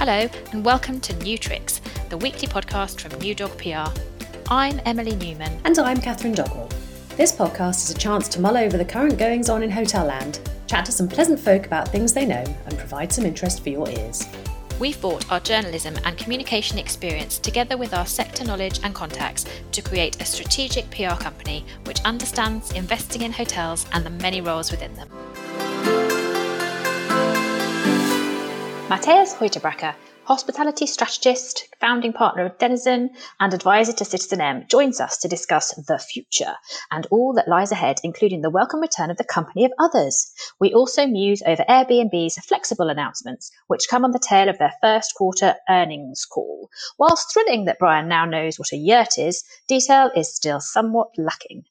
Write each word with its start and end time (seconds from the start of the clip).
Hello, 0.00 0.26
and 0.52 0.64
welcome 0.64 0.98
to 1.00 1.14
New 1.16 1.36
Tricks, 1.36 1.82
the 2.08 2.16
weekly 2.16 2.48
podcast 2.48 2.98
from 2.98 3.20
New 3.20 3.34
Dog 3.34 3.50
PR. 3.58 3.92
I'm 4.50 4.80
Emily 4.86 5.14
Newman. 5.14 5.60
And 5.66 5.78
I'm 5.78 6.00
Catherine 6.00 6.32
Dogwell. 6.34 6.72
This 7.18 7.32
podcast 7.32 7.84
is 7.84 7.90
a 7.90 7.98
chance 7.98 8.26
to 8.28 8.40
mull 8.40 8.56
over 8.56 8.78
the 8.78 8.84
current 8.86 9.18
goings 9.18 9.50
on 9.50 9.62
in 9.62 9.70
hotel 9.70 10.06
land, 10.06 10.40
chat 10.66 10.86
to 10.86 10.90
some 10.92 11.06
pleasant 11.06 11.38
folk 11.38 11.66
about 11.66 11.88
things 11.88 12.14
they 12.14 12.24
know, 12.24 12.42
and 12.64 12.78
provide 12.78 13.12
some 13.12 13.26
interest 13.26 13.62
for 13.62 13.68
your 13.68 13.90
ears. 13.90 14.26
We've 14.78 14.98
brought 15.02 15.30
our 15.30 15.40
journalism 15.40 15.94
and 16.06 16.16
communication 16.16 16.78
experience 16.78 17.38
together 17.38 17.76
with 17.76 17.92
our 17.92 18.06
sector 18.06 18.42
knowledge 18.42 18.80
and 18.82 18.94
contacts 18.94 19.44
to 19.72 19.82
create 19.82 20.18
a 20.22 20.24
strategic 20.24 20.90
PR 20.90 21.20
company 21.22 21.66
which 21.84 22.00
understands 22.06 22.72
investing 22.72 23.20
in 23.20 23.32
hotels 23.32 23.84
and 23.92 24.06
the 24.06 24.08
many 24.08 24.40
roles 24.40 24.70
within 24.70 24.94
them. 24.94 25.10
Matthias 28.90 29.36
Hüttebräucker 29.36 29.94
hospitality 30.24 30.86
strategist, 30.86 31.68
founding 31.80 32.12
partner 32.12 32.44
of 32.46 32.58
Denizen, 32.58 33.10
and 33.38 33.54
advisor 33.54 33.92
to 33.92 34.04
Citizen 34.04 34.40
M, 34.40 34.64
joins 34.68 35.00
us 35.00 35.16
to 35.18 35.28
discuss 35.28 35.72
the 35.74 35.98
future 35.98 36.54
and 36.90 37.06
all 37.10 37.32
that 37.32 37.46
lies 37.46 37.72
ahead, 37.72 37.98
including 38.02 38.40
the 38.40 38.50
welcome 38.50 38.80
return 38.80 39.10
of 39.10 39.16
the 39.16 39.24
company 39.24 39.64
of 39.64 39.72
others. 39.78 40.32
We 40.60 40.74
also 40.74 41.06
muse 41.06 41.42
over 41.46 41.64
Airbnb's 41.68 42.38
flexible 42.44 42.88
announcements, 42.88 43.50
which 43.66 43.88
come 43.88 44.04
on 44.04 44.10
the 44.10 44.18
tail 44.18 44.48
of 44.48 44.58
their 44.58 44.74
first 44.80 45.14
quarter 45.14 45.54
earnings 45.68 46.24
call. 46.24 46.68
Whilst 46.98 47.32
thrilling 47.32 47.64
that 47.66 47.78
Brian 47.78 48.08
now 48.08 48.24
knows 48.24 48.58
what 48.58 48.72
a 48.72 48.76
yurt 48.76 49.18
is, 49.18 49.44
detail 49.68 50.10
is 50.16 50.34
still 50.34 50.60
somewhat 50.60 51.10
lacking. 51.16 51.64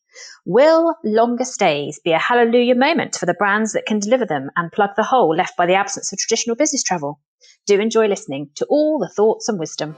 Will 0.46 0.96
longer 1.04 1.46
stays 1.46 2.00
be 2.04 2.12
a 2.12 2.20
hallelujah 2.20 2.76
moment 2.76 3.16
for 3.16 3.26
the 3.26 3.34
brands 3.34 3.74
that 3.74 3.86
can 3.86 4.00
deliver 4.00 4.26
them 4.26 4.50
and 4.56 4.72
plug 4.72 4.92
the 4.96 5.04
hole 5.04 5.36
left 5.36 5.58
by 5.58 5.66
the 5.66 5.76
absence 5.76 6.12
of 6.12 6.20
traditional 6.20 6.56
business 6.56 6.84
travel? 6.84 7.20
Do 7.66 7.80
enjoy 7.80 8.08
listening 8.08 8.50
to 8.56 8.66
all 8.70 9.00
the 9.00 9.10
thoughts 9.10 9.50
and 9.50 9.60
wisdom. 9.60 9.96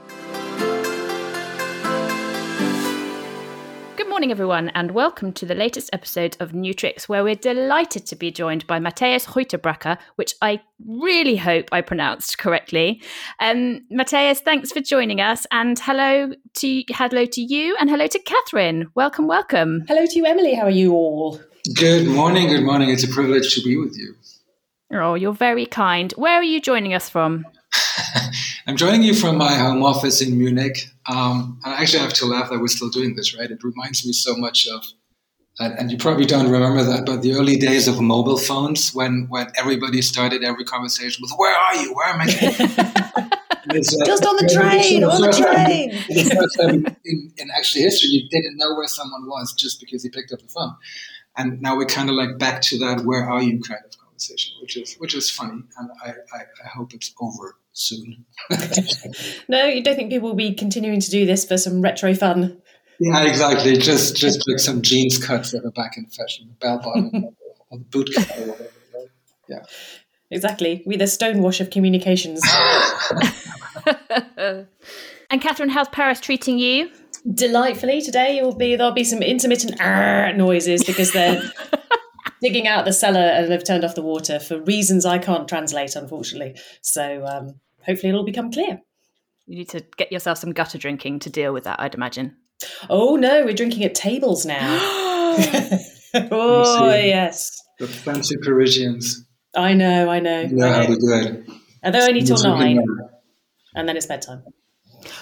Good 3.94 4.08
morning, 4.08 4.30
everyone, 4.30 4.70
and 4.70 4.92
welcome 4.92 5.34
to 5.34 5.44
the 5.44 5.54
latest 5.54 5.90
episode 5.92 6.34
of 6.40 6.54
New 6.54 6.72
Tricks, 6.72 7.10
where 7.10 7.22
we're 7.22 7.34
delighted 7.34 8.06
to 8.06 8.16
be 8.16 8.30
joined 8.30 8.66
by 8.66 8.78
Matthias 8.78 9.26
Hüttebräucker, 9.26 9.98
which 10.16 10.34
I 10.40 10.62
really 10.86 11.36
hope 11.36 11.68
I 11.72 11.82
pronounced 11.82 12.38
correctly. 12.38 13.02
Um, 13.38 13.82
Matthias, 13.90 14.40
thanks 14.40 14.72
for 14.72 14.80
joining 14.80 15.20
us, 15.20 15.46
and 15.50 15.78
hello 15.78 16.32
to 16.54 16.82
hello 16.88 17.26
to 17.26 17.40
you, 17.42 17.76
and 17.78 17.90
hello 17.90 18.06
to 18.06 18.18
Catherine. 18.18 18.88
Welcome, 18.94 19.28
welcome. 19.28 19.84
Hello 19.86 20.06
to 20.06 20.18
you, 20.18 20.24
Emily. 20.24 20.54
How 20.54 20.64
are 20.64 20.70
you 20.70 20.94
all? 20.94 21.38
Good 21.74 22.06
morning. 22.06 22.48
Good 22.48 22.64
morning. 22.64 22.88
It's 22.88 23.04
a 23.04 23.08
privilege 23.08 23.54
to 23.56 23.62
be 23.62 23.76
with 23.76 23.94
you. 23.98 24.14
Oh, 24.90 25.14
you're 25.14 25.34
very 25.34 25.66
kind. 25.66 26.12
Where 26.12 26.34
are 26.34 26.42
you 26.42 26.62
joining 26.62 26.94
us 26.94 27.10
from? 27.10 27.44
I'm 28.66 28.76
joining 28.76 29.02
you 29.02 29.14
from 29.14 29.36
my 29.36 29.54
home 29.54 29.82
office 29.82 30.22
in 30.22 30.38
Munich. 30.38 30.88
Um, 31.06 31.58
I 31.64 31.82
actually 31.82 32.00
have 32.00 32.12
to 32.14 32.26
laugh 32.26 32.48
that 32.50 32.60
we're 32.60 32.68
still 32.68 32.90
doing 32.90 33.16
this, 33.16 33.36
right? 33.36 33.50
It 33.50 33.62
reminds 33.64 34.06
me 34.06 34.12
so 34.12 34.36
much 34.36 34.68
of, 34.68 34.84
and, 35.58 35.76
and 35.78 35.90
you 35.90 35.98
probably 35.98 36.26
don't 36.26 36.48
remember 36.48 36.84
that, 36.84 37.04
but 37.04 37.22
the 37.22 37.34
early 37.34 37.56
days 37.56 37.88
of 37.88 38.00
mobile 38.00 38.38
phones 38.38 38.94
when 38.94 39.26
when 39.28 39.48
everybody 39.58 40.00
started 40.00 40.44
every 40.44 40.64
conversation 40.64 41.22
with 41.22 41.32
"Where 41.36 41.54
are 41.54 41.76
you? 41.76 41.92
Where 41.92 42.08
am 42.08 42.20
I?" 42.20 42.26
Just 43.72 44.26
on 44.26 44.36
the 44.36 44.50
train, 44.52 45.02
on 45.02 45.20
the 45.20 45.32
train. 45.32 45.90
time 46.58 46.96
in, 47.04 47.32
in 47.38 47.50
actually 47.56 47.82
history, 47.82 48.10
you 48.10 48.28
didn't 48.28 48.58
know 48.58 48.74
where 48.74 48.86
someone 48.86 49.26
was 49.26 49.54
just 49.54 49.80
because 49.80 50.02
he 50.02 50.10
picked 50.10 50.32
up 50.32 50.40
the 50.40 50.48
phone. 50.48 50.74
And 51.36 51.62
now 51.62 51.76
we're 51.76 51.86
kind 51.86 52.10
of 52.10 52.16
like 52.16 52.38
back 52.38 52.60
to 52.62 52.78
that 52.78 53.04
"Where 53.04 53.28
are 53.28 53.42
you?" 53.42 53.60
kind 53.60 53.80
of 53.84 53.90
conversation, 54.22 54.54
which 54.60 54.76
is 54.76 54.94
which 54.98 55.14
is 55.14 55.30
funny, 55.30 55.62
and 55.78 55.90
I, 56.04 56.10
I, 56.10 56.40
I 56.64 56.68
hope 56.68 56.94
it's 56.94 57.12
over 57.20 57.56
soon. 57.72 58.24
no, 59.48 59.66
you 59.66 59.82
don't 59.82 59.96
think 59.96 60.10
people 60.10 60.28
will 60.30 60.36
be 60.36 60.54
continuing 60.54 61.00
to 61.00 61.10
do 61.10 61.26
this 61.26 61.44
for 61.44 61.56
some 61.56 61.82
retro 61.82 62.14
fun? 62.14 62.60
Yeah, 63.00 63.24
exactly. 63.24 63.76
Just 63.76 64.16
just 64.16 64.42
like 64.48 64.58
some 64.58 64.82
jeans 64.82 65.24
cuts 65.24 65.52
that 65.52 65.64
are 65.64 65.70
back 65.70 65.96
in 65.96 66.06
fashion, 66.06 66.54
bell 66.60 66.78
bottom 66.78 67.10
or 67.70 67.78
the 67.78 67.84
boot 67.84 68.10
cut 68.14 68.38
or 68.38 68.50
whatever. 68.50 68.70
Yeah. 69.48 69.62
Exactly. 70.30 70.82
We're 70.86 70.96
the 70.96 71.04
stonewash 71.04 71.60
of 71.60 71.68
communications. 71.68 72.40
and 75.30 75.42
Catherine, 75.42 75.68
how's 75.68 75.90
Paris 75.90 76.20
treating 76.20 76.58
you? 76.58 76.90
Delightfully. 77.30 78.00
Today 78.00 78.40
will 78.40 78.54
be 78.54 78.76
there'll 78.76 78.92
be 78.92 79.04
some 79.04 79.20
intermittent 79.20 79.78
uh, 79.78 80.32
noises 80.32 80.84
because 80.84 81.12
they're 81.12 81.42
digging 82.42 82.66
out 82.66 82.84
the 82.84 82.92
cellar 82.92 83.20
and 83.20 83.50
they've 83.50 83.64
turned 83.64 83.84
off 83.84 83.94
the 83.94 84.02
water 84.02 84.38
for 84.38 84.60
reasons 84.60 85.06
I 85.06 85.18
can't 85.18 85.48
translate, 85.48 85.96
unfortunately. 85.96 86.60
So 86.82 87.24
um, 87.24 87.60
hopefully 87.86 88.10
it'll 88.10 88.24
become 88.24 88.52
clear. 88.52 88.80
You 89.46 89.58
need 89.58 89.68
to 89.70 89.84
get 89.96 90.12
yourself 90.12 90.38
some 90.38 90.52
gutter 90.52 90.78
drinking 90.78 91.20
to 91.20 91.30
deal 91.30 91.52
with 91.52 91.64
that, 91.64 91.80
I'd 91.80 91.94
imagine. 91.94 92.36
Oh 92.90 93.16
no, 93.16 93.44
we're 93.44 93.54
drinking 93.54 93.84
at 93.84 93.94
tables 93.94 94.44
now. 94.44 94.78
oh 96.14 96.94
yes, 96.94 97.60
the 97.78 97.88
fancy 97.88 98.36
Parisians. 98.42 99.24
I 99.56 99.74
know, 99.74 100.08
I 100.08 100.20
know. 100.20 100.48
Yeah, 100.48 100.74
how 100.74 100.86
to 100.86 100.94
do 100.94 101.12
it. 101.12 101.44
And 101.82 101.94
they're 101.94 102.08
only 102.08 102.22
till 102.22 102.40
nine, 102.42 102.78
and 103.74 103.88
then 103.88 103.96
it's 103.96 104.06
bedtime. 104.06 104.44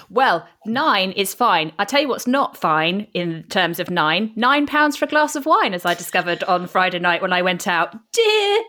Well, 0.09 0.47
nine 0.65 1.11
is 1.11 1.33
fine. 1.33 1.71
I 1.79 1.85
tell 1.85 2.01
you 2.01 2.07
what's 2.07 2.27
not 2.27 2.57
fine 2.57 3.07
in 3.13 3.43
terms 3.49 3.79
of 3.79 3.89
nine. 3.89 4.31
Nine 4.35 4.67
pounds 4.67 4.97
for 4.97 5.05
a 5.05 5.07
glass 5.07 5.35
of 5.35 5.45
wine, 5.45 5.73
as 5.73 5.85
I 5.85 5.93
discovered 5.93 6.43
on 6.43 6.67
Friday 6.67 6.99
night 6.99 7.21
when 7.21 7.33
I 7.33 7.41
went 7.41 7.67
out. 7.67 7.95
Dear 8.11 8.63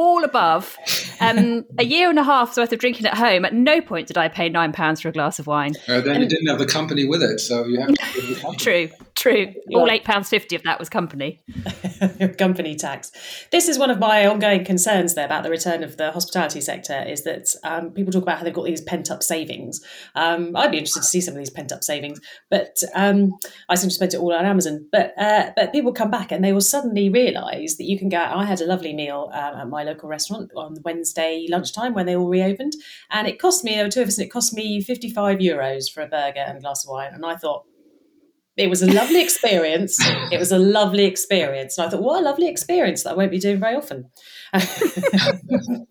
all 0.00 0.24
above. 0.24 0.76
Um, 1.20 1.66
a 1.78 1.84
year 1.84 2.08
and 2.08 2.18
a 2.18 2.22
half's 2.22 2.56
worth 2.56 2.72
of 2.72 2.78
drinking 2.78 3.06
at 3.06 3.14
home. 3.14 3.44
At 3.44 3.52
no 3.52 3.82
point 3.82 4.08
did 4.08 4.16
I 4.16 4.28
pay 4.28 4.48
nine 4.48 4.72
pounds 4.72 5.02
for 5.02 5.08
a 5.08 5.12
glass 5.12 5.38
of 5.38 5.46
wine. 5.46 5.74
Uh, 5.86 6.00
then 6.00 6.16
and, 6.16 6.22
you 6.22 6.28
didn't 6.28 6.46
have 6.46 6.58
the 6.58 6.66
company 6.66 7.04
with 7.04 7.22
it, 7.22 7.38
so 7.38 7.66
you 7.66 7.78
have 7.78 7.94
to. 7.94 8.54
true, 8.58 8.88
true. 9.20 9.52
Yeah. 9.68 9.78
All 9.78 9.90
eight 9.90 10.04
pounds 10.04 10.28
fifty 10.28 10.56
of 10.56 10.62
that 10.62 10.78
was 10.78 10.88
company. 10.88 11.40
company 12.38 12.74
tax. 12.74 13.12
This 13.52 13.68
is 13.68 13.78
one 13.78 13.90
of 13.90 13.98
my 13.98 14.26
ongoing 14.26 14.64
concerns 14.64 15.14
there 15.14 15.26
about 15.26 15.42
the 15.42 15.50
return 15.50 15.82
of 15.82 15.96
the 15.96 16.12
hospitality 16.12 16.60
sector. 16.60 17.02
Is 17.06 17.24
that 17.24 17.54
um, 17.64 17.90
people 17.90 18.12
talk 18.12 18.22
about 18.22 18.38
how 18.38 18.44
they've 18.44 18.54
got 18.54 18.64
these 18.64 18.80
pent 18.80 19.10
up 19.10 19.22
savings. 19.22 19.84
Um, 20.14 20.56
I'd 20.56 20.70
be 20.70 20.78
interested 20.78 21.00
to 21.00 21.06
see 21.06 21.20
some 21.20 21.34
of 21.34 21.38
these 21.38 21.50
pent 21.50 21.72
up 21.72 21.84
savings, 21.84 22.20
but 22.50 22.82
um, 22.94 23.32
I 23.68 23.74
seem 23.74 23.88
to 23.88 23.94
spend 23.94 24.14
it 24.14 24.20
all 24.20 24.34
on 24.34 24.44
Amazon. 24.44 24.88
But 24.90 25.12
uh, 25.18 25.50
but 25.56 25.72
people 25.72 25.92
come 25.92 26.10
back 26.10 26.32
and 26.32 26.44
they 26.44 26.52
will 26.52 26.60
suddenly 26.60 27.08
realise 27.08 27.76
that 27.76 27.84
you 27.84 27.98
can 27.98 28.08
go. 28.08 28.18
I 28.18 28.44
had 28.44 28.60
a 28.60 28.66
lovely 28.66 28.94
meal 28.94 29.30
um, 29.32 29.54
at 29.54 29.68
my 29.68 29.84
local 29.84 30.08
restaurant 30.08 30.50
on 30.56 30.76
Wednesday 30.84 31.46
lunchtime 31.48 31.94
when 31.94 32.06
they 32.06 32.16
all 32.16 32.28
reopened, 32.28 32.72
and 33.10 33.28
it 33.28 33.38
cost 33.38 33.64
me. 33.64 33.74
There 33.74 33.84
were 33.84 33.90
two 33.90 34.02
of 34.02 34.08
us, 34.08 34.18
and 34.18 34.26
it 34.26 34.30
cost 34.30 34.54
me 34.54 34.80
fifty-five 34.80 35.38
euros 35.38 35.90
for 35.92 36.02
a 36.02 36.06
burger 36.06 36.40
and 36.40 36.58
a 36.58 36.60
glass 36.60 36.84
of 36.84 36.90
wine. 36.90 37.12
And 37.12 37.24
I 37.26 37.36
thought 37.36 37.64
it 38.60 38.68
was 38.68 38.82
a 38.82 38.92
lovely 38.92 39.20
experience. 39.20 39.98
it 40.30 40.38
was 40.38 40.52
a 40.52 40.58
lovely 40.58 41.04
experience, 41.04 41.78
and 41.78 41.86
I 41.86 41.90
thought, 41.90 42.02
what 42.02 42.20
a 42.20 42.24
lovely 42.24 42.48
experience 42.48 43.02
that 43.02 43.12
I 43.12 43.14
won't 43.14 43.30
be 43.30 43.38
doing 43.38 43.60
very 43.60 43.76
often. 43.76 44.10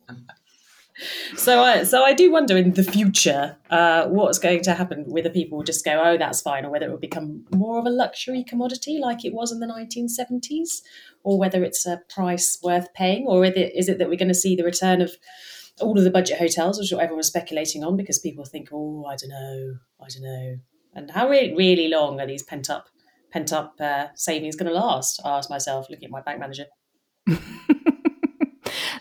so 1.36 1.64
I 1.64 1.84
so 1.84 2.04
I 2.04 2.14
do 2.14 2.32
wonder 2.32 2.58
in 2.58 2.74
the 2.74 2.84
future 2.84 3.58
uh, 3.70 4.08
what's 4.08 4.38
going 4.38 4.62
to 4.64 4.74
happen 4.74 5.06
whether 5.08 5.30
people 5.30 5.58
will 5.58 5.64
just 5.64 5.86
go 5.86 6.02
oh 6.04 6.18
that's 6.18 6.42
fine 6.42 6.66
or 6.66 6.72
whether 6.72 6.88
it 6.88 6.92
will 6.92 6.98
become 6.98 7.46
more 7.56 7.80
of 7.80 7.86
a 7.86 7.90
luxury 7.90 8.44
commodity 8.44 9.00
like 9.00 9.24
it 9.24 9.34
was 9.34 9.54
in 9.54 9.62
the 9.62 9.66
1970s 9.66 10.82
or 11.24 11.38
whether 11.38 11.64
it's 11.64 11.86
a 11.86 12.02
price 12.10 12.58
worth 12.64 12.94
paying, 12.94 13.26
or 13.28 13.46
is 13.46 13.56
it, 13.56 13.72
is 13.76 13.90
it 13.90 13.98
that 13.98 14.10
we're 14.10 14.18
going 14.18 14.28
to 14.30 14.34
see 14.34 14.56
the 14.56 14.64
return 14.64 15.02
of 15.02 15.12
all 15.82 15.98
of 15.98 16.04
the 16.04 16.12
budget 16.12 16.38
hotels, 16.38 16.80
which 16.80 16.92
everyone's 16.94 17.28
speculating 17.28 17.84
on 17.84 17.96
because 17.96 18.20
people 18.20 18.46
think, 18.46 18.70
oh, 18.72 19.06
I 19.06 19.16
don't 19.16 19.30
know, 19.30 19.76
I 20.02 20.08
don't 20.10 20.24
know. 20.24 20.58
And 20.94 21.12
how 21.12 21.30
really, 21.30 21.56
really 21.56 21.88
long 21.88 22.20
are 22.20 22.28
these 22.28 22.44
pent 22.44 22.70
up 22.70 22.88
pent 23.32 23.54
up 23.54 23.76
uh, 23.80 24.08
savings 24.16 24.56
going 24.56 24.72
to 24.72 24.78
last? 24.78 25.22
I 25.24 25.38
ask 25.38 25.50
myself, 25.50 25.88
looking 25.90 26.06
at 26.06 26.12
my 26.12 26.22
bank 26.22 26.40
manager. 26.40 26.66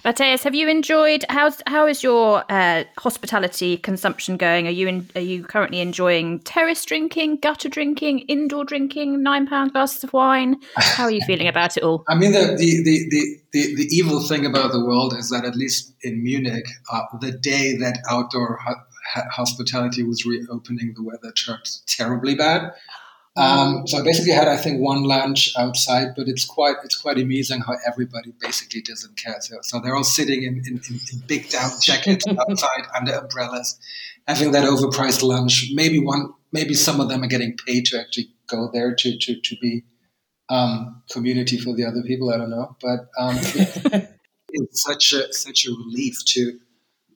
Matthias, 0.05 0.43
have 0.45 0.55
you 0.55 0.69
enjoyed 0.69 1.25
how's 1.29 1.61
how 1.67 1.87
is 1.87 2.03
your 2.03 2.45
uh, 2.49 2.85
hospitality 2.99 3.77
consumption 3.77 4.37
going? 4.37 4.67
Are 4.67 4.71
you 4.71 4.89
in, 4.89 5.09
are 5.15 5.21
you 5.21 5.45
currently 5.45 5.81
enjoying 5.81 6.41
terrace 6.41 6.85
drinking, 6.85 7.39
gutter 7.43 7.69
drinking, 7.69 8.21
indoor 8.21 8.65
drinking, 8.65 9.23
nine 9.23 9.47
pound 9.47 9.73
glasses 9.73 10.05
of 10.05 10.13
wine? 10.13 10.57
How 10.77 11.05
are 11.05 11.11
you 11.11 11.21
feeling 11.27 11.49
about 11.49 11.77
it 11.77 11.83
all? 11.83 12.05
I 12.09 12.15
mean, 12.15 12.33
the 12.33 12.57
the, 12.57 12.83
the, 12.85 13.09
the, 13.11 13.37
the, 13.53 13.75
the 13.75 13.89
evil 13.91 14.21
thing 14.21 14.47
about 14.47 14.73
the 14.73 14.85
world 14.85 15.15
is 15.15 15.31
that 15.31 15.45
at 15.45 15.57
least 15.57 15.93
in 16.03 16.23
Munich, 16.23 16.67
uh, 16.93 17.03
the 17.21 17.33
day 17.33 17.77
that 17.77 17.99
outdoor 18.09 18.59
ho- 18.65 18.81
hospitality 19.15 20.03
was 20.03 20.25
reopening, 20.25 20.95
the 20.95 21.03
weather 21.03 21.33
turned 21.33 21.69
terribly 21.87 22.35
bad. 22.35 22.73
Um, 23.39 23.87
so 23.87 23.99
I 23.99 24.03
basically 24.03 24.33
had, 24.33 24.49
I 24.49 24.57
think, 24.57 24.81
one 24.81 25.05
lunch 25.05 25.53
outside, 25.57 26.09
but 26.17 26.27
it's 26.27 26.45
quite 26.45 26.75
it's 26.83 26.97
quite 26.97 27.19
amazing 27.19 27.61
how 27.61 27.75
everybody 27.87 28.35
basically 28.41 28.81
doesn't 28.81 29.17
care. 29.17 29.37
So, 29.41 29.59
so 29.63 29.79
they're 29.79 29.95
all 29.95 30.03
sitting 30.03 30.43
in, 30.43 30.61
in, 30.67 30.81
in 31.13 31.19
big 31.29 31.49
down 31.49 31.71
jackets 31.81 32.25
outside 32.49 32.87
under 32.97 33.13
umbrellas, 33.13 33.79
having 34.27 34.51
that 34.53 34.65
overpriced 34.65 35.23
lunch. 35.23 35.71
Maybe 35.73 36.01
one, 36.01 36.33
maybe 36.51 36.75
some 36.75 37.01
of 37.01 37.09
them 37.09 37.23
are 37.23 37.29
getting 37.29 37.57
paid 37.65 37.87
to 37.87 38.01
actually 38.01 38.33
go 38.49 38.71
there 38.73 38.97
to 38.97 39.17
to, 39.17 39.41
to 39.41 39.57
be 39.63 39.85
um, 40.49 41.03
community 41.13 41.59
for 41.59 41.77
the 41.77 41.85
other 41.85 42.03
people. 42.03 42.31
I 42.31 42.39
don't 42.39 42.51
know, 42.51 42.77
but 42.83 43.09
um, 43.21 43.37
it's 44.49 44.83
such 44.83 45.13
a 45.13 45.33
such 45.33 45.65
a 45.65 45.71
relief 45.71 46.17
to 46.31 46.59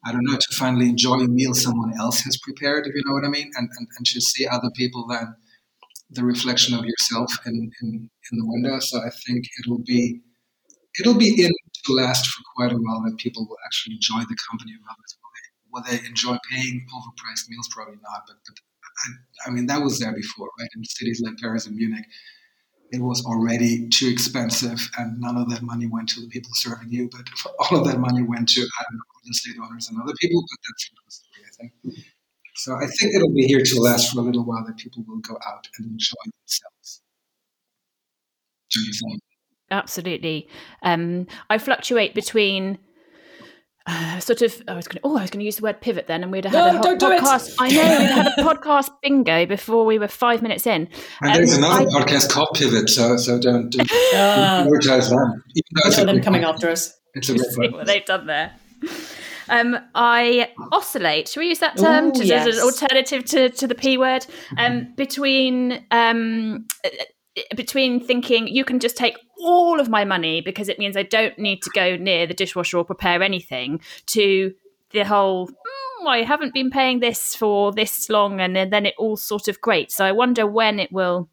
I 0.05 0.13
don't 0.13 0.25
know, 0.25 0.37
to 0.37 0.57
finally 0.57 0.89
enjoy 0.89 1.15
a 1.21 1.29
meal 1.29 1.55
someone 1.55 1.97
else 1.99 2.21
has 2.23 2.37
prepared, 2.39 2.87
if 2.87 2.95
you 2.95 3.03
know 3.07 3.15
what 3.15 3.25
I 3.25 3.29
mean, 3.29 3.51
and, 3.57 3.69
and, 3.79 3.87
and 3.97 4.07
to 4.07 4.21
see 4.21 4.47
other 4.47 4.71
people 4.75 5.07
than 5.07 5.37
the 6.11 6.25
reflection 6.25 6.75
of 6.75 6.85
yourself 6.85 7.33
in, 7.47 7.71
in, 7.83 8.11
in 8.33 8.39
the 8.39 8.47
window. 8.47 8.79
So 8.81 8.99
I 8.99 9.11
think 9.27 9.47
it'll 9.61 9.83
be 9.85 10.21
it'll 10.99 11.15
be 11.19 11.43
in 11.45 11.51
to 11.87 11.93
last 11.95 12.27
for 12.27 12.43
quite 12.55 12.73
a 12.73 12.77
while 12.77 13.03
that 13.05 13.17
people 13.19 13.47
will 13.49 13.57
actually 13.67 13.95
enjoy 13.95 14.21
the 14.21 14.37
company 14.51 14.73
of 14.75 14.81
others. 14.91 15.17
Will 15.73 15.83
they, 15.87 15.99
will 15.99 16.01
they 16.01 16.07
enjoy 16.09 16.37
paying 16.51 16.87
overpriced 16.95 17.49
meals? 17.49 17.69
Probably 17.71 17.97
not, 18.03 18.23
but, 18.27 18.37
but 18.47 18.57
I, 19.07 19.49
I 19.49 19.51
mean 19.51 19.67
that 19.67 19.83
was 19.83 19.99
there 19.99 20.15
before, 20.15 20.51
right? 20.61 20.69
In 20.77 20.85
cities 20.85 21.23
like 21.25 21.39
Paris 21.39 21.67
and 21.67 21.77
Munich, 21.77 22.05
it 22.93 23.01
was 23.01 23.25
already 23.25 23.89
too 23.89 24.09
expensive, 24.09 24.91
and 24.99 25.19
none 25.21 25.37
of 25.37 25.49
that 25.51 25.63
money 25.63 25.87
went 25.87 26.09
to 26.11 26.21
the 26.21 26.29
people 26.29 26.51
serving 26.55 26.91
you, 26.91 27.09
but 27.11 27.27
all 27.59 27.79
of 27.81 27.87
that 27.87 27.99
money 27.99 28.23
went 28.23 28.49
to 28.51 28.61
I 28.61 28.83
don't 28.91 28.99
know 28.99 29.12
the 29.25 29.35
state 29.35 29.57
owners 29.63 29.89
and 29.89 30.01
other 30.03 30.15
people. 30.21 30.43
But 30.43 30.59
that's 30.69 30.91
another 30.91 31.11
story, 31.11 31.43
I 31.47 31.53
think. 31.57 32.07
So 32.55 32.75
I 32.75 32.87
think 32.87 33.15
it'll 33.15 33.35
be 33.35 33.47
here 33.47 33.63
to 33.65 33.81
last 33.81 34.13
for 34.13 34.21
a 34.21 34.23
little 34.23 34.45
while 34.45 34.65
that 34.67 34.77
people 34.77 35.05
will 35.07 35.19
go 35.21 35.35
out 35.47 35.67
and 35.79 35.87
enjoy 35.93 36.15
themselves. 36.25 37.03
Do 38.71 38.81
you 38.81 38.93
think? 38.93 39.23
Absolutely. 39.71 40.49
Um, 40.83 41.27
I 41.49 41.57
fluctuate 41.59 42.15
between 42.15 42.79
uh, 43.87 44.21
sort 44.21 44.43
of 44.43 44.63
I 44.69 44.75
was 44.75 44.87
going 44.87 45.01
to, 45.01 45.01
oh 45.03 45.17
I 45.17 45.23
was 45.23 45.31
going 45.31 45.41
to 45.41 45.45
use 45.45 45.57
the 45.57 45.63
word 45.63 45.81
pivot 45.81 46.07
then 46.07 46.23
and 46.23 46.31
we'd 46.31 46.45
have 46.45 46.53
had 46.55 46.75
No, 46.75 46.81
a 46.81 46.83
don't 46.83 47.01
do 47.01 47.11
it. 47.11 47.21
podcast 47.21 47.55
I 47.59 47.69
know 47.71 47.99
we'd 47.99 48.11
had 48.11 48.27
a 48.29 48.31
podcast 48.43 48.91
bingo 49.03 49.45
before 49.47 49.85
we 49.85 49.99
were 49.99 50.07
five 50.09 50.41
minutes 50.43 50.67
in 50.67 50.89
And 51.23 51.35
there's 51.35 51.55
Um, 51.57 51.65
another 51.65 51.89
I- 51.89 52.03
podcast 52.03 52.29
called 52.31 52.51
Pivot, 52.55 52.89
so 52.91 53.17
so 53.17 53.41
don't, 53.41 53.71
don't 53.71 53.89
Ah, 54.15 54.61
advertise 54.61 55.09
them. 55.11 55.19
Even 55.19 55.65
though 55.75 55.89
it's 55.89 55.99
a 55.99 56.05
them 56.05 56.21
coming 56.23 56.43
podcast. 56.43 56.55
after 56.55 56.69
us. 56.71 56.95
It's 57.15 57.29
a 57.29 57.35
great 57.35 57.47
see 57.51 57.59
what 57.61 57.73
podcast. 57.73 57.87
they've 57.87 58.05
done 58.05 58.27
there 58.27 58.53
um, 59.49 59.79
I 59.95 60.51
oscillate. 60.73 61.29
Shall 61.29 61.43
we 61.43 61.49
use 61.49 61.59
that 61.61 61.77
term 61.77 62.07
Ooh, 62.07 62.13
to, 62.13 62.35
as 62.35 62.57
an 62.57 62.63
alternative 62.63 63.25
to, 63.27 63.49
to 63.51 63.67
the 63.67 63.75
p 63.75 63.99
word? 63.99 64.27
Um, 64.57 64.93
between 64.97 65.85
um, 65.91 66.67
between 67.57 68.01
thinking 68.01 68.47
you 68.49 68.65
can 68.65 68.79
just 68.79 68.97
take 68.97 69.19
all 69.39 69.81
of 69.81 69.89
my 69.89 70.05
money 70.05 70.41
because 70.41 70.69
it 70.69 70.79
means 70.79 70.97
I 70.97 71.03
don't 71.03 71.39
need 71.39 71.63
to 71.63 71.71
go 71.75 71.97
near 71.97 72.27
the 72.27 72.35
dishwasher 72.35 72.79
or 72.79 72.85
prepare 72.85 73.23
anything, 73.23 73.81
to 74.07 74.55
the 74.91 75.05
whole. 75.05 75.49
"Mm, 75.49 76.07
I 76.07 76.23
haven't 76.23 76.55
been 76.55 76.71
paying 76.71 77.01
this 77.01 77.35
for 77.35 77.73
this 77.73 78.09
long, 78.09 78.41
and 78.41 78.55
then, 78.55 78.71
then 78.71 78.87
it 78.87 78.95
all 78.99 79.17
sort 79.17 79.49
of 79.49 79.61
great. 79.61 79.91
So 79.91 80.05
I 80.05 80.13
wonder 80.13 80.47
when 80.47 80.79
it 80.79 80.93
will. 80.93 81.29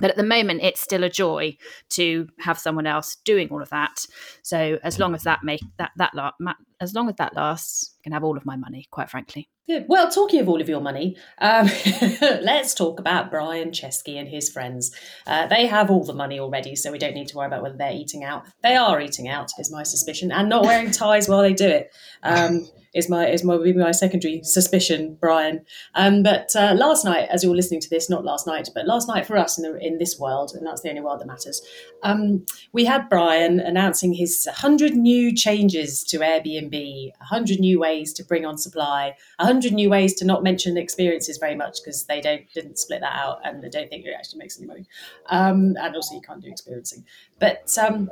But 0.00 0.10
at 0.10 0.16
the 0.16 0.22
moment, 0.22 0.62
it's 0.62 0.80
still 0.80 1.04
a 1.04 1.10
joy 1.10 1.56
to 1.90 2.28
have 2.40 2.58
someone 2.58 2.86
else 2.86 3.16
doing 3.24 3.48
all 3.50 3.62
of 3.62 3.70
that. 3.70 4.04
So 4.42 4.78
as 4.82 4.98
long 4.98 5.14
as 5.14 5.22
that 5.22 5.40
make 5.42 5.62
that 5.78 5.92
that 5.96 6.14
la- 6.14 6.32
as 6.80 6.94
long 6.94 7.08
as 7.08 7.16
that 7.16 7.34
lasts, 7.34 7.94
I 8.00 8.02
can 8.02 8.12
have 8.12 8.24
all 8.24 8.36
of 8.36 8.46
my 8.46 8.56
money. 8.56 8.86
Quite 8.90 9.10
frankly. 9.10 9.48
Good. 9.68 9.86
Well, 9.88 10.08
talking 10.08 10.40
of 10.40 10.48
all 10.48 10.60
of 10.60 10.68
your 10.68 10.80
money, 10.80 11.16
um, 11.38 11.66
let's 12.20 12.72
talk 12.72 13.00
about 13.00 13.32
Brian 13.32 13.72
Chesky 13.72 14.16
and 14.16 14.28
his 14.28 14.48
friends. 14.48 14.94
Uh, 15.26 15.48
they 15.48 15.66
have 15.66 15.90
all 15.90 16.04
the 16.04 16.12
money 16.12 16.38
already, 16.38 16.76
so 16.76 16.92
we 16.92 16.98
don't 16.98 17.14
need 17.14 17.26
to 17.28 17.36
worry 17.36 17.48
about 17.48 17.62
whether 17.62 17.76
they're 17.76 17.90
eating 17.92 18.22
out. 18.22 18.46
They 18.62 18.76
are 18.76 19.00
eating 19.00 19.26
out, 19.26 19.50
is 19.58 19.72
my 19.72 19.82
suspicion, 19.82 20.30
and 20.30 20.48
not 20.48 20.64
wearing 20.64 20.92
ties 20.92 21.28
while 21.28 21.42
they 21.42 21.52
do 21.52 21.66
it. 21.66 21.90
Um, 22.22 22.68
is 22.96 23.10
my 23.10 23.28
is 23.28 23.44
my 23.44 23.56
my 23.58 23.90
secondary 23.90 24.42
suspicion, 24.42 25.18
Brian. 25.20 25.64
Um, 25.94 26.22
but 26.22 26.56
uh, 26.56 26.74
last 26.74 27.04
night, 27.04 27.28
as 27.30 27.44
you're 27.44 27.54
listening 27.54 27.80
to 27.80 27.90
this, 27.90 28.08
not 28.08 28.24
last 28.24 28.46
night, 28.46 28.68
but 28.74 28.86
last 28.86 29.06
night 29.06 29.26
for 29.26 29.36
us 29.36 29.58
in 29.58 29.64
the, 29.64 29.78
in 29.78 29.98
this 29.98 30.18
world, 30.18 30.52
and 30.54 30.66
that's 30.66 30.80
the 30.80 30.88
only 30.88 31.02
world 31.02 31.20
that 31.20 31.26
matters. 31.26 31.60
Um, 32.02 32.46
we 32.72 32.86
had 32.86 33.08
Brian 33.10 33.60
announcing 33.60 34.14
his 34.14 34.46
100 34.46 34.94
new 34.94 35.34
changes 35.34 36.02
to 36.04 36.18
Airbnb, 36.18 37.10
100 37.18 37.60
new 37.60 37.78
ways 37.78 38.14
to 38.14 38.24
bring 38.24 38.46
on 38.46 38.56
supply, 38.56 39.14
100 39.38 39.74
new 39.74 39.90
ways 39.90 40.14
to 40.14 40.24
not 40.24 40.42
mention 40.42 40.78
experiences 40.78 41.36
very 41.36 41.54
much 41.54 41.78
because 41.84 42.06
they 42.06 42.20
don't 42.22 42.50
didn't 42.54 42.78
split 42.78 43.00
that 43.00 43.14
out 43.14 43.40
and 43.44 43.64
I 43.64 43.68
don't 43.68 43.90
think 43.90 44.06
it 44.06 44.14
actually 44.16 44.38
makes 44.38 44.58
any 44.58 44.66
money. 44.66 44.86
Um, 45.26 45.76
and 45.78 45.94
also 45.94 46.14
you 46.14 46.22
can't 46.22 46.42
do 46.42 46.48
experiencing. 46.48 47.04
But 47.38 47.76
um, 47.78 48.10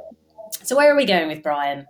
so 0.62 0.76
where 0.76 0.92
are 0.92 0.96
we 0.96 1.06
going 1.06 1.28
with 1.28 1.42
Brian? 1.42 1.86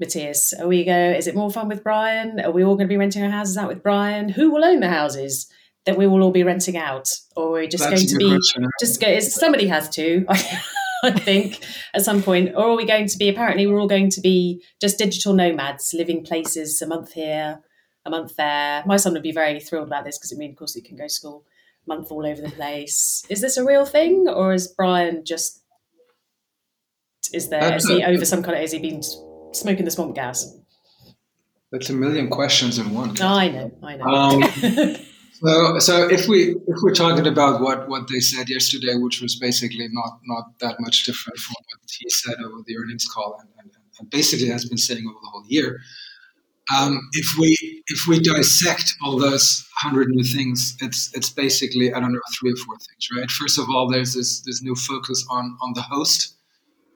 Matthias, 0.00 0.52
are 0.54 0.66
we 0.66 0.84
go? 0.84 1.10
Is 1.12 1.26
it 1.26 1.34
more 1.34 1.50
fun 1.50 1.68
with 1.68 1.82
Brian? 1.84 2.40
Are 2.40 2.50
we 2.50 2.64
all 2.64 2.74
going 2.74 2.88
to 2.88 2.92
be 2.92 2.96
renting 2.96 3.22
our 3.22 3.30
houses 3.30 3.56
out 3.56 3.68
with 3.68 3.82
Brian? 3.82 4.28
Who 4.30 4.50
will 4.50 4.64
own 4.64 4.80
the 4.80 4.88
houses 4.88 5.48
that 5.86 5.96
we 5.96 6.06
will 6.06 6.22
all 6.22 6.30
be 6.32 6.42
renting 6.44 6.76
out, 6.76 7.08
or 7.36 7.48
are 7.58 7.60
we 7.60 7.68
just 7.68 7.84
That's 7.84 8.00
going 8.02 8.08
to 8.08 8.16
be 8.16 8.28
question. 8.30 8.68
just 8.80 9.00
go? 9.00 9.08
Is, 9.08 9.34
somebody 9.34 9.66
has 9.66 9.88
to, 9.90 10.24
I 11.04 11.10
think, 11.10 11.64
at 11.94 12.02
some 12.02 12.22
point, 12.22 12.50
or 12.56 12.70
are 12.70 12.76
we 12.76 12.86
going 12.86 13.06
to 13.08 13.18
be? 13.18 13.28
Apparently, 13.28 13.66
we're 13.66 13.80
all 13.80 13.88
going 13.88 14.10
to 14.10 14.20
be 14.20 14.62
just 14.80 14.98
digital 14.98 15.34
nomads, 15.34 15.92
living 15.94 16.24
places 16.24 16.80
a 16.82 16.86
month 16.86 17.12
here, 17.12 17.60
a 18.04 18.10
month 18.10 18.36
there. 18.36 18.82
My 18.86 18.96
son 18.96 19.12
would 19.12 19.22
be 19.22 19.32
very 19.32 19.58
thrilled 19.60 19.88
about 19.88 20.04
this 20.04 20.18
because 20.18 20.32
it 20.32 20.38
means, 20.38 20.52
of 20.52 20.58
course, 20.58 20.74
he 20.74 20.80
can 20.82 20.96
go 20.96 21.04
to 21.04 21.08
school 21.08 21.44
a 21.86 21.88
month 21.94 22.10
all 22.12 22.24
over 22.26 22.40
the 22.40 22.50
place. 22.50 23.24
Is 23.28 23.40
this 23.40 23.56
a 23.56 23.64
real 23.64 23.84
thing, 23.84 24.26
or 24.28 24.52
is 24.52 24.68
Brian 24.68 25.24
just? 25.24 25.62
Is 27.32 27.48
there? 27.50 27.60
That's 27.60 27.84
Is 27.84 27.90
he 27.90 28.02
a- 28.02 28.08
over 28.08 28.24
some 28.24 28.42
kind 28.42 28.56
of? 28.56 28.62
Is 28.64 28.72
he 28.72 28.78
been 28.78 29.00
smoking 29.52 29.84
the 29.84 29.90
swamp 29.90 30.14
gas? 30.14 30.56
That's 31.70 31.88
a 31.90 31.94
million 31.94 32.28
questions 32.28 32.78
in 32.78 32.92
one. 32.92 33.20
I 33.20 33.48
know, 33.48 33.72
I 33.82 33.96
know. 33.96 34.04
Um, 34.04 34.96
So, 35.44 35.78
so 35.80 36.08
if 36.08 36.28
we 36.28 36.50
if 36.68 36.76
we're 36.82 36.94
talking 36.94 37.26
about 37.26 37.60
what, 37.60 37.88
what 37.88 38.06
they 38.06 38.20
said 38.20 38.48
yesterday, 38.48 38.94
which 38.94 39.20
was 39.20 39.34
basically 39.34 39.88
not 39.90 40.20
not 40.24 40.56
that 40.60 40.78
much 40.78 41.02
different 41.02 41.38
from 41.38 41.56
what 41.58 41.90
he 41.98 42.08
said 42.10 42.36
over 42.44 42.62
the 42.64 42.76
earnings 42.78 43.06
call, 43.08 43.36
and, 43.40 43.48
and, 43.58 43.70
and 43.98 44.10
basically 44.10 44.46
has 44.48 44.64
been 44.66 44.78
saying 44.78 45.04
over 45.04 45.18
the 45.20 45.30
whole 45.30 45.44
year, 45.48 45.80
um, 46.72 47.00
if 47.14 47.26
we 47.40 47.56
if 47.88 48.06
we 48.06 48.20
dissect 48.20 48.94
all 49.02 49.18
those 49.18 49.66
hundred 49.74 50.10
new 50.10 50.22
things, 50.22 50.76
it's 50.80 51.12
it's 51.12 51.30
basically 51.30 51.92
I 51.92 51.98
don't 51.98 52.12
know 52.12 52.20
three 52.38 52.52
or 52.52 52.56
four 52.64 52.76
things, 52.76 53.08
right? 53.16 53.28
First 53.28 53.58
of 53.58 53.66
all, 53.68 53.90
there's 53.90 54.14
this 54.14 54.42
this 54.42 54.62
new 54.62 54.76
focus 54.76 55.26
on 55.28 55.58
on 55.60 55.72
the 55.74 55.82
host 55.82 56.36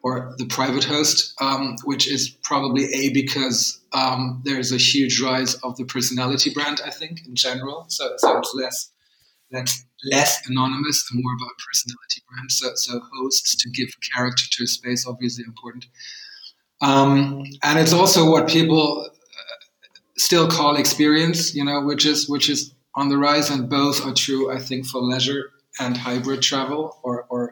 or 0.06 0.32
the 0.38 0.46
private 0.46 0.84
host, 0.84 1.34
um, 1.40 1.74
which 1.82 2.08
is 2.08 2.28
probably 2.44 2.84
a 2.94 3.12
because 3.12 3.80
um, 3.92 4.40
there's 4.44 4.70
a 4.70 4.76
huge 4.76 5.20
rise 5.20 5.54
of 5.64 5.76
the 5.76 5.84
personality 5.84 6.50
brand. 6.54 6.80
I 6.84 6.90
think 6.90 7.26
in 7.26 7.34
general, 7.34 7.86
so 7.88 8.12
so 8.18 8.38
it's 8.38 8.54
less 8.54 8.92
less 9.50 9.84
less 10.12 10.48
anonymous 10.48 11.04
and 11.10 11.20
more 11.20 11.34
about 11.34 11.50
personality 11.66 12.22
brand. 12.28 12.52
So 12.52 12.70
so 12.76 13.00
hosts 13.14 13.56
to 13.56 13.70
give 13.70 13.88
character 14.14 14.44
to 14.52 14.62
a 14.62 14.66
space 14.68 15.04
obviously 15.08 15.44
important, 15.44 15.86
um, 16.80 17.42
and 17.64 17.80
it's 17.80 17.92
also 17.92 18.30
what 18.30 18.48
people 18.48 19.06
uh, 19.10 19.56
still 20.16 20.48
call 20.48 20.76
experience. 20.76 21.52
You 21.52 21.64
know, 21.64 21.80
which 21.84 22.06
is 22.06 22.28
which 22.28 22.48
is 22.48 22.72
on 22.94 23.08
the 23.08 23.18
rise, 23.18 23.50
and 23.50 23.68
both 23.68 24.06
are 24.06 24.14
true. 24.14 24.52
I 24.52 24.60
think 24.60 24.86
for 24.86 25.00
leisure 25.00 25.50
and 25.80 25.96
hybrid 25.96 26.42
travel 26.42 26.96
or 27.02 27.26
or 27.28 27.45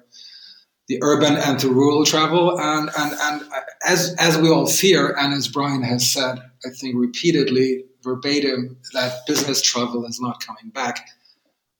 the 0.88 0.98
urban 1.02 1.36
and 1.36 1.58
the 1.60 1.68
rural 1.68 2.04
travel. 2.04 2.58
And, 2.60 2.90
and, 2.98 3.12
and 3.20 3.42
as, 3.86 4.14
as 4.18 4.36
we 4.38 4.48
all 4.50 4.66
fear, 4.66 5.14
and 5.18 5.32
as 5.32 5.48
Brian 5.48 5.82
has 5.82 6.12
said, 6.12 6.38
I 6.64 6.70
think 6.70 6.96
repeatedly, 6.96 7.84
verbatim, 8.02 8.76
that 8.92 9.26
business 9.26 9.62
travel 9.62 10.04
is 10.04 10.20
not 10.20 10.44
coming 10.44 10.70
back. 10.70 11.08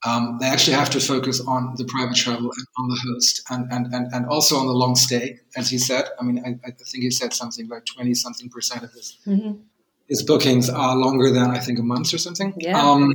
Um, 0.06 0.36
they 0.38 0.46
actually 0.46 0.74
have 0.76 0.90
to 0.90 1.00
focus 1.00 1.40
on 1.46 1.74
the 1.76 1.84
private 1.86 2.14
travel 2.14 2.50
and 2.56 2.66
on 2.78 2.88
the 2.88 3.00
host 3.06 3.42
and, 3.50 3.72
and, 3.72 3.86
and, 3.94 4.12
and 4.12 4.26
also 4.26 4.56
on 4.56 4.66
the 4.66 4.72
long 4.74 4.96
stay, 4.96 5.38
as 5.56 5.70
he 5.70 5.78
said. 5.78 6.04
I 6.20 6.24
mean, 6.24 6.42
I, 6.44 6.50
I 6.66 6.70
think 6.72 7.04
he 7.04 7.10
said 7.10 7.32
something 7.32 7.68
like 7.68 7.86
20 7.86 8.12
something 8.14 8.50
percent 8.50 8.82
of 8.82 8.92
his, 8.92 9.16
Mhm. 9.26 9.60
his 10.06 10.22
bookings 10.22 10.68
are 10.68 10.94
longer 10.94 11.30
than 11.30 11.50
I 11.50 11.58
think 11.58 11.78
a 11.78 11.82
month 11.82 12.12
or 12.12 12.18
something. 12.18 12.52
Yeah. 12.58 12.78
Um, 12.78 13.13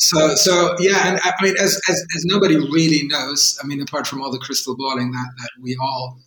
so, 0.00 0.34
so 0.34 0.76
yeah, 0.80 1.08
and 1.08 1.20
I 1.22 1.32
mean, 1.42 1.54
as, 1.60 1.78
as, 1.88 2.06
as 2.16 2.24
nobody 2.24 2.56
really 2.56 3.06
knows, 3.06 3.58
I 3.62 3.66
mean, 3.66 3.82
apart 3.82 4.06
from 4.06 4.22
all 4.22 4.30
the 4.30 4.38
crystal 4.38 4.74
balling 4.76 5.12
that, 5.12 5.30
that 5.38 5.50
we 5.60 5.76
all 5.80 6.18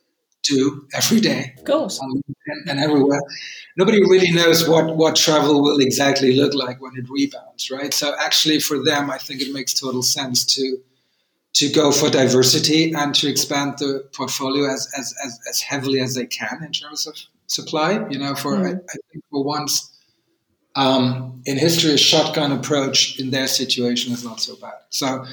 do 0.44 0.88
every 0.94 1.20
day 1.22 1.54
Of 1.58 1.64
course. 1.64 2.00
um, 2.02 2.22
and, 2.46 2.70
and 2.70 2.80
everywhere, 2.80 3.22
nobody 3.76 4.00
really 4.02 4.32
knows 4.32 4.68
what, 4.68 4.96
what 4.96 5.16
travel 5.16 5.64
will 5.64 5.80
exactly 5.80 6.36
look 6.36 6.54
like 6.54 6.82
when 6.82 6.92
it 6.96 7.10
rebounds, 7.10 7.72
right? 7.72 7.94
So, 7.94 8.14
actually, 8.20 8.60
for 8.60 8.84
them, 8.84 9.10
I 9.10 9.18
think 9.18 9.42
it 9.42 9.52
makes 9.52 9.74
total 9.74 10.04
sense 10.04 10.46
to 10.56 10.78
to 11.56 11.70
go 11.70 11.92
for 11.92 12.10
diversity 12.10 12.94
and 12.94 13.14
to 13.14 13.30
expand 13.30 13.76
the 13.78 14.04
portfolio 14.12 14.66
as, 14.74 14.90
as, 14.98 15.14
as, 15.24 15.40
as 15.48 15.62
heavily 15.62 16.00
as 16.00 16.16
they 16.16 16.26
can 16.26 16.64
in 16.64 16.72
terms 16.72 17.06
of 17.06 17.16
supply. 17.46 18.04
You 18.10 18.18
know, 18.18 18.34
for 18.34 18.58
I, 18.58 18.72
I 18.72 18.96
think 19.12 19.24
for 19.30 19.44
once 19.44 19.93
um, 20.76 21.42
in 21.46 21.58
history, 21.58 21.92
a 21.94 21.98
shotgun 21.98 22.52
approach 22.52 23.20
in 23.20 23.32
their 23.32 23.48
situation 23.48 24.14
is 24.14 24.24
not 24.24 24.40
so 24.40 24.56
bad. 24.56 24.74
So, 24.90 25.26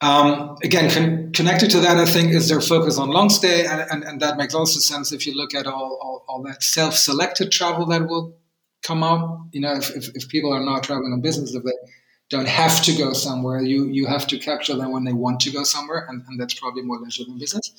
um, 0.00 0.56
again, 0.62 0.90
con- 0.90 1.32
connected 1.32 1.70
to 1.72 1.80
that, 1.80 1.96
I 1.96 2.04
think, 2.04 2.32
is 2.32 2.48
their 2.48 2.60
focus 2.60 2.98
on 2.98 3.10
long 3.10 3.28
stay, 3.28 3.66
and, 3.66 3.80
and, 3.90 4.04
and 4.04 4.20
that 4.20 4.36
makes 4.36 4.54
also 4.54 4.78
sense 4.78 5.12
if 5.12 5.26
you 5.26 5.36
look 5.36 5.54
at 5.54 5.66
all, 5.66 5.98
all, 6.00 6.24
all 6.28 6.42
that 6.44 6.62
self 6.62 6.94
selected 6.94 7.50
travel 7.50 7.86
that 7.86 8.06
will 8.06 8.36
come 8.82 9.02
out. 9.02 9.46
You 9.52 9.62
know, 9.62 9.74
if, 9.74 9.90
if, 9.96 10.08
if 10.14 10.28
people 10.28 10.52
are 10.52 10.64
not 10.64 10.84
traveling 10.84 11.12
on 11.12 11.20
business, 11.20 11.54
if 11.54 11.64
they 11.64 11.72
don't 12.30 12.48
have 12.48 12.82
to 12.84 12.94
go 12.96 13.12
somewhere, 13.12 13.60
you, 13.60 13.86
you 13.86 14.06
have 14.06 14.26
to 14.28 14.38
capture 14.38 14.76
them 14.76 14.92
when 14.92 15.04
they 15.04 15.12
want 15.12 15.40
to 15.40 15.50
go 15.50 15.64
somewhere, 15.64 16.06
and, 16.08 16.22
and 16.28 16.38
that's 16.38 16.54
probably 16.54 16.82
more 16.82 16.98
leisure 16.98 17.24
than 17.24 17.38
business 17.38 17.72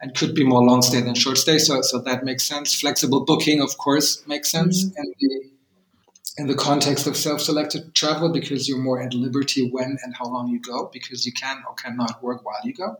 and 0.00 0.14
could 0.16 0.34
be 0.34 0.44
more 0.44 0.62
long 0.62 0.82
stay 0.82 1.00
than 1.00 1.14
short 1.14 1.38
stay. 1.38 1.58
So, 1.58 1.82
so 1.82 2.00
that 2.00 2.24
makes 2.24 2.44
sense. 2.44 2.74
Flexible 2.74 3.24
booking, 3.24 3.60
of 3.60 3.76
course, 3.78 4.26
makes 4.26 4.50
sense 4.50 4.84
in 4.84 5.14
the 5.18 5.50
in 6.38 6.46
the 6.46 6.54
context 6.54 7.06
of 7.06 7.16
self-selected 7.16 7.94
travel 7.94 8.30
because 8.32 8.68
you're 8.68 8.78
more 8.78 9.02
at 9.02 9.14
liberty 9.14 9.68
when 9.68 9.98
and 10.02 10.14
how 10.14 10.26
long 10.26 10.48
you 10.48 10.60
go 10.60 10.88
because 10.92 11.26
you 11.26 11.32
can 11.32 11.62
or 11.68 11.74
cannot 11.74 12.22
work 12.22 12.44
while 12.44 12.60
you 12.64 12.74
go. 12.74 12.96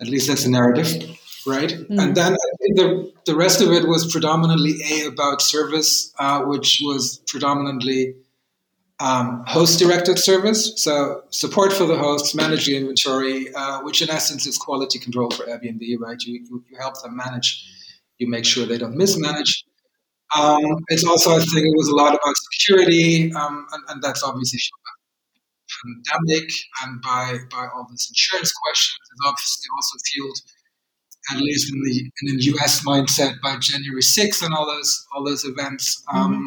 At 0.00 0.08
least 0.08 0.28
that's 0.28 0.44
the 0.44 0.50
narrative, 0.50 1.18
right? 1.46 1.70
Mm. 1.70 2.02
And 2.02 2.16
then 2.16 2.36
the 2.60 3.12
the 3.26 3.34
rest 3.34 3.60
of 3.60 3.70
it 3.72 3.86
was 3.86 4.10
predominantly 4.10 4.74
a 4.90 5.06
about 5.06 5.40
service, 5.40 6.12
uh, 6.18 6.42
which 6.42 6.80
was 6.84 7.22
predominantly 7.26 8.16
um, 9.00 9.44
host-directed 9.46 10.18
service. 10.18 10.72
So 10.82 11.22
support 11.30 11.72
for 11.72 11.84
the 11.84 11.96
hosts, 11.96 12.34
manage 12.34 12.66
the 12.66 12.76
inventory, 12.76 13.54
uh, 13.54 13.82
which 13.82 14.02
in 14.02 14.10
essence 14.10 14.46
is 14.46 14.58
quality 14.58 14.98
control 14.98 15.30
for 15.30 15.44
Airbnb, 15.44 15.98
right? 16.00 16.20
You, 16.22 16.40
you, 16.40 16.64
you 16.68 16.76
help 16.78 17.00
them 17.02 17.16
manage, 17.16 17.64
you 18.18 18.28
make 18.28 18.44
sure 18.44 18.66
they 18.66 18.78
don't 18.78 18.96
mismanage 18.96 19.64
um, 20.36 20.62
it's 20.88 21.04
also, 21.04 21.30
I 21.30 21.38
think, 21.38 21.66
it 21.66 21.76
was 21.76 21.88
a 21.88 21.94
lot 21.94 22.14
about 22.14 22.34
security, 22.52 23.32
um, 23.34 23.66
and, 23.72 23.82
and, 23.88 24.02
that's 24.02 24.22
obviously 24.22 24.58
shown 24.58 24.78
by 24.84 24.92
the 25.68 26.02
pandemic 26.10 26.50
and 26.82 27.02
by 27.02 27.38
by 27.50 27.68
all 27.72 27.86
these 27.88 28.08
insurance 28.10 28.52
questions. 28.52 28.98
It's 29.12 29.20
obviously 29.24 29.68
also 29.76 29.98
fueled, 30.12 30.38
at 31.32 31.38
least 31.38 31.72
in 31.72 31.80
the 31.82 32.10
in 32.22 32.36
the 32.36 32.42
US 32.54 32.84
mindset, 32.84 33.40
by 33.42 33.56
January 33.60 34.02
6th 34.02 34.44
and 34.44 34.52
all 34.54 34.66
those 34.66 35.06
all 35.14 35.24
those 35.24 35.44
events. 35.44 36.02
Um, 36.12 36.32
mm-hmm. 36.32 36.46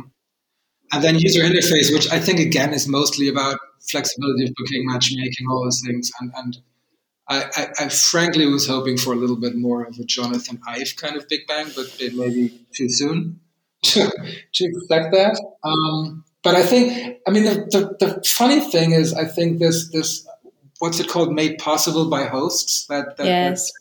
And 0.94 1.04
then 1.04 1.20
user 1.20 1.42
interface, 1.42 1.92
which 1.94 2.12
I 2.12 2.20
think 2.20 2.40
again 2.40 2.74
is 2.74 2.88
mostly 2.88 3.28
about 3.28 3.60
flexibility 3.90 4.46
of 4.46 4.52
booking, 4.58 4.86
matchmaking, 4.86 5.48
all 5.50 5.64
those 5.64 5.82
things, 5.86 6.12
and 6.20 6.32
and 6.36 6.58
I, 7.30 7.44
I, 7.56 7.86
I, 7.86 7.90
frankly 7.90 8.46
was 8.46 8.68
hoping 8.68 8.98
for 8.98 9.12
a 9.12 9.18
little 9.18 9.36
bit 9.36 9.56
more 9.56 9.84
of 9.84 9.98
a 10.00 10.06
Jonathan 10.06 10.62
Ive 10.66 10.96
kind 10.96 11.18
of 11.18 11.28
Big 11.28 11.42
Bang, 11.46 11.70
but 11.76 11.94
it 12.00 12.16
may 12.16 12.30
be 12.30 12.66
too 12.74 12.90
soon 12.90 13.42
to, 13.84 14.12
to 14.54 14.66
expect 14.66 15.14
that. 15.14 15.40
Um, 15.64 16.24
but 16.44 16.56
I 16.56 16.64
think, 16.64 17.20
I 17.28 17.32
mean, 17.32 17.44
the, 17.44 17.56
the, 18.00 18.06
the, 18.06 18.24
funny 18.26 18.60
thing 18.60 18.92
is, 18.92 19.14
I 19.14 19.26
think 19.26 19.60
this 19.60 19.90
this 19.90 20.26
what's 20.80 21.00
it 21.00 21.10
called, 21.10 21.34
made 21.34 21.58
possible 21.58 22.10
by 22.10 22.24
hosts 22.24 22.86
that 22.88 23.18
that, 23.18 23.26
yes. 23.26 23.72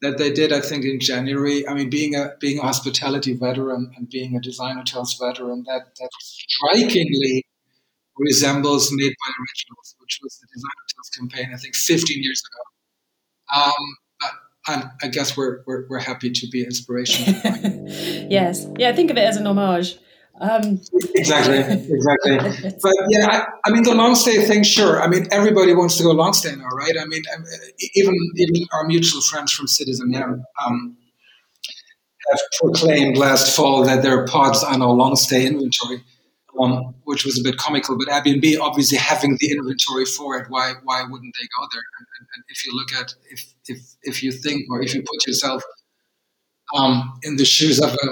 that 0.00 0.18
they 0.18 0.32
did, 0.32 0.52
I 0.52 0.60
think, 0.60 0.84
in 0.84 0.98
January. 0.98 1.66
I 1.68 1.74
mean, 1.74 1.90
being 1.90 2.14
a 2.16 2.32
being 2.40 2.58
a 2.58 2.62
hospitality 2.62 3.34
veteran 3.34 3.92
and 3.96 4.08
being 4.08 4.36
a 4.36 4.40
design 4.40 4.76
hotels 4.76 5.16
veteran, 5.20 5.64
that 5.68 5.94
that 6.00 6.10
strikingly 6.20 7.46
resembles 8.18 8.90
Made 8.92 9.14
by 9.20 9.32
Originals, 9.40 9.96
which 9.98 10.20
was 10.22 10.38
the 10.38 10.46
design 10.52 10.70
hotels 10.82 11.10
campaign, 11.18 11.54
I 11.54 11.58
think, 11.58 11.74
15 11.74 12.22
years 12.22 12.42
ago. 12.46 13.62
Um, 13.62 13.96
and 14.68 14.84
I 15.02 15.08
guess 15.08 15.36
we're, 15.36 15.62
we're, 15.66 15.86
we're 15.88 15.98
happy 15.98 16.30
to 16.30 16.46
be 16.48 16.64
inspiration. 16.64 17.34
yes. 18.30 18.66
Yeah, 18.78 18.92
think 18.94 19.10
of 19.10 19.16
it 19.16 19.22
as 19.22 19.36
an 19.36 19.46
homage. 19.46 19.98
Um. 20.40 20.80
Exactly, 21.14 21.58
exactly. 21.58 22.38
but 22.82 22.92
yeah, 23.10 23.26
I, 23.28 23.46
I, 23.66 23.70
mean, 23.70 23.82
the 23.82 23.94
long 23.94 24.14
stay 24.14 24.44
thing, 24.44 24.62
sure. 24.62 25.00
I 25.00 25.06
mean, 25.06 25.28
everybody 25.30 25.74
wants 25.74 25.98
to 25.98 26.04
go 26.04 26.10
long 26.12 26.32
stay 26.32 26.56
now, 26.56 26.68
right? 26.68 26.94
I 26.98 27.04
mean, 27.04 27.22
um, 27.36 27.44
even 27.94 28.14
even 28.36 28.66
our 28.72 28.84
mutual 28.86 29.20
friends 29.20 29.52
from 29.52 29.68
Citizen 29.68 30.12
M 30.14 30.42
um, 30.64 30.96
have 32.30 32.40
proclaimed 32.60 33.18
last 33.18 33.54
fall 33.54 33.84
that 33.84 34.02
their 34.02 34.26
pods 34.26 34.64
are 34.64 34.78
no 34.78 34.90
long 34.92 35.16
stay 35.16 35.46
inventory 35.46 36.02
um, 36.62 36.94
which 37.04 37.24
was 37.24 37.38
a 37.38 37.42
bit 37.42 37.56
comical. 37.56 37.98
But 37.98 38.08
Airbnb, 38.08 38.58
obviously 38.60 38.98
having 38.98 39.36
the 39.40 39.50
inventory 39.50 40.04
for 40.04 40.38
it, 40.38 40.48
why 40.48 40.74
why 40.84 41.02
wouldn't 41.02 41.34
they 41.38 41.46
go 41.58 41.66
there? 41.72 41.82
And, 41.98 42.06
and, 42.18 42.28
and 42.34 42.44
if 42.48 42.64
you 42.64 42.74
look 42.74 42.92
at 42.92 43.14
if 43.30 43.54
if 43.66 43.78
if 44.02 44.22
you 44.22 44.32
think 44.32 44.66
or 44.70 44.80
if 44.82 44.94
you 44.94 45.02
put 45.02 45.26
yourself 45.26 45.62
um, 46.74 47.18
in 47.22 47.36
the 47.36 47.44
shoes 47.44 47.80
of 47.80 47.90
a 47.92 48.06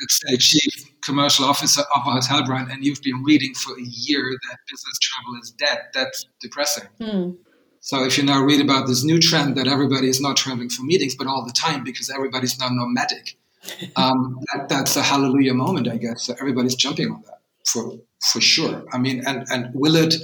let's 0.00 0.20
say 0.26 0.36
chief 0.36 1.00
commercial 1.02 1.44
officer 1.44 1.82
of 1.82 2.06
a 2.06 2.10
hotel 2.10 2.44
brand, 2.44 2.70
and 2.70 2.84
you've 2.84 3.02
been 3.02 3.22
reading 3.24 3.54
for 3.54 3.76
a 3.76 3.82
year 3.82 4.22
that 4.48 4.58
business 4.70 4.98
travel 5.00 5.38
is 5.42 5.50
dead, 5.50 5.78
that's 5.92 6.26
depressing. 6.40 6.88
Hmm. 7.00 7.32
So 7.80 8.04
if 8.04 8.16
you 8.16 8.22
now 8.22 8.40
read 8.40 8.60
about 8.60 8.86
this 8.86 9.02
new 9.02 9.18
trend 9.18 9.56
that 9.56 9.66
everybody 9.66 10.08
is 10.08 10.20
not 10.20 10.36
traveling 10.36 10.70
for 10.70 10.84
meetings, 10.84 11.16
but 11.16 11.26
all 11.26 11.44
the 11.44 11.52
time 11.52 11.82
because 11.82 12.10
everybody's 12.10 12.58
now 12.60 12.68
nomadic, 12.68 13.36
um, 13.96 14.38
that, 14.52 14.68
that's 14.68 14.96
a 14.96 15.02
hallelujah 15.02 15.54
moment, 15.54 15.88
I 15.88 15.96
guess. 15.96 16.22
So 16.22 16.34
everybody's 16.38 16.76
jumping 16.76 17.10
on 17.10 17.22
that 17.26 17.41
for 17.66 17.98
for 18.22 18.40
sure. 18.40 18.84
I 18.92 18.98
mean, 18.98 19.22
and 19.26 19.46
and 19.50 19.74
will 19.74 19.96
it 19.96 20.14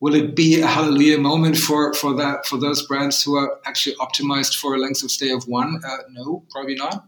will 0.00 0.14
it 0.14 0.34
be 0.34 0.60
a 0.60 0.66
hallelujah 0.66 1.18
moment 1.18 1.56
for 1.56 1.94
for 1.94 2.14
that 2.14 2.46
for 2.46 2.58
those 2.58 2.86
brands 2.86 3.22
who 3.22 3.36
are 3.36 3.58
actually 3.64 3.96
optimized 3.96 4.56
for 4.58 4.74
a 4.74 4.78
length 4.78 5.02
of 5.02 5.10
stay 5.10 5.30
of 5.30 5.46
one? 5.46 5.80
Uh, 5.84 5.98
no, 6.10 6.44
probably 6.50 6.74
not. 6.74 7.06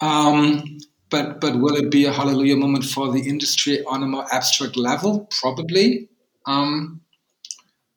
Um, 0.00 0.78
but 1.10 1.40
but 1.40 1.58
will 1.60 1.76
it 1.76 1.90
be 1.90 2.04
a 2.04 2.12
hallelujah 2.12 2.56
moment 2.56 2.84
for 2.84 3.12
the 3.12 3.28
industry 3.28 3.84
on 3.84 4.02
a 4.02 4.06
more 4.06 4.26
abstract 4.32 4.76
level? 4.76 5.28
Probably. 5.40 6.08
Um, 6.46 7.00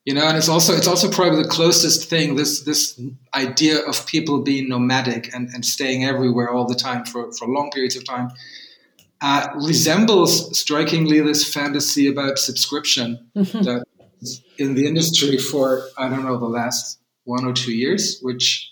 you 0.06 0.13
know, 0.15 0.27
and 0.27 0.38
it's 0.38 0.50
also 0.50 0.74
it's 0.74 0.88
also 0.88 1.10
probably 1.12 1.44
the 1.44 1.50
closest 1.50 2.10
thing 2.10 2.36
this 2.36 2.62
this 2.62 3.00
idea 3.36 3.79
of 3.86 4.06
people 4.08 4.41
being 4.41 4.70
nomadic 4.70 5.34
and, 5.36 5.50
and 5.53 5.65
staying 5.65 6.06
everywhere 6.06 6.50
all 6.51 6.65
the 6.65 6.75
time 6.75 7.06
for, 7.06 7.32
for 7.34 7.48
long 7.48 7.70
periods 7.72 7.96
of 7.96 8.06
time 8.06 8.32
uh, 9.21 9.47
resembles 9.55 10.57
strikingly 10.57 11.19
this 11.21 11.51
fantasy 11.51 12.07
about 12.07 12.39
subscription 12.39 13.29
mm-hmm. 13.35 13.61
that 13.61 13.83
in 14.57 14.75
the 14.75 14.85
industry 14.88 15.38
for 15.38 15.88
I 15.97 16.09
don't 16.09 16.23
know 16.23 16.38
the 16.38 16.45
last 16.45 16.99
one 17.23 17.45
or 17.45 17.53
two 17.53 17.73
years, 17.73 18.19
which 18.21 18.71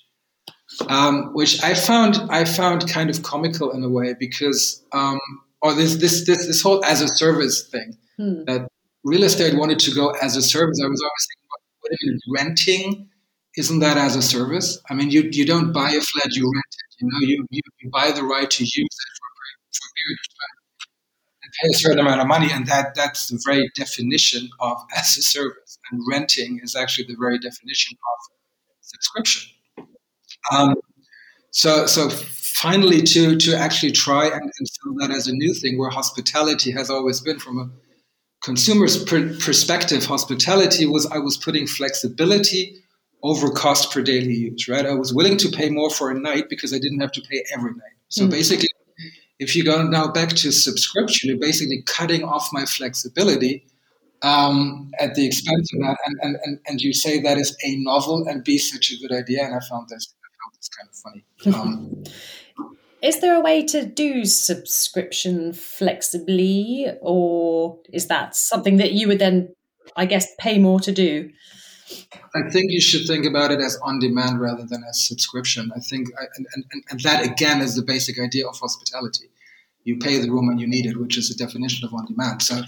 um, 0.90 1.34
which 1.34 1.64
I 1.64 1.74
found 1.74 2.18
I 2.30 2.46
found 2.46 2.90
kind 2.90 3.10
of 3.10 3.24
comical 3.24 3.72
in 3.72 3.84
a 3.84 3.90
way 3.90 4.16
because 4.20 4.84
um, 4.94 5.20
or 5.62 5.74
this 5.74 5.96
this 5.96 6.26
this 6.26 6.48
this 6.48 6.62
whole 6.62 6.84
as 6.86 7.02
a 7.02 7.08
service 7.08 7.68
thing 7.70 7.98
hmm. 8.18 8.44
that 8.46 8.68
real 9.04 9.24
estate 9.24 9.58
wanted 9.58 9.80
to 9.80 9.92
go 9.94 10.10
as 10.22 10.36
a 10.36 10.42
service. 10.42 10.80
I 10.84 10.88
was 10.88 11.02
always 11.02 11.28
thinking, 11.30 12.20
what, 12.26 12.40
renting 12.40 13.10
isn't 13.58 13.80
that 13.80 13.98
as 13.98 14.16
a 14.16 14.22
service? 14.22 14.80
I 14.90 14.94
mean, 14.94 15.10
you 15.10 15.30
you 15.32 15.46
don't 15.46 15.72
buy 15.72 15.90
a 15.90 16.02
flat, 16.02 16.36
you 16.36 16.44
rent 16.44 16.66
it. 16.72 17.04
You 17.04 17.10
know, 17.12 17.28
you 17.28 17.46
you, 17.50 17.62
you 17.82 17.90
buy 17.90 18.12
the 18.12 18.24
right 18.24 18.50
to 18.50 18.64
use 18.64 18.76
it 18.76 19.17
period 19.96 20.20
of 20.20 20.30
time 20.38 20.58
and 21.44 21.52
pay 21.62 21.70
a 21.70 21.78
certain 21.78 22.00
amount 22.00 22.22
of 22.22 22.28
money. 22.28 22.52
And 22.52 22.66
that 22.68 22.96
that's 22.96 23.28
the 23.28 23.42
very 23.46 23.70
definition 23.76 24.50
of 24.60 24.78
as 24.96 25.18
a 25.18 25.22
service. 25.22 25.80
And 25.92 26.02
renting 26.10 26.60
is 26.64 26.76
actually 26.76 27.06
the 27.08 27.18
very 27.20 27.40
definition 27.40 27.98
of 27.98 28.38
subscription. 28.82 29.52
Um, 30.52 30.76
so 31.52 31.86
so 31.86 32.10
finally 32.10 33.02
to 33.02 33.36
to 33.38 33.58
actually 33.58 33.92
try 33.92 34.26
and, 34.26 34.52
and 34.58 34.68
sell 34.68 34.94
that 35.00 35.12
as 35.12 35.28
a 35.28 35.34
new 35.34 35.54
thing 35.54 35.78
where 35.78 35.90
hospitality 35.90 36.72
has 36.72 36.90
always 36.90 37.22
been 37.22 37.40
from 37.40 37.58
a 37.60 37.70
consumer's 38.44 39.04
per- 39.04 39.36
perspective 39.40 40.06
hospitality 40.06 40.86
was 40.86 41.06
i 41.08 41.18
was 41.18 41.38
putting 41.38 41.66
flexibility 41.66 42.76
over 43.24 43.50
cost 43.50 43.92
per 43.92 44.02
daily 44.02 44.34
use 44.34 44.68
right 44.68 44.86
i 44.86 44.94
was 44.94 45.14
willing 45.14 45.38
to 45.38 45.50
pay 45.50 45.70
more 45.70 45.90
for 45.90 46.12
a 46.12 46.20
night 46.20 46.46
because 46.50 46.74
i 46.74 46.80
didn't 46.80 47.00
have 47.00 47.12
to 47.12 47.22
pay 47.22 47.44
every 47.56 47.72
night 47.72 47.98
so 48.10 48.26
mm. 48.26 48.32
basically 48.32 48.70
if 49.40 49.56
you 49.56 49.64
go 49.64 49.84
now 49.84 50.08
back 50.08 50.30
to 50.30 50.52
subscription, 50.52 51.30
you're 51.30 51.40
basically 51.40 51.84
cutting 51.86 52.24
off 52.24 52.50
my 52.52 52.66
flexibility 52.66 53.66
um, 54.24 54.92
at 55.00 55.16
the 55.16 55.26
expense 55.26 55.72
of 55.74 55.82
that. 55.82 55.98
And, 56.06 56.18
and, 56.22 56.38
and, 56.44 56.60
and 56.68 56.82
you 56.82 56.94
say 56.94 57.22
that 57.22 57.38
is 57.38 57.56
A, 57.64 57.76
novel 57.78 58.28
and 58.28 58.44
B, 58.44 58.58
such 58.58 58.92
a 58.92 58.98
good 58.98 59.12
idea. 59.12 59.46
And 59.46 59.56
I 59.56 59.60
found 59.60 59.90
this, 59.90 60.14
I 60.24 60.30
found 60.42 60.56
this 60.58 60.70
kind 60.70 60.90
of 60.90 60.96
funny. 60.96 61.56
Um, 61.56 62.04
is 63.02 63.20
there 63.20 63.36
a 63.36 63.42
way 63.42 63.64
to 63.68 63.86
do 63.86 64.26
subscription 64.26 65.54
flexibly, 65.54 66.88
or 67.02 67.80
is 67.94 68.08
that 68.08 68.36
something 68.36 68.78
that 68.78 68.94
you 68.94 69.08
would 69.08 69.20
then, 69.20 69.54
I 69.96 70.06
guess, 70.06 70.28
pay 70.40 70.58
more 70.58 70.80
to 70.80 70.92
do? 70.92 71.32
I 72.36 72.50
think 72.50 72.72
you 72.72 72.82
should 72.82 73.08
think 73.08 73.26
about 73.26 73.52
it 73.52 73.60
as 73.62 73.78
on 73.82 74.00
demand 74.00 74.42
rather 74.42 74.66
than 74.66 74.84
as 74.88 75.06
subscription. 75.08 75.72
I 75.76 75.80
think, 75.80 76.10
and, 76.36 76.48
and, 76.54 76.84
and 76.90 77.00
that 77.02 77.26
again 77.26 77.62
is 77.62 77.76
the 77.76 77.82
basic 77.82 78.20
idea 78.20 78.48
of 78.48 78.58
hospitality. 78.58 79.30
You 79.84 79.98
pay 79.98 80.20
the 80.20 80.30
room 80.30 80.48
when 80.48 80.58
you 80.58 80.68
need 80.68 80.86
it, 80.86 81.00
which 81.00 81.18
is 81.18 81.30
the 81.30 81.36
definition 81.36 81.88
of 81.88 81.94
on 81.94 82.06
demand. 82.06 82.42
So, 82.42 82.62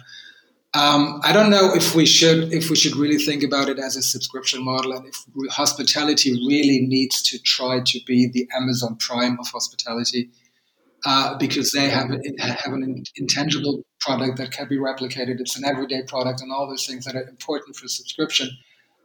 um, 0.74 1.20
I 1.24 1.34
don't 1.34 1.50
know 1.50 1.74
if 1.74 1.96
we 1.96 2.06
should 2.06 2.54
if 2.54 2.70
we 2.70 2.76
should 2.76 2.96
really 2.96 3.18
think 3.18 3.44
about 3.44 3.68
it 3.70 3.80
as 3.80 3.98
a 3.98 4.02
subscription 4.02 4.64
model, 4.64 4.94
and 4.94 5.06
if 5.08 5.16
hospitality 5.50 6.32
really 6.48 6.86
needs 6.88 7.22
to 7.24 7.40
try 7.40 7.82
to 7.82 8.00
be 8.06 8.28
the 8.28 8.48
Amazon 8.56 8.96
Prime 8.98 9.38
of 9.40 9.48
hospitality, 9.48 10.30
uh, 11.06 11.38
because 11.38 11.72
they 11.72 11.90
have 11.90 12.10
have 12.40 12.72
an 12.72 13.04
intangible 13.18 13.84
product 14.00 14.38
that 14.38 14.52
can 14.52 14.70
be 14.70 14.78
replicated. 14.78 15.42
It's 15.42 15.58
an 15.58 15.66
everyday 15.66 16.04
product, 16.04 16.40
and 16.42 16.52
all 16.54 16.70
those 16.70 16.86
things 16.86 17.04
that 17.04 17.16
are 17.16 17.28
important 17.28 17.76
for 17.76 17.90
subscription 17.90 18.50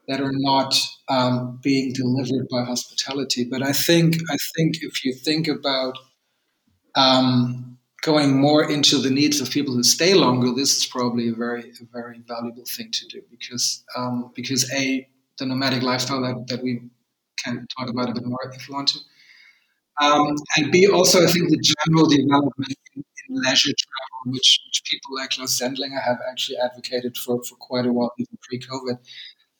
that 0.08 0.20
are 0.20 0.32
not 0.32 0.74
um, 1.08 1.58
being 1.62 1.92
delivered 1.92 2.46
by 2.50 2.64
hospitality. 2.64 3.46
But 3.50 3.62
I 3.62 3.72
think 3.72 4.16
I 4.30 4.36
think 4.56 4.76
if 4.82 5.04
you 5.04 5.14
think 5.14 5.48
about 5.48 5.96
um, 6.94 7.78
going 8.02 8.38
more 8.40 8.70
into 8.70 8.98
the 8.98 9.10
needs 9.10 9.40
of 9.40 9.50
people 9.50 9.74
who 9.74 9.82
stay 9.82 10.14
longer, 10.14 10.52
this 10.52 10.76
is 10.76 10.86
probably 10.86 11.28
a 11.28 11.34
very 11.34 11.70
a 11.70 11.84
very 11.92 12.20
valuable 12.26 12.64
thing 12.76 12.90
to 12.92 13.06
do 13.08 13.22
because 13.30 13.84
um, 13.96 14.30
because 14.34 14.70
a 14.72 15.08
the 15.38 15.46
nomadic 15.46 15.82
lifestyle 15.82 16.22
that, 16.22 16.46
that 16.48 16.62
we 16.62 16.80
can 17.42 17.66
talk 17.76 17.88
about 17.88 18.08
a 18.08 18.12
bit 18.12 18.24
more 18.24 18.52
if 18.54 18.68
you 18.68 18.74
want 18.74 18.88
to. 18.88 18.98
Um, 20.00 20.34
and 20.56 20.72
B, 20.72 20.88
also, 20.88 21.22
I 21.22 21.30
think 21.30 21.50
the 21.50 21.74
general 21.86 22.08
development 22.08 22.74
in, 22.96 23.04
in 23.28 23.42
leisure 23.42 23.70
travel 23.70 24.14
which, 24.32 24.60
which 24.66 24.82
people 24.90 25.16
like 25.16 25.30
Claus 25.30 25.58
Sendlinger 25.58 26.02
have 26.02 26.18
actually 26.30 26.58
advocated 26.58 27.16
for, 27.16 27.42
for 27.44 27.56
quite 27.56 27.86
a 27.86 27.92
while, 27.92 28.12
even 28.18 28.38
pre-COVID, 28.42 28.98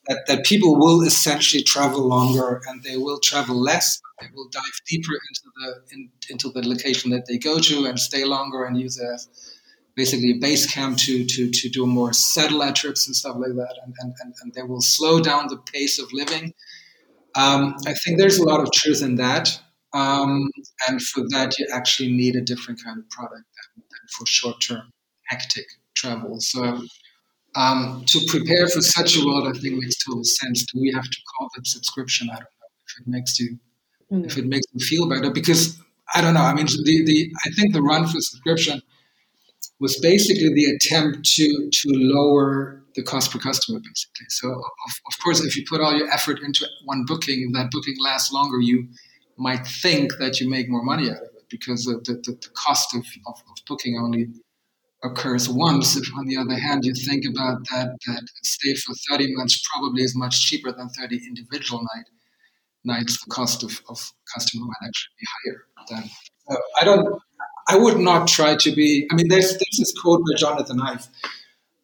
that, 0.07 0.25
that 0.27 0.45
people 0.45 0.77
will 0.77 1.03
essentially 1.03 1.63
travel 1.63 2.07
longer 2.07 2.61
and 2.67 2.83
they 2.83 2.97
will 2.97 3.19
travel 3.21 3.61
less. 3.61 4.01
They 4.21 4.29
will 4.35 4.49
dive 4.51 4.63
deeper 4.87 5.13
into 5.13 5.43
the 5.57 5.95
in, 5.95 6.11
into 6.31 6.51
the 6.51 6.67
location 6.67 7.11
that 7.11 7.27
they 7.27 7.39
go 7.39 7.59
to 7.59 7.87
and 7.87 7.99
stay 7.99 8.25
longer 8.25 8.65
and 8.65 8.79
use 8.79 9.01
as 9.01 9.29
basically 9.97 10.33
a 10.33 10.39
base 10.39 10.73
camp 10.73 10.99
to 10.99 11.25
to 11.25 11.51
to 11.51 11.69
do 11.69 11.87
more 11.87 12.13
satellite 12.13 12.77
trips 12.77 13.07
and 13.07 13.17
stuff 13.17 13.37
like 13.39 13.55
that. 13.55 13.75
And 13.85 13.95
and, 14.01 14.15
and, 14.21 14.35
and 14.43 14.55
they 14.55 14.63
will 14.63 14.81
slow 14.81 15.21
down 15.21 15.49
the 15.49 15.59
pace 15.59 15.99
of 15.99 16.13
living. 16.13 16.55
Um, 17.37 17.75
I 17.87 17.95
think 17.95 18.19
there's 18.19 18.39
a 18.39 18.49
lot 18.49 18.61
of 18.61 18.71
truth 18.73 19.03
in 19.03 19.17
that. 19.17 19.61
Um, 19.93 20.51
and 20.89 21.01
for 21.01 21.23
that, 21.31 21.59
you 21.59 21.67
actually 21.73 22.13
need 22.13 22.35
a 22.37 22.41
different 22.41 22.83
kind 22.83 22.99
of 22.99 23.09
product 23.11 23.45
than, 23.57 23.85
than 23.91 24.09
for 24.17 24.27
short 24.27 24.61
term 24.61 24.91
hectic 25.27 25.67
travel. 25.95 26.41
So 26.41 26.83
um, 27.57 28.05
to 28.07 28.21
prepare 28.29 28.69
for 28.69 28.81
such 28.81 29.17
a 29.17 29.25
world, 29.25 29.47
I 29.49 29.59
think 29.59 29.81
makes 29.81 30.05
total 30.05 30.25
sense. 30.25 30.65
Do 30.73 30.81
we 30.81 30.93
have 30.93 31.05
to 31.05 31.19
call 31.37 31.49
that 31.55 31.67
subscription? 31.67 32.29
I 32.31 32.35
don't 32.35 32.43
know 32.43 32.69
if 32.89 33.01
it 33.01 33.07
makes 33.07 33.39
you 33.39 33.59
mm. 34.13 34.27
if 34.27 34.39
it 34.39 34.47
makes 34.47 34.67
you 34.73 34.85
feel 34.85 35.09
better 35.09 35.31
because 35.31 35.79
I 36.15 36.21
don't 36.21 36.35
know. 36.35 36.43
I 36.43 36.55
mean, 36.55 36.67
the, 36.67 37.05
the 37.05 37.33
I 37.47 37.51
think 37.51 37.73
the 37.73 37.83
run 37.83 38.07
for 38.07 38.21
subscription 38.21 38.83
was 39.81 39.99
basically 40.01 40.53
the 40.55 40.67
attempt 40.77 41.25
to 41.25 41.71
to 41.73 41.89
lower 41.93 42.83
the 42.95 43.03
cost 43.03 43.33
per 43.33 43.39
customer, 43.39 43.81
basically. 43.81 44.27
So 44.29 44.49
of, 44.51 44.93
of 45.07 45.23
course, 45.23 45.45
if 45.45 45.57
you 45.57 45.65
put 45.69 45.81
all 45.81 45.97
your 45.97 46.11
effort 46.11 46.41
into 46.41 46.67
one 46.85 47.05
booking, 47.07 47.43
and 47.43 47.55
that 47.55 47.71
booking 47.71 47.97
lasts 48.03 48.33
longer, 48.33 48.61
you 48.61 48.89
might 49.37 49.67
think 49.67 50.17
that 50.19 50.41
you 50.41 50.49
make 50.49 50.69
more 50.69 50.83
money 50.83 51.11
out 51.11 51.17
of 51.17 51.23
it 51.23 51.45
because 51.51 51.85
the, 51.85 51.95
the, 52.05 52.15
the 52.23 52.49
cost 52.55 52.95
of, 52.95 53.05
of, 53.27 53.35
of 53.35 53.57
booking 53.67 53.99
only 53.99 54.29
occurs 55.05 55.49
once. 55.49 55.97
If, 55.97 56.09
on 56.17 56.27
the 56.27 56.37
other 56.37 56.59
hand, 56.59 56.85
you 56.85 56.95
think 56.95 57.25
about 57.25 57.61
that, 57.71 57.97
that 58.07 58.23
stay 58.43 58.75
for 58.75 58.95
30 59.11 59.35
months 59.37 59.63
probably 59.73 60.03
is 60.03 60.17
much 60.17 60.47
cheaper 60.47 60.73
than 60.73 60.89
30 60.89 61.21
individual 61.29 61.81
night 61.95 62.07
nights, 62.85 63.23
the 63.25 63.31
cost 63.31 63.63
of, 63.63 63.81
of 63.89 64.13
customer 64.33 64.67
might 64.67 64.87
actually 64.87 65.15
be 65.19 65.27
higher. 65.45 65.65
Than, 65.89 66.11
I 66.81 66.85
don't. 66.85 67.23
I 67.69 67.79
would 67.79 67.99
not 67.99 68.29
try 68.29 68.57
to 68.57 68.75
be. 68.75 69.09
I 69.11 69.15
mean, 69.15 69.29
there's, 69.29 69.51
there's 69.51 69.79
this 69.79 69.95
quote 70.03 70.21
by 70.21 70.37
Jonathan 70.37 70.81
Ive 70.81 71.09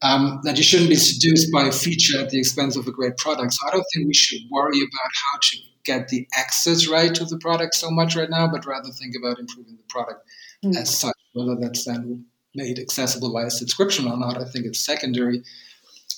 um, 0.02 0.40
that 0.44 0.58
you 0.58 0.62
shouldn't 0.62 0.90
be 0.90 0.96
seduced 0.96 1.50
by 1.50 1.64
a 1.64 1.72
feature 1.72 2.20
at 2.20 2.30
the 2.30 2.38
expense 2.38 2.76
of 2.76 2.86
a 2.86 2.92
great 2.92 3.16
product. 3.16 3.54
So 3.54 3.68
I 3.68 3.70
don't 3.70 3.84
think 3.94 4.06
we 4.06 4.14
should 4.14 4.42
worry 4.50 4.78
about 4.78 5.10
how 5.32 5.38
to 5.40 5.58
get 5.84 6.08
the 6.08 6.26
access 6.36 6.86
right 6.86 7.14
to 7.14 7.24
the 7.24 7.38
product 7.38 7.74
so 7.74 7.90
much 7.90 8.14
right 8.14 8.28
now, 8.28 8.46
but 8.46 8.66
rather 8.66 8.90
think 8.90 9.14
about 9.18 9.38
improving 9.38 9.76
the 9.76 9.82
product 9.88 10.26
mm. 10.62 10.76
as 10.76 10.98
such, 10.98 11.16
whether 11.32 11.56
that's 11.58 11.86
then 11.86 12.26
made 12.54 12.78
accessible 12.78 13.32
via 13.32 13.50
subscription 13.50 14.06
or 14.06 14.16
not, 14.16 14.38
I 14.38 14.44
think 14.44 14.66
it's 14.66 14.80
secondary. 14.80 15.42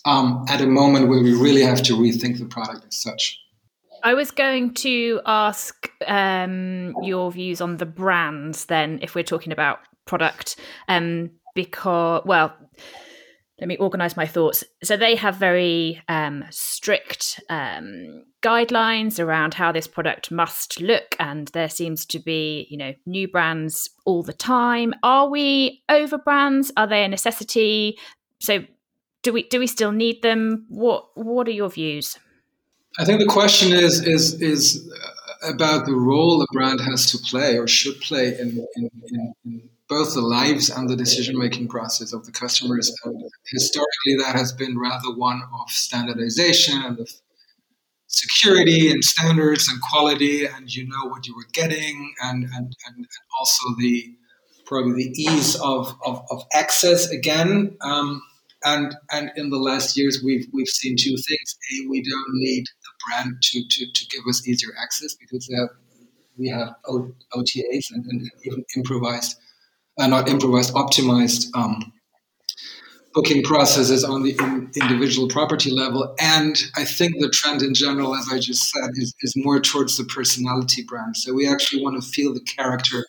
Um, 0.04 0.44
at 0.48 0.60
a 0.60 0.66
moment 0.66 1.08
where 1.08 1.22
we 1.22 1.34
really 1.34 1.62
have 1.62 1.82
to 1.84 1.96
rethink 1.96 2.38
the 2.38 2.46
product 2.46 2.84
as 2.88 2.96
such. 2.96 3.38
I 4.02 4.14
was 4.14 4.32
going 4.32 4.74
to 4.74 5.20
ask 5.26 5.88
um, 6.08 6.94
your 7.02 7.30
views 7.30 7.60
on 7.60 7.76
the 7.76 7.86
brands 7.86 8.64
then, 8.64 8.98
if 9.00 9.14
we're 9.14 9.22
talking 9.22 9.52
about 9.52 9.78
product, 10.06 10.56
um, 10.88 11.30
because, 11.54 12.22
well, 12.24 12.52
let 13.62 13.68
me 13.68 13.76
organize 13.76 14.16
my 14.16 14.26
thoughts. 14.26 14.64
So 14.82 14.96
they 14.96 15.14
have 15.14 15.36
very 15.36 16.02
um, 16.08 16.44
strict 16.50 17.38
um, 17.48 18.24
guidelines 18.42 19.20
around 19.20 19.54
how 19.54 19.70
this 19.70 19.86
product 19.86 20.32
must 20.32 20.80
look, 20.80 21.14
and 21.20 21.46
there 21.48 21.68
seems 21.68 22.04
to 22.06 22.18
be, 22.18 22.66
you 22.70 22.76
know, 22.76 22.92
new 23.06 23.28
brands 23.28 23.88
all 24.04 24.24
the 24.24 24.32
time. 24.32 24.94
Are 25.04 25.28
we 25.28 25.84
over 25.88 26.18
brands? 26.18 26.72
Are 26.76 26.88
they 26.88 27.04
a 27.04 27.08
necessity? 27.08 27.96
So, 28.40 28.64
do 29.22 29.32
we 29.32 29.44
do 29.44 29.60
we 29.60 29.68
still 29.68 29.92
need 29.92 30.22
them? 30.22 30.66
What 30.68 31.10
What 31.14 31.46
are 31.46 31.52
your 31.52 31.70
views? 31.70 32.18
I 32.98 33.04
think 33.04 33.20
the 33.20 33.26
question 33.26 33.72
is 33.72 34.04
is 34.04 34.42
is 34.42 34.92
about 35.42 35.86
the 35.86 35.94
role 35.94 36.42
a 36.42 36.46
brand 36.52 36.80
has 36.80 37.10
to 37.12 37.18
play 37.18 37.58
or 37.58 37.66
should 37.66 38.00
play 38.00 38.38
in, 38.38 38.64
in, 38.76 38.90
in, 39.06 39.32
in 39.44 39.70
both 39.88 40.14
the 40.14 40.20
lives 40.20 40.70
and 40.70 40.88
the 40.88 40.96
decision 40.96 41.38
making 41.38 41.68
process 41.68 42.12
of 42.12 42.24
the 42.24 42.32
customers. 42.32 42.92
And 43.04 43.22
historically, 43.46 44.16
that 44.18 44.34
has 44.34 44.52
been 44.52 44.78
rather 44.78 45.14
one 45.14 45.42
of 45.60 45.70
standardization 45.70 46.80
and 46.82 46.98
of 46.98 47.10
security 48.06 48.90
and 48.90 49.02
standards 49.02 49.68
and 49.68 49.80
quality, 49.80 50.46
and 50.46 50.72
you 50.74 50.86
know 50.86 51.08
what 51.08 51.26
you 51.26 51.34
were 51.34 51.46
getting, 51.52 52.14
and, 52.22 52.44
and, 52.44 52.76
and 52.86 53.06
also 53.38 53.74
the 53.78 54.14
probably 54.66 54.92
the 54.94 55.22
ease 55.22 55.56
of, 55.60 55.94
of, 56.06 56.24
of 56.30 56.44
access 56.54 57.10
again. 57.10 57.76
Um, 57.80 58.22
and 58.64 58.94
and 59.10 59.30
in 59.36 59.50
the 59.50 59.58
last 59.58 59.96
years, 59.96 60.22
we've 60.24 60.46
we've 60.52 60.68
seen 60.68 60.96
two 60.98 61.16
things. 61.28 61.56
A, 61.72 61.88
we 61.88 62.02
don't 62.02 62.34
need 62.34 62.64
brand 63.06 63.36
to, 63.42 63.62
to, 63.68 63.92
to 63.92 64.06
give 64.06 64.22
us 64.28 64.46
easier 64.46 64.70
access 64.82 65.14
because 65.14 65.48
have, 65.54 65.68
we 66.38 66.48
have 66.48 66.74
OTAs 66.86 67.86
and, 67.92 68.04
and 68.06 68.30
even 68.44 68.64
improvised 68.76 69.36
uh, 69.98 70.06
not 70.06 70.28
improvised, 70.28 70.74
optimized 70.74 71.46
um, 71.54 71.92
booking 73.14 73.42
processes 73.42 74.04
on 74.04 74.22
the 74.22 74.34
in, 74.40 74.70
individual 74.80 75.28
property 75.28 75.70
level. 75.70 76.14
And 76.18 76.56
I 76.76 76.84
think 76.84 77.20
the 77.20 77.28
trend 77.28 77.62
in 77.62 77.74
general, 77.74 78.14
as 78.14 78.26
I 78.32 78.38
just 78.38 78.70
said, 78.70 78.90
is, 78.94 79.14
is 79.20 79.34
more 79.36 79.60
towards 79.60 79.98
the 79.98 80.04
personality 80.04 80.82
brand. 80.82 81.16
So 81.16 81.34
we 81.34 81.46
actually 81.46 81.82
want 81.82 82.02
to 82.02 82.08
feel 82.08 82.32
the 82.32 82.40
character 82.40 83.04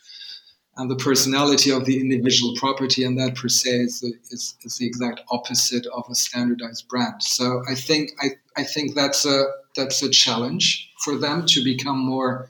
and 0.76 0.90
the 0.90 0.96
personality 0.96 1.70
of 1.70 1.86
the 1.86 2.02
individual 2.02 2.56
property, 2.58 3.04
and 3.04 3.18
that 3.20 3.36
per 3.36 3.48
se 3.48 3.70
is 3.70 4.00
the, 4.00 4.12
is, 4.32 4.58
is 4.64 4.78
the 4.78 4.88
exact 4.88 5.22
opposite 5.30 5.86
of 5.94 6.04
a 6.10 6.16
standardized 6.16 6.88
brand. 6.88 7.22
So 7.22 7.62
I 7.70 7.76
think 7.76 8.10
I, 8.20 8.32
I 8.58 8.64
think 8.64 8.96
that's 8.96 9.24
a 9.24 9.46
that's 9.76 10.02
a 10.02 10.10
challenge 10.10 10.92
for 11.04 11.18
them 11.18 11.46
to 11.48 11.64
become 11.64 11.98
more 11.98 12.50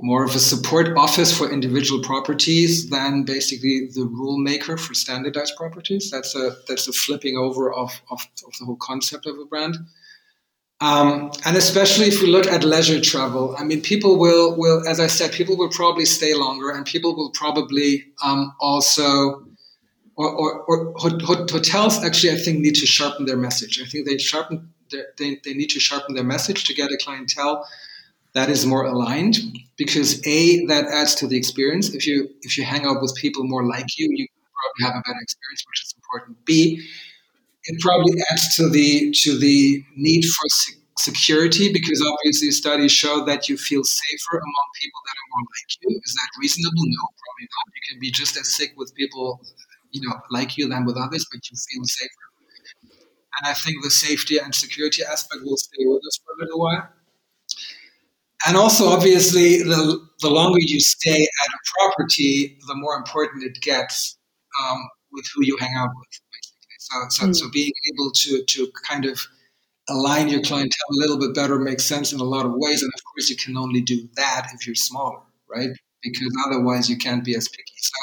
more 0.00 0.24
of 0.24 0.34
a 0.34 0.40
support 0.40 0.96
office 0.96 1.36
for 1.36 1.50
individual 1.50 2.02
properties 2.02 2.90
than 2.90 3.22
basically 3.22 3.88
the 3.94 4.04
rule 4.04 4.38
maker 4.38 4.76
for 4.76 4.92
standardized 4.92 5.54
properties. 5.56 6.10
That's 6.10 6.34
a 6.34 6.56
that's 6.68 6.88
a 6.88 6.92
flipping 6.92 7.36
over 7.36 7.72
of, 7.72 7.90
of, 8.10 8.20
of 8.46 8.52
the 8.58 8.66
whole 8.66 8.76
concept 8.76 9.26
of 9.26 9.38
a 9.38 9.44
brand. 9.44 9.76
Um, 10.80 11.30
and 11.46 11.56
especially 11.56 12.06
if 12.06 12.20
we 12.20 12.26
look 12.26 12.46
at 12.46 12.64
leisure 12.64 13.00
travel, 13.00 13.54
I 13.56 13.64
mean, 13.64 13.80
people 13.80 14.18
will 14.18 14.56
will 14.56 14.86
as 14.86 14.98
I 14.98 15.06
said, 15.06 15.32
people 15.32 15.56
will 15.56 15.70
probably 15.70 16.04
stay 16.04 16.34
longer, 16.34 16.70
and 16.70 16.84
people 16.84 17.16
will 17.16 17.30
probably 17.30 18.04
um, 18.22 18.52
also. 18.60 19.46
Or, 20.16 20.30
or, 20.30 20.60
or, 20.68 20.94
hotels 21.00 22.04
actually, 22.04 22.34
I 22.34 22.36
think, 22.36 22.60
need 22.60 22.76
to 22.76 22.86
sharpen 22.86 23.26
their 23.26 23.36
message. 23.36 23.82
I 23.82 23.84
think 23.84 24.06
they 24.06 24.16
sharpen 24.16 24.72
they, 24.90 25.40
they 25.44 25.54
need 25.54 25.70
to 25.70 25.80
sharpen 25.80 26.14
their 26.14 26.24
message 26.24 26.64
to 26.64 26.74
get 26.74 26.90
a 26.90 26.98
clientele 27.02 27.66
that 28.34 28.50
is 28.50 28.66
more 28.66 28.84
aligned 28.84 29.36
because 29.76 30.24
a 30.26 30.66
that 30.66 30.86
adds 30.86 31.14
to 31.16 31.26
the 31.26 31.36
experience. 31.36 31.94
If 31.94 32.06
you 32.06 32.28
if 32.42 32.58
you 32.58 32.64
hang 32.64 32.84
out 32.84 33.00
with 33.00 33.14
people 33.14 33.44
more 33.44 33.64
like 33.64 33.86
you 33.96 34.08
you 34.10 34.26
probably 34.54 34.82
have 34.92 35.00
a 35.00 35.02
better 35.06 35.20
experience 35.22 35.64
which 35.68 35.82
is 35.82 35.94
important. 35.96 36.44
B 36.44 36.82
it 37.64 37.80
probably 37.80 38.14
adds 38.30 38.56
to 38.56 38.68
the 38.68 39.12
to 39.22 39.38
the 39.38 39.82
need 39.96 40.24
for 40.24 40.46
security 40.98 41.72
because 41.72 42.00
obviously 42.06 42.50
studies 42.50 42.92
show 42.92 43.24
that 43.24 43.48
you 43.48 43.56
feel 43.56 43.82
safer 43.84 44.36
among 44.38 44.66
people 44.80 45.00
that 45.06 45.16
are 45.20 45.28
more 45.34 45.46
like 45.56 45.70
you. 45.82 46.00
Is 46.04 46.14
that 46.14 46.30
reasonable? 46.40 46.84
No 46.84 47.04
probably 47.24 47.48
not. 47.50 47.66
You 47.74 47.82
can 47.90 48.00
be 48.00 48.10
just 48.10 48.36
as 48.36 48.54
sick 48.54 48.72
with 48.76 48.94
people 48.94 49.40
you 49.92 50.06
know 50.06 50.14
like 50.30 50.58
you 50.58 50.68
than 50.68 50.84
with 50.84 50.96
others 50.96 51.24
but 51.30 51.40
you 51.50 51.56
feel 51.56 51.84
safer 51.84 52.26
and 53.36 53.50
i 53.50 53.54
think 53.54 53.82
the 53.82 53.90
safety 53.90 54.38
and 54.38 54.54
security 54.54 55.02
aspect 55.02 55.42
will 55.44 55.56
stay 55.56 55.84
with 55.84 56.02
us 56.06 56.18
for 56.24 56.32
a 56.34 56.44
little 56.44 56.60
while 56.60 56.88
and 58.46 58.56
also, 58.56 58.88
obviously, 58.88 59.62
the, 59.62 60.06
the 60.20 60.28
longer 60.28 60.58
you 60.60 60.78
stay 60.80 61.22
at 61.22 61.48
a 61.54 61.58
property, 61.78 62.58
the 62.66 62.74
more 62.74 62.94
important 62.96 63.42
it 63.42 63.60
gets 63.62 64.18
um, 64.62 64.86
with 65.12 65.24
who 65.34 65.44
you 65.44 65.56
hang 65.58 65.74
out 65.76 65.88
with, 65.96 66.20
basically. 66.30 66.76
So, 66.78 67.06
so, 67.08 67.26
mm. 67.26 67.36
so 67.36 67.50
being 67.50 67.72
able 67.92 68.10
to, 68.12 68.44
to 68.44 68.72
kind 68.86 69.06
of 69.06 69.26
align 69.88 70.28
your 70.28 70.42
clientele 70.42 70.88
a 70.90 71.00
little 71.00 71.18
bit 71.18 71.34
better 71.34 71.58
makes 71.58 71.84
sense 71.84 72.12
in 72.12 72.20
a 72.20 72.24
lot 72.24 72.44
of 72.44 72.52
ways. 72.54 72.82
And 72.82 72.92
of 72.94 73.00
course, 73.04 73.30
you 73.30 73.36
can 73.36 73.56
only 73.56 73.80
do 73.80 74.08
that 74.16 74.48
if 74.52 74.66
you're 74.66 74.74
smaller, 74.74 75.20
right? 75.48 75.70
Because 76.02 76.36
otherwise, 76.46 76.90
you 76.90 76.98
can't 76.98 77.24
be 77.24 77.34
as 77.34 77.48
picky. 77.48 77.72
So, 77.78 77.94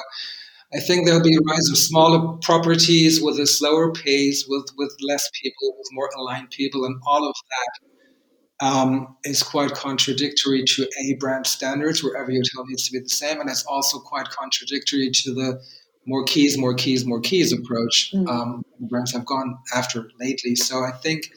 I 0.74 0.80
think 0.80 1.06
there'll 1.06 1.22
be 1.22 1.36
a 1.36 1.42
rise 1.50 1.70
of 1.70 1.78
smaller 1.78 2.38
properties 2.38 3.22
with 3.22 3.40
a 3.40 3.46
slower 3.46 3.92
pace, 3.92 4.46
with, 4.48 4.66
with 4.78 4.96
less 5.02 5.30
people, 5.42 5.76
with 5.78 5.88
more 5.92 6.10
aligned 6.18 6.50
people, 6.52 6.86
and 6.86 7.00
all 7.06 7.28
of 7.28 7.36
that 7.50 8.66
um, 8.66 9.18
is 9.26 9.44
quite 9.44 9.72
contradictory 9.72 10.64
to 10.64 10.88
A 11.04 11.16
brand 11.20 11.46
standards, 11.48 12.04
where 12.04 12.16
every 12.16 12.36
hotel 12.36 12.66
needs 12.68 12.88
to 12.88 12.94
be 12.94 13.00
the 13.00 13.10
same, 13.10 13.42
and 13.42 13.50
it's 13.50 13.66
also 13.66 14.00
quite 14.00 14.30
contradictory 14.30 15.10
to 15.12 15.34
the 15.34 15.62
more 16.06 16.24
keys, 16.24 16.58
more 16.58 16.74
keys, 16.74 17.06
more 17.06 17.20
keys 17.20 17.52
approach 17.52 18.12
mm. 18.14 18.28
um, 18.28 18.64
brands 18.80 19.12
have 19.14 19.26
gone 19.26 19.58
after 19.76 20.10
lately. 20.20 20.56
So 20.56 20.84
I 20.84 20.92
think 20.92 21.32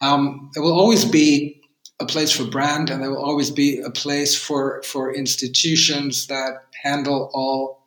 um, 0.00 0.50
there 0.54 0.62
will 0.62 0.72
always 0.72 1.04
be 1.04 1.60
a 2.00 2.06
place 2.06 2.32
for 2.32 2.44
brand, 2.44 2.90
and 2.90 3.02
there 3.02 3.10
will 3.10 3.24
always 3.24 3.50
be 3.50 3.80
a 3.80 3.90
place 3.90 4.34
for 4.36 4.82
for 4.82 5.14
institutions 5.14 6.26
that 6.28 6.64
handle 6.82 7.30
all 7.34 7.83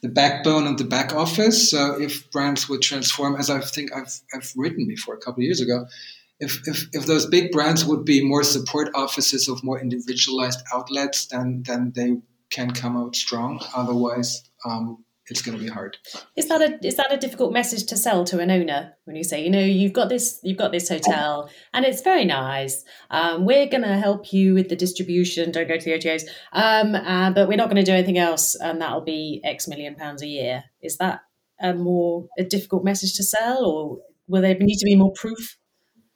the 0.00 0.08
backbone 0.08 0.66
and 0.66 0.78
the 0.78 0.84
back 0.84 1.14
office. 1.14 1.70
So 1.70 2.00
if 2.00 2.30
brands 2.30 2.68
would 2.68 2.82
transform, 2.82 3.36
as 3.36 3.50
I 3.50 3.60
think 3.60 3.92
I've, 3.92 4.14
I've 4.32 4.52
written 4.56 4.86
before 4.86 5.14
a 5.14 5.18
couple 5.18 5.40
of 5.40 5.44
years 5.44 5.60
ago, 5.60 5.86
if, 6.40 6.66
if, 6.68 6.86
if 6.92 7.06
those 7.06 7.26
big 7.26 7.50
brands 7.50 7.84
would 7.84 8.04
be 8.04 8.24
more 8.24 8.44
support 8.44 8.90
offices 8.94 9.48
of 9.48 9.64
more 9.64 9.80
individualized 9.80 10.60
outlets, 10.72 11.26
then 11.26 11.64
then 11.66 11.92
they 11.94 12.18
can 12.50 12.70
come 12.70 12.96
out 12.96 13.16
strong. 13.16 13.60
Otherwise, 13.74 14.48
um, 14.64 15.04
it's 15.30 15.42
going 15.42 15.56
to 15.58 15.62
be 15.62 15.70
hard. 15.70 15.96
Is 16.36 16.48
that 16.48 16.60
a 16.60 16.86
is 16.86 16.96
that 16.96 17.12
a 17.12 17.16
difficult 17.16 17.52
message 17.52 17.84
to 17.86 17.96
sell 17.96 18.24
to 18.24 18.38
an 18.38 18.50
owner 18.50 18.94
when 19.04 19.16
you 19.16 19.24
say, 19.24 19.42
you 19.42 19.50
know, 19.50 19.60
you've 19.60 19.92
got 19.92 20.08
this 20.08 20.40
you've 20.42 20.58
got 20.58 20.72
this 20.72 20.88
hotel 20.88 21.50
and 21.72 21.84
it's 21.84 22.02
very 22.02 22.24
nice. 22.24 22.84
Um, 23.10 23.44
we're 23.44 23.66
going 23.66 23.82
to 23.82 23.96
help 23.96 24.32
you 24.32 24.54
with 24.54 24.68
the 24.68 24.76
distribution. 24.76 25.50
Don't 25.50 25.68
go 25.68 25.76
to 25.76 25.84
the 25.84 25.92
OTAs, 25.92 26.22
um, 26.52 26.94
uh, 26.94 27.30
but 27.32 27.48
we're 27.48 27.56
not 27.56 27.68
going 27.70 27.82
to 27.84 27.90
do 27.90 27.92
anything 27.92 28.18
else, 28.18 28.54
and 28.54 28.80
that'll 28.80 29.00
be 29.00 29.40
X 29.44 29.68
million 29.68 29.94
pounds 29.94 30.22
a 30.22 30.26
year. 30.26 30.64
Is 30.82 30.96
that 30.98 31.20
a 31.60 31.74
more 31.74 32.28
a 32.38 32.44
difficult 32.44 32.84
message 32.84 33.14
to 33.14 33.22
sell, 33.22 33.64
or 33.64 33.98
will 34.26 34.42
there 34.42 34.56
need 34.58 34.78
to 34.78 34.86
be 34.86 34.96
more 34.96 35.12
proof? 35.12 35.56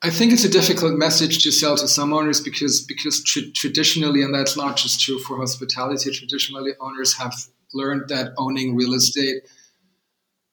I 0.05 0.11
think 0.11 0.33
it's 0.33 0.45
a 0.45 0.49
difficult 0.49 0.99
message 0.99 1.45
to 1.45 1.53
sell 1.53 1.77
to 1.77 1.87
some 1.87 2.13
owners 2.13 2.41
because 2.41 2.85
because 2.85 3.23
tra- 3.23 3.51
traditionally, 3.55 4.23
and 4.23 4.35
that's 4.35 4.57
not 4.57 4.77
just 4.77 5.01
true 5.01 5.21
for 5.21 5.37
hospitality. 5.37 6.11
Traditionally, 6.11 6.73
owners 6.81 7.17
have 7.19 7.35
learned 7.75 8.09
that 8.09 8.33
owning 8.39 8.77
real 8.77 8.95
estate 8.95 9.43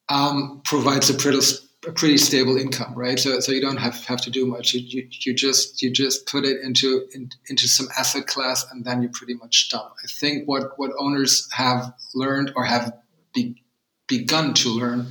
um, 0.10 0.62
provides 0.66 1.10
a 1.10 1.14
pretty 1.14 1.40
a 1.88 1.92
pretty 1.94 2.18
stable 2.18 2.58
income, 2.58 2.94
right? 2.94 3.18
So, 3.18 3.40
so 3.40 3.54
you 3.54 3.62
don't 3.62 3.78
have, 3.78 4.04
have 4.06 4.20
to 4.22 4.30
do 4.30 4.46
much. 4.46 4.74
You, 4.74 4.82
you, 4.82 5.08
you 5.12 5.34
just 5.34 5.82
you 5.82 5.90
just 5.90 6.26
put 6.28 6.44
it 6.44 6.62
into 6.62 7.08
in, 7.14 7.30
into 7.50 7.68
some 7.68 7.88
asset 7.98 8.28
class, 8.28 8.66
and 8.72 8.84
then 8.84 9.02
you're 9.02 9.12
pretty 9.12 9.36
much 9.36 9.70
done. 9.70 9.90
I 10.04 10.08
think 10.08 10.48
what 10.48 10.78
what 10.78 10.92
owners 11.00 11.48
have 11.54 11.94
learned 12.14 12.52
or 12.56 12.66
have 12.66 12.94
be, 13.34 13.64
begun 14.08 14.54
to 14.56 14.70
learn 14.70 15.08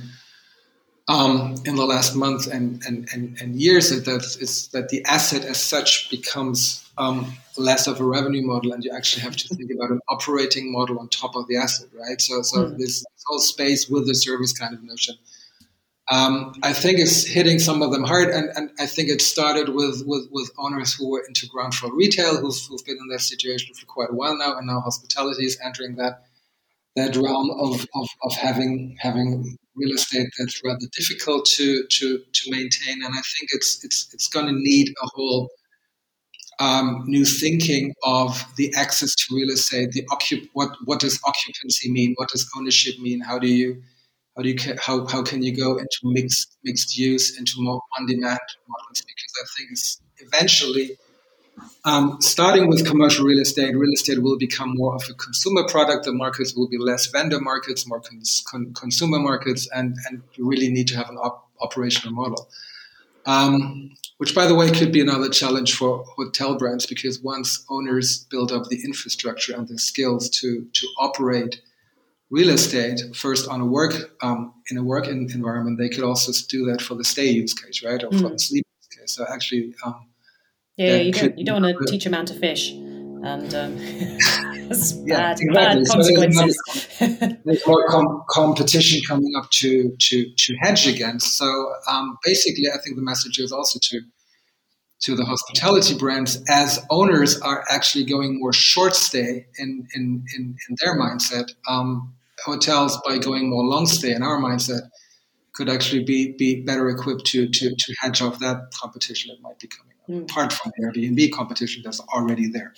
um, 1.09 1.55
in 1.65 1.75
the 1.75 1.85
last 1.85 2.15
month 2.15 2.47
and 2.47 2.81
and, 2.85 3.09
and, 3.11 3.41
and 3.41 3.55
years 3.59 3.91
is 3.91 4.05
that 4.05 4.23
is 4.39 4.69
that 4.69 4.89
the 4.89 5.03
asset 5.05 5.43
as 5.43 5.57
such 5.57 6.09
becomes 6.09 6.87
um, 6.99 7.33
less 7.57 7.87
of 7.87 7.99
a 7.99 8.03
revenue 8.03 8.45
model, 8.45 8.71
and 8.73 8.83
you 8.83 8.93
actually 8.95 9.23
have 9.23 9.35
to 9.35 9.47
think 9.55 9.71
about 9.71 9.89
an 9.89 9.99
operating 10.07 10.71
model 10.71 10.99
on 10.99 11.09
top 11.09 11.35
of 11.35 11.47
the 11.47 11.57
asset, 11.57 11.87
right? 11.93 12.21
So, 12.21 12.41
so 12.41 12.65
mm. 12.65 12.77
this 12.77 13.05
whole 13.25 13.39
space 13.39 13.89
with 13.89 14.05
the 14.05 14.13
service 14.13 14.53
kind 14.53 14.73
of 14.73 14.83
notion. 14.83 15.15
Um, 16.11 16.53
I 16.63 16.73
think 16.73 16.99
it's 16.99 17.25
hitting 17.25 17.59
some 17.59 17.81
of 17.81 17.91
them 17.91 18.03
hard, 18.03 18.29
and, 18.29 18.49
and 18.55 18.71
I 18.79 18.85
think 18.85 19.09
it 19.09 19.21
started 19.21 19.69
with, 19.69 20.03
with, 20.07 20.27
with 20.31 20.51
owners 20.57 20.93
who 20.93 21.07
were 21.07 21.23
into 21.27 21.47
ground 21.47 21.75
floor 21.75 21.95
retail, 21.95 22.37
who've, 22.37 22.59
who've 22.67 22.83
been 22.83 22.97
in 22.97 23.07
that 23.09 23.21
situation 23.21 23.75
for 23.75 23.85
quite 23.85 24.09
a 24.09 24.13
while 24.13 24.35
now, 24.35 24.57
and 24.57 24.65
now 24.65 24.79
hospitality 24.79 25.45
is 25.45 25.59
entering 25.63 25.95
that 25.97 26.23
that 26.95 27.15
realm 27.15 27.51
of, 27.51 27.85
of, 27.95 28.07
of 28.23 28.33
having 28.33 28.97
having 28.99 29.57
real 29.79 29.95
estate 29.95 30.27
that's 30.37 30.61
rather 30.63 30.87
difficult 30.95 31.45
to 31.57 31.85
to 31.87 32.19
to 32.19 32.51
maintain, 32.51 33.03
and 33.03 33.13
I 33.13 33.21
think 33.33 33.49
it's 33.51 33.83
it's 33.83 34.13
it's 34.13 34.27
going 34.27 34.47
to 34.47 34.53
need 34.53 34.89
a 34.89 35.07
whole 35.13 35.49
um, 36.59 37.03
new 37.07 37.25
thinking 37.25 37.93
of 38.03 38.43
the 38.57 38.73
access 38.75 39.15
to 39.15 39.35
real 39.35 39.49
estate, 39.49 39.91
the 39.91 40.05
occup- 40.07 40.49
what 40.53 40.71
what 40.85 40.99
does 40.99 41.19
occupancy 41.25 41.91
mean? 41.91 42.13
What 42.17 42.29
does 42.29 42.49
ownership 42.57 42.99
mean? 42.99 43.21
How 43.21 43.39
do 43.39 43.47
you 43.47 43.81
how 44.35 44.43
do 44.43 44.49
you 44.49 44.57
how, 44.79 45.05
how 45.07 45.23
can 45.23 45.41
you 45.41 45.55
go 45.55 45.77
into 45.77 45.99
mixed 46.03 46.57
mixed 46.63 46.97
use 46.97 47.37
into 47.37 47.53
more 47.57 47.81
on 47.97 48.05
demand 48.07 48.39
models? 48.67 49.01
Because 49.01 49.33
I 49.41 49.45
think 49.57 49.69
it's 49.71 50.01
eventually 50.17 50.97
um, 51.85 52.17
starting 52.19 52.67
with 52.67 52.85
commercial 52.85 53.25
real 53.25 53.39
estate, 53.39 53.75
real 53.75 53.91
estate 53.93 54.21
will 54.21 54.37
become 54.37 54.73
more 54.75 54.95
of 54.95 55.03
a 55.09 55.13
consumer 55.13 55.67
product. 55.67 56.05
The 56.05 56.13
markets 56.13 56.55
will 56.55 56.67
be 56.67 56.77
less 56.77 57.07
vendor 57.07 57.39
markets, 57.39 57.87
more 57.87 57.99
cons- 57.99 58.43
con- 58.47 58.73
consumer 58.73 59.19
markets, 59.19 59.67
and 59.73 59.95
and 60.07 60.23
you 60.33 60.47
really 60.47 60.69
need 60.69 60.87
to 60.89 60.97
have 60.97 61.09
an 61.09 61.17
op- 61.17 61.49
operational 61.61 62.13
model. 62.13 62.49
Um, 63.25 63.91
which, 64.17 64.35
by 64.35 64.47
the 64.47 64.55
way, 64.55 64.69
could 64.69 64.91
be 64.91 65.01
another 65.01 65.29
challenge 65.29 65.75
for 65.75 66.03
hotel 66.15 66.57
brands 66.57 66.85
because 66.85 67.21
once 67.21 67.63
owners 67.69 68.25
build 68.29 68.51
up 68.51 68.65
the 68.69 68.83
infrastructure 68.83 69.55
and 69.55 69.67
the 69.67 69.79
skills 69.79 70.29
to 70.29 70.67
to 70.73 70.87
operate 70.99 71.61
real 72.29 72.49
estate 72.49 73.01
first 73.15 73.47
on 73.47 73.61
a 73.61 73.65
work 73.65 74.15
um, 74.21 74.53
in 74.69 74.77
a 74.77 74.83
work 74.83 75.07
in, 75.07 75.29
environment, 75.31 75.77
they 75.77 75.89
could 75.89 76.03
also 76.03 76.31
do 76.47 76.65
that 76.65 76.81
for 76.81 76.95
the 76.95 77.03
stay 77.03 77.29
use 77.29 77.53
case, 77.53 77.83
right, 77.83 78.03
or 78.03 78.09
mm. 78.09 78.21
for 78.21 78.29
the 78.29 78.39
sleep 78.39 78.65
use 78.77 78.99
case. 78.99 79.15
So 79.15 79.25
actually, 79.27 79.73
um, 79.85 80.08
yeah, 80.79 80.95
you 80.95 81.11
don't 81.11 81.37
you 81.37 81.45
don't 81.45 81.61
want 81.61 81.77
to 81.77 81.91
teach 81.91 82.05
a 82.05 82.09
man 82.09 82.25
to 82.27 82.33
fish, 82.33 82.71
and 82.71 83.53
um, 83.53 83.77
yeah, 85.03 85.17
bad, 85.17 85.39
exactly. 85.41 85.53
bad 85.53 85.87
consequences. 85.87 86.59
So 86.67 87.05
there's, 87.05 87.37
there's 87.45 87.67
more 87.67 87.87
com- 87.89 88.23
competition 88.29 89.01
coming 89.07 89.33
up 89.37 89.49
to 89.51 89.95
to 89.99 90.33
to 90.33 90.55
hedge 90.61 90.87
against. 90.87 91.37
So 91.37 91.73
um, 91.89 92.17
basically, 92.23 92.65
I 92.73 92.77
think 92.83 92.95
the 92.95 93.01
message 93.01 93.39
is 93.39 93.51
also 93.51 93.79
to 93.81 94.01
to 95.01 95.15
the 95.15 95.25
hospitality 95.25 95.97
brands 95.97 96.43
as 96.49 96.85
owners 96.89 97.41
are 97.41 97.63
actually 97.69 98.05
going 98.05 98.39
more 98.39 98.53
short 98.53 98.95
stay 98.95 99.47
in 99.57 99.87
in 99.95 100.23
in, 100.37 100.55
in 100.69 100.75
their 100.81 100.97
mindset. 100.97 101.51
Um, 101.67 102.13
hotels 102.45 103.01
by 103.05 103.17
going 103.17 103.49
more 103.49 103.65
long 103.65 103.85
stay 103.85 104.11
in 104.13 104.23
our 104.23 104.39
mindset 104.39 104.81
could 105.55 105.67
actually 105.67 106.03
be 106.03 106.35
be 106.37 106.61
better 106.63 106.89
equipped 106.89 107.25
to 107.25 107.49
to 107.49 107.75
to 107.75 107.95
hedge 107.99 108.21
off 108.21 108.39
that 108.39 108.71
competition 108.79 109.31
that 109.35 109.41
might 109.41 109.59
be 109.59 109.67
coming. 109.67 109.89
Apart 110.09 110.53
from 110.53 110.71
Airbnb 110.81 111.31
competition 111.31 111.81
that's 111.83 111.99
already 111.99 112.47
there. 112.47 112.73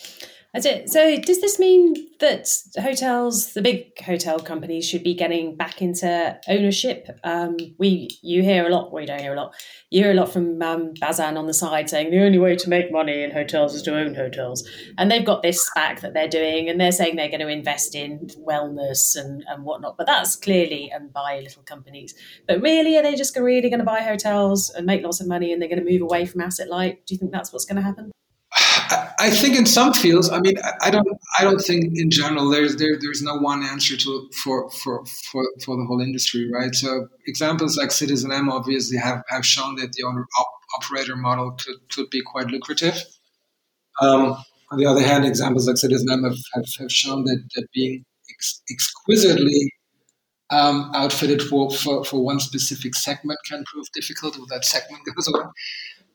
That's 0.53 0.65
it. 0.65 0.89
So, 0.89 1.17
does 1.17 1.39
this 1.39 1.59
mean 1.59 1.95
that 2.19 2.45
hotels, 2.77 3.53
the 3.53 3.61
big 3.61 3.97
hotel 4.01 4.37
companies, 4.37 4.85
should 4.85 5.01
be 5.01 5.13
getting 5.13 5.55
back 5.55 5.81
into 5.81 6.37
ownership? 6.49 7.07
Um, 7.23 7.55
we, 7.77 8.09
you 8.21 8.43
hear 8.43 8.67
a 8.67 8.69
lot. 8.69 8.91
We 8.91 9.05
don't 9.05 9.21
hear 9.21 9.33
a 9.33 9.37
lot. 9.37 9.53
You 9.91 10.03
hear 10.03 10.11
a 10.11 10.15
lot 10.15 10.33
from 10.33 10.61
um, 10.61 10.93
Bazin 10.99 11.37
on 11.37 11.47
the 11.47 11.53
side 11.53 11.89
saying 11.89 12.11
the 12.11 12.21
only 12.21 12.37
way 12.37 12.57
to 12.57 12.69
make 12.69 12.91
money 12.91 13.23
in 13.23 13.31
hotels 13.31 13.73
is 13.73 13.81
to 13.83 13.97
own 13.97 14.13
hotels, 14.13 14.67
and 14.97 15.09
they've 15.09 15.25
got 15.25 15.41
this 15.41 15.65
SPAC 15.69 16.01
that 16.01 16.13
they're 16.13 16.27
doing, 16.27 16.67
and 16.67 16.81
they're 16.81 16.91
saying 16.91 17.15
they're 17.15 17.29
going 17.29 17.39
to 17.39 17.47
invest 17.47 17.95
in 17.95 18.19
wellness 18.45 19.15
and, 19.15 19.45
and 19.47 19.63
whatnot. 19.63 19.95
But 19.97 20.07
that's 20.07 20.35
clearly 20.35 20.91
and 20.93 21.13
buy 21.13 21.39
little 21.41 21.63
companies. 21.63 22.13
But 22.45 22.61
really, 22.61 22.97
are 22.97 23.03
they 23.03 23.15
just 23.15 23.37
really 23.37 23.69
going 23.69 23.79
to 23.79 23.85
buy 23.85 24.01
hotels 24.01 24.69
and 24.69 24.85
make 24.85 25.01
lots 25.01 25.21
of 25.21 25.27
money, 25.27 25.53
and 25.53 25.61
they're 25.61 25.69
going 25.69 25.83
to 25.83 25.89
move 25.89 26.01
away 26.01 26.25
from 26.25 26.41
asset 26.41 26.67
light? 26.67 27.05
Do 27.05 27.13
you 27.13 27.17
think 27.17 27.31
that's 27.31 27.53
what's 27.53 27.63
going 27.63 27.77
to 27.77 27.81
happen? 27.81 28.11
I 28.53 29.29
think 29.29 29.55
in 29.55 29.65
some 29.65 29.93
fields, 29.93 30.29
I 30.29 30.39
mean, 30.39 30.55
I 30.81 30.89
don't, 30.89 31.07
I 31.39 31.43
don't 31.43 31.59
think 31.59 31.93
in 31.95 32.09
general 32.09 32.49
there's 32.49 32.75
there, 32.75 32.97
there's 32.99 33.21
no 33.21 33.35
one 33.35 33.63
answer 33.63 33.95
to 33.95 34.29
for 34.43 34.69
for 34.71 35.05
for 35.05 35.43
for 35.63 35.77
the 35.77 35.85
whole 35.85 36.01
industry, 36.01 36.49
right? 36.51 36.73
So 36.75 37.07
examples 37.27 37.77
like 37.77 37.91
Citizen 37.91 38.31
M 38.31 38.49
obviously 38.49 38.97
have 38.97 39.23
have 39.29 39.45
shown 39.45 39.75
that 39.75 39.93
the 39.93 40.03
owner 40.03 40.25
op- 40.37 40.81
operator 40.81 41.15
model 41.15 41.51
could 41.51 41.77
could 41.93 42.09
be 42.09 42.21
quite 42.21 42.47
lucrative. 42.47 43.03
Um, 44.01 44.35
on 44.71 44.79
the 44.79 44.85
other 44.85 45.01
hand, 45.01 45.25
examples 45.25 45.67
like 45.67 45.77
Citizen 45.77 46.09
M 46.11 46.23
have, 46.23 46.37
have, 46.53 46.65
have 46.79 46.91
shown 46.91 47.23
that 47.25 47.43
that 47.55 47.67
being 47.73 48.03
ex- 48.29 48.61
exquisitely 48.69 49.71
um, 50.49 50.91
outfitted 50.93 51.41
for, 51.41 51.71
for 51.71 52.03
for 52.03 52.23
one 52.23 52.39
specific 52.39 52.95
segment 52.95 53.39
can 53.47 53.63
prove 53.65 53.85
difficult 53.93 54.37
if 54.37 54.47
that 54.47 54.65
segment 54.65 55.03
goes 55.15 55.27
away. 55.27 55.45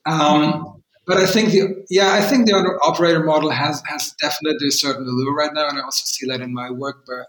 Um, 0.05 0.83
but 1.07 1.19
I 1.19 1.27
think 1.27 1.51
the 1.51 1.87
yeah, 1.89 2.13
I 2.13 2.21
think 2.21 2.47
the 2.47 2.55
owner 2.55 2.79
operator 2.85 3.23
model 3.23 3.51
has 3.51 3.83
has 3.87 4.13
definitely 4.21 4.69
a 4.69 4.73
certain 4.73 5.07
allure 5.07 5.35
right 5.35 5.53
now, 5.55 5.69
and 5.69 5.79
I 5.79 5.83
also 5.83 6.03
see 6.05 6.27
that 6.27 6.41
in 6.41 6.53
my 6.53 6.71
work. 6.71 7.05
But 7.07 7.27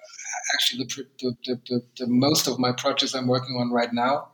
actually, 0.55 0.85
the, 0.85 1.05
the, 1.19 1.35
the, 1.45 1.61
the, 1.69 2.05
the 2.05 2.07
most 2.07 2.47
of 2.47 2.57
my 2.59 2.71
projects 2.71 3.13
I'm 3.13 3.27
working 3.27 3.55
on 3.55 3.71
right 3.71 3.93
now 3.93 4.29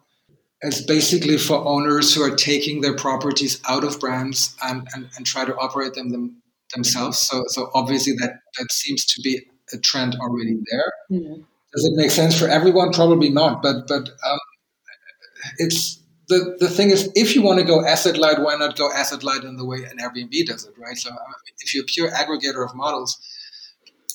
is 0.62 0.82
basically 0.86 1.38
for 1.38 1.58
owners 1.66 2.16
who 2.16 2.22
are 2.24 2.36
taking 2.36 2.82
their 2.82 2.96
properties 2.96 3.60
out 3.68 3.84
of 3.84 4.00
brands 4.00 4.56
and, 4.64 4.88
and, 4.96 5.10
and 5.18 5.26
try 5.26 5.44
to 5.44 5.54
operate 5.58 5.94
them, 5.94 6.10
them 6.10 6.42
themselves. 6.74 7.20
So 7.20 7.44
so 7.48 7.70
obviously 7.74 8.14
that 8.20 8.40
that 8.58 8.72
seems 8.72 9.06
to 9.06 9.22
be 9.22 9.42
a 9.74 9.78
trend 9.78 10.16
already 10.16 10.58
there. 10.72 10.94
Mm-hmm. 11.12 11.42
Does 11.74 11.86
it 11.86 11.96
make 11.96 12.12
sense 12.12 12.40
for 12.40 12.48
everyone? 12.48 12.94
Probably 12.94 13.30
not. 13.30 13.62
But 13.62 13.88
but 13.88 14.10
um, 14.26 14.40
it's 15.58 16.00
the, 16.28 16.58
the 16.60 16.70
thing 16.70 16.90
is, 16.90 17.12
if 17.16 17.36
you 17.36 17.42
want 17.42 17.60
to 17.60 17.66
go 17.66 17.86
asset 17.86 18.18
light, 18.18 18.40
why 18.40 18.56
not 18.56 18.78
go 18.78 18.92
asset 18.92 19.24
light 19.24 19.44
in 19.44 19.58
the 19.58 19.66
way 19.66 19.80
an 19.84 19.98
Airbnb 19.98 20.46
does 20.46 20.66
it, 20.66 20.74
right? 20.78 20.98
So 20.98 21.10
uh, 21.10 21.16
if 21.60 21.74
you're 21.74 21.84
a 21.84 21.88
pure 21.88 22.10
aggregator 22.12 22.66
of 22.66 22.76
models, 22.76 23.20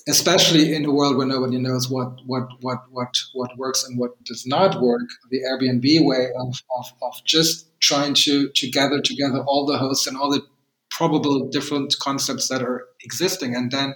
especially 0.08 0.74
in 0.74 0.86
a 0.86 0.90
world 0.90 1.16
where 1.16 1.26
nobody 1.26 1.58
knows 1.58 1.90
what 1.90 2.12
what 2.24 2.48
what 2.62 2.78
what 2.90 3.14
what 3.34 3.56
works 3.58 3.84
and 3.84 3.98
what 3.98 4.22
does 4.24 4.46
not 4.46 4.80
work, 4.80 5.02
the 5.30 5.40
Airbnb 5.42 6.06
way 6.06 6.28
of, 6.38 6.62
of, 6.76 6.86
of 7.02 7.14
just 7.24 7.78
trying 7.80 8.14
to 8.14 8.48
to 8.48 8.70
gather 8.70 9.00
together 9.00 9.40
all 9.46 9.66
the 9.66 9.76
hosts 9.76 10.06
and 10.06 10.16
all 10.16 10.30
the 10.30 10.42
probable 10.90 11.48
different 11.48 11.94
concepts 12.00 12.48
that 12.48 12.62
are 12.62 12.86
existing 13.04 13.54
and 13.54 13.70
then 13.70 13.94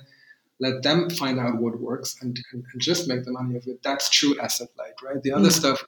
let 0.61 0.83
them 0.83 1.11
find 1.11 1.40
out 1.40 1.61
what 1.61 1.81
works 1.81 2.16
and, 2.22 2.38
and, 2.53 2.62
and 2.72 2.81
just 2.81 3.09
make 3.09 3.25
the 3.25 3.33
money 3.33 3.57
of 3.57 3.66
it. 3.66 3.83
That's 3.83 4.09
true 4.09 4.38
asset 4.38 4.68
light, 4.79 4.92
right? 5.03 5.20
The 5.20 5.33
other 5.33 5.48
mm-hmm. 5.48 5.51
stuff 5.51 5.85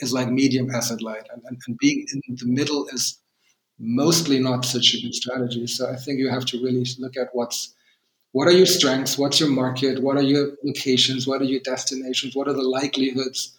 is 0.00 0.12
like 0.12 0.28
medium 0.28 0.70
asset 0.70 1.02
light, 1.02 1.26
and, 1.32 1.42
and, 1.46 1.58
and 1.66 1.78
being 1.78 2.06
in 2.12 2.36
the 2.36 2.46
middle 2.46 2.86
is 2.92 3.18
mostly 3.78 4.38
not 4.38 4.64
such 4.64 4.94
a 4.94 5.00
good 5.00 5.14
strategy. 5.14 5.66
So 5.66 5.90
I 5.90 5.96
think 5.96 6.18
you 6.18 6.28
have 6.28 6.44
to 6.46 6.62
really 6.62 6.84
look 6.98 7.16
at 7.16 7.28
what's 7.32 7.74
what 8.32 8.46
are 8.46 8.52
your 8.52 8.66
strengths? 8.66 9.18
What's 9.18 9.40
your 9.40 9.48
market? 9.48 10.02
What 10.02 10.16
are 10.16 10.22
your 10.22 10.52
locations? 10.62 11.26
What 11.26 11.40
are 11.40 11.46
your 11.46 11.60
destinations? 11.60 12.36
What 12.36 12.46
are 12.46 12.52
the 12.52 12.62
likelihoods 12.62 13.56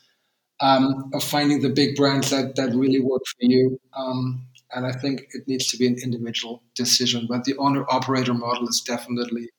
um, 0.62 1.12
of 1.14 1.24
finding 1.24 1.62
the 1.62 1.70
big 1.70 1.96
brands 1.98 2.30
that, 2.30 2.56
that 2.56 2.74
really 2.74 3.02
work 3.02 3.22
for 3.26 3.42
you? 3.42 3.82
Um, 3.94 4.48
and 4.74 4.86
I 4.86 4.94
think 4.94 5.28
it 5.34 5.46
needs 5.46 5.68
to 5.72 5.78
be 5.78 5.88
an 5.88 5.98
individual 6.02 6.64
decision. 6.74 7.28
But 7.28 7.44
the 7.44 7.58
owner 7.58 7.86
operator 7.90 8.34
model 8.34 8.70
is 8.70 8.80
definitely 8.80 9.50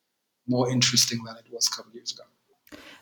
more 0.47 0.71
interesting 0.71 1.23
than 1.25 1.37
it 1.37 1.53
was 1.53 1.69
a 1.69 1.77
couple 1.77 1.93
years 1.93 2.13
ago. 2.13 2.23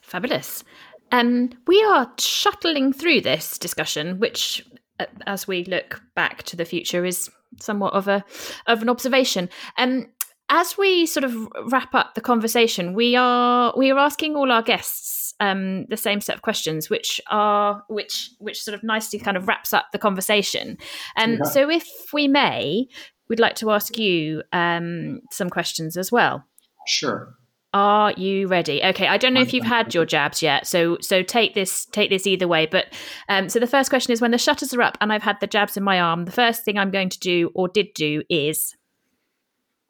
Fabulous. 0.02 0.64
Um, 1.12 1.50
we 1.66 1.82
are 1.82 2.12
shuttling 2.18 2.92
through 2.92 3.22
this 3.22 3.58
discussion, 3.58 4.18
which, 4.18 4.64
uh, 4.98 5.06
as 5.26 5.48
we 5.48 5.64
look 5.64 6.02
back 6.14 6.42
to 6.44 6.56
the 6.56 6.64
future, 6.64 7.04
is 7.04 7.30
somewhat 7.60 7.94
of 7.94 8.08
a 8.08 8.24
of 8.66 8.82
an 8.82 8.88
observation. 8.88 9.48
Um, 9.76 10.06
as 10.48 10.76
we 10.76 11.06
sort 11.06 11.24
of 11.24 11.48
wrap 11.70 11.94
up 11.94 12.14
the 12.14 12.20
conversation, 12.20 12.94
we 12.94 13.16
are 13.16 13.72
we 13.76 13.90
are 13.90 13.98
asking 13.98 14.36
all 14.36 14.50
our 14.52 14.62
guests 14.62 15.34
um, 15.40 15.86
the 15.86 15.96
same 15.96 16.20
set 16.20 16.36
of 16.36 16.42
questions, 16.42 16.90
which 16.90 17.20
are 17.30 17.82
which 17.88 18.30
which 18.38 18.62
sort 18.62 18.74
of 18.74 18.82
nicely 18.82 19.18
kind 19.18 19.36
of 19.36 19.48
wraps 19.48 19.72
up 19.72 19.86
the 19.92 19.98
conversation. 19.98 20.76
And 21.16 21.34
um, 21.34 21.40
yeah. 21.44 21.50
so, 21.50 21.70
if 21.70 21.88
we 22.12 22.28
may, 22.28 22.88
we'd 23.28 23.40
like 23.40 23.56
to 23.56 23.70
ask 23.70 23.96
you 23.96 24.42
um, 24.52 25.20
some 25.30 25.50
questions 25.50 25.96
as 25.96 26.12
well. 26.12 26.44
Sure. 26.86 27.34
Are 27.72 28.12
you 28.12 28.48
ready? 28.48 28.82
Okay, 28.82 29.06
I 29.06 29.16
don't 29.16 29.32
know 29.32 29.40
if 29.40 29.54
you've 29.54 29.64
had 29.64 29.94
your 29.94 30.04
jabs 30.04 30.42
yet, 30.42 30.66
so 30.66 30.98
so 31.00 31.22
take 31.22 31.54
this 31.54 31.84
take 31.86 32.10
this 32.10 32.26
either 32.26 32.48
way. 32.48 32.66
But 32.66 32.86
um, 33.28 33.48
so 33.48 33.60
the 33.60 33.66
first 33.68 33.90
question 33.90 34.12
is: 34.12 34.20
when 34.20 34.32
the 34.32 34.38
shutters 34.38 34.74
are 34.74 34.82
up 34.82 34.98
and 35.00 35.12
I've 35.12 35.22
had 35.22 35.36
the 35.40 35.46
jabs 35.46 35.76
in 35.76 35.84
my 35.84 36.00
arm, 36.00 36.24
the 36.24 36.32
first 36.32 36.64
thing 36.64 36.78
I'm 36.78 36.90
going 36.90 37.10
to 37.10 37.18
do 37.20 37.52
or 37.54 37.68
did 37.68 37.94
do 37.94 38.22
is. 38.28 38.74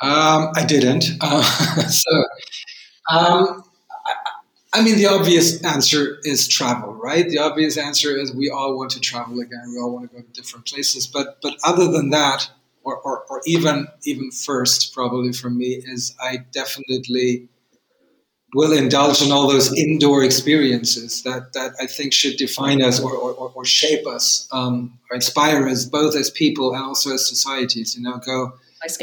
Um, 0.03 0.51
I 0.55 0.64
didn't. 0.66 1.07
Uh, 1.23 1.43
so, 1.43 2.25
um, 3.11 3.64
I, 4.07 4.14
I 4.75 4.83
mean, 4.83 4.97
the 4.97 5.07
obvious 5.07 5.62
answer 5.64 6.19
is 6.23 6.49
travel, 6.49 6.93
right? 6.93 7.29
The 7.29 7.38
obvious 7.38 7.79
answer 7.79 8.16
is 8.16 8.35
we 8.35 8.51
all 8.51 8.77
want 8.77 8.90
to 8.93 9.01
travel 9.01 9.40
again. 9.40 9.73
We 9.73 9.81
all 9.81 9.90
want 9.90 10.11
to 10.11 10.16
go 10.16 10.23
to 10.23 10.33
different 10.33 10.66
places. 10.66 11.07
But 11.07 11.38
but 11.43 11.55
other 11.64 11.90
than 11.90 12.11
that, 12.11 12.51
or, 12.85 12.99
or, 12.99 13.25
or 13.31 13.40
even 13.47 13.88
even 14.05 14.31
first, 14.31 14.93
probably 14.93 15.33
for 15.33 15.49
me, 15.49 15.83
is 15.83 16.14
I 16.21 16.45
definitely 16.53 17.49
will 18.54 18.72
indulge 18.72 19.22
in 19.22 19.30
all 19.30 19.46
those 19.46 19.72
indoor 19.76 20.24
experiences 20.24 21.22
that, 21.22 21.52
that 21.52 21.72
I 21.80 21.86
think 21.86 22.12
should 22.12 22.36
define 22.36 22.82
us 22.82 23.00
or, 23.00 23.12
or, 23.12 23.52
or 23.54 23.64
shape 23.64 24.06
us 24.06 24.48
um, 24.52 24.98
or 25.10 25.14
inspire 25.14 25.68
us 25.68 25.84
both 25.84 26.16
as 26.16 26.30
people 26.30 26.74
and 26.74 26.82
also 26.82 27.14
as 27.14 27.28
societies. 27.28 27.96
You 27.96 28.02
know, 28.02 28.18
go 28.18 28.52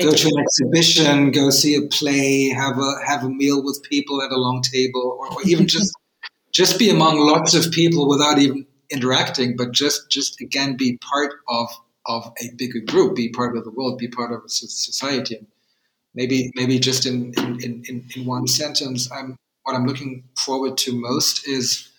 go 0.01 0.11
to 0.11 0.27
an 0.27 0.39
exhibition, 0.39 1.31
go 1.31 1.49
see 1.49 1.75
a 1.75 1.81
play, 1.83 2.49
have 2.49 2.77
a 2.77 2.93
have 3.05 3.23
a 3.23 3.29
meal 3.29 3.63
with 3.63 3.81
people 3.83 4.21
at 4.21 4.31
a 4.31 4.37
long 4.37 4.61
table, 4.61 5.17
or, 5.19 5.33
or 5.33 5.41
even 5.45 5.67
just 5.67 5.93
just 6.51 6.79
be 6.79 6.89
among 6.89 7.19
lots 7.19 7.53
of 7.53 7.71
people 7.71 8.07
without 8.09 8.39
even 8.39 8.65
interacting, 8.89 9.55
but 9.55 9.71
just 9.71 10.09
just 10.09 10.41
again 10.41 10.75
be 10.75 10.97
part 10.97 11.33
of 11.47 11.69
of 12.05 12.31
a 12.41 12.49
bigger 12.55 12.79
group, 12.79 13.15
be 13.15 13.29
part 13.29 13.57
of 13.57 13.63
the 13.65 13.71
world, 13.71 13.97
be 13.97 14.07
part 14.07 14.31
of 14.31 14.43
a 14.43 14.49
society 14.49 15.45
maybe 16.17 16.51
maybe 16.55 16.79
just 16.79 17.05
in 17.05 17.33
in, 17.37 17.83
in, 17.87 18.03
in 18.15 18.25
one 18.25 18.47
sentence, 18.47 19.09
I'm 19.11 19.37
what 19.63 19.75
I'm 19.75 19.85
looking 19.85 20.23
forward 20.37 20.75
to 20.79 20.99
most 20.99 21.47
is 21.47 21.89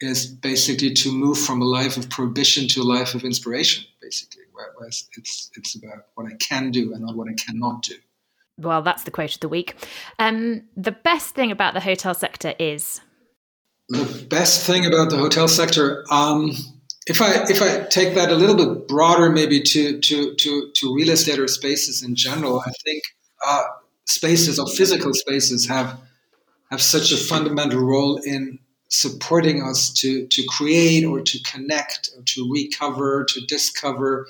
is 0.00 0.26
basically 0.26 0.92
to 0.94 1.12
move 1.12 1.38
from 1.38 1.62
a 1.62 1.64
life 1.64 1.96
of 1.96 2.10
prohibition 2.10 2.66
to 2.66 2.80
a 2.80 2.88
life 2.96 3.14
of 3.14 3.22
inspiration, 3.22 3.84
basically, 4.00 4.42
whereas 4.52 5.08
it's 5.16 5.50
it's 5.56 5.76
about 5.76 6.06
what 6.14 6.26
I 6.26 6.34
can 6.40 6.70
do 6.72 6.92
and 6.92 7.02
not 7.02 7.14
what 7.14 7.28
I 7.28 7.34
cannot 7.34 7.82
do. 7.82 7.94
Well, 8.58 8.82
that's 8.82 9.04
the 9.04 9.10
quote 9.10 9.34
of 9.34 9.40
the 9.40 9.48
week. 9.48 9.74
Um, 10.18 10.62
the 10.76 10.92
best 10.92 11.34
thing 11.34 11.50
about 11.50 11.74
the 11.74 11.80
hotel 11.80 12.14
sector 12.14 12.54
is 12.58 13.00
the 13.88 14.26
best 14.28 14.66
thing 14.66 14.86
about 14.86 15.10
the 15.10 15.18
hotel 15.18 15.48
sector. 15.48 16.04
Um, 16.10 16.52
if 17.06 17.20
I 17.20 17.44
if 17.48 17.60
I 17.60 17.84
take 17.88 18.14
that 18.14 18.30
a 18.30 18.34
little 18.34 18.56
bit 18.56 18.88
broader, 18.88 19.28
maybe 19.30 19.60
to 19.60 20.00
to 20.00 20.34
to 20.34 20.70
to 20.76 20.94
real 20.94 21.10
estate 21.10 21.38
or 21.38 21.48
spaces 21.48 22.02
in 22.02 22.14
general, 22.14 22.60
I 22.60 22.70
think 22.84 23.02
uh, 23.46 23.64
spaces 24.06 24.58
or 24.58 24.66
physical 24.68 25.12
spaces 25.14 25.68
have 25.68 25.98
have 26.70 26.80
such 26.80 27.12
a 27.12 27.16
fundamental 27.16 27.80
role 27.80 28.16
in 28.24 28.58
supporting 28.88 29.62
us 29.62 29.92
to 29.92 30.26
to 30.28 30.42
create 30.48 31.04
or 31.04 31.20
to 31.20 31.42
connect 31.42 32.10
or 32.16 32.22
to 32.24 32.50
recover 32.52 33.24
to 33.24 33.40
discover 33.46 34.26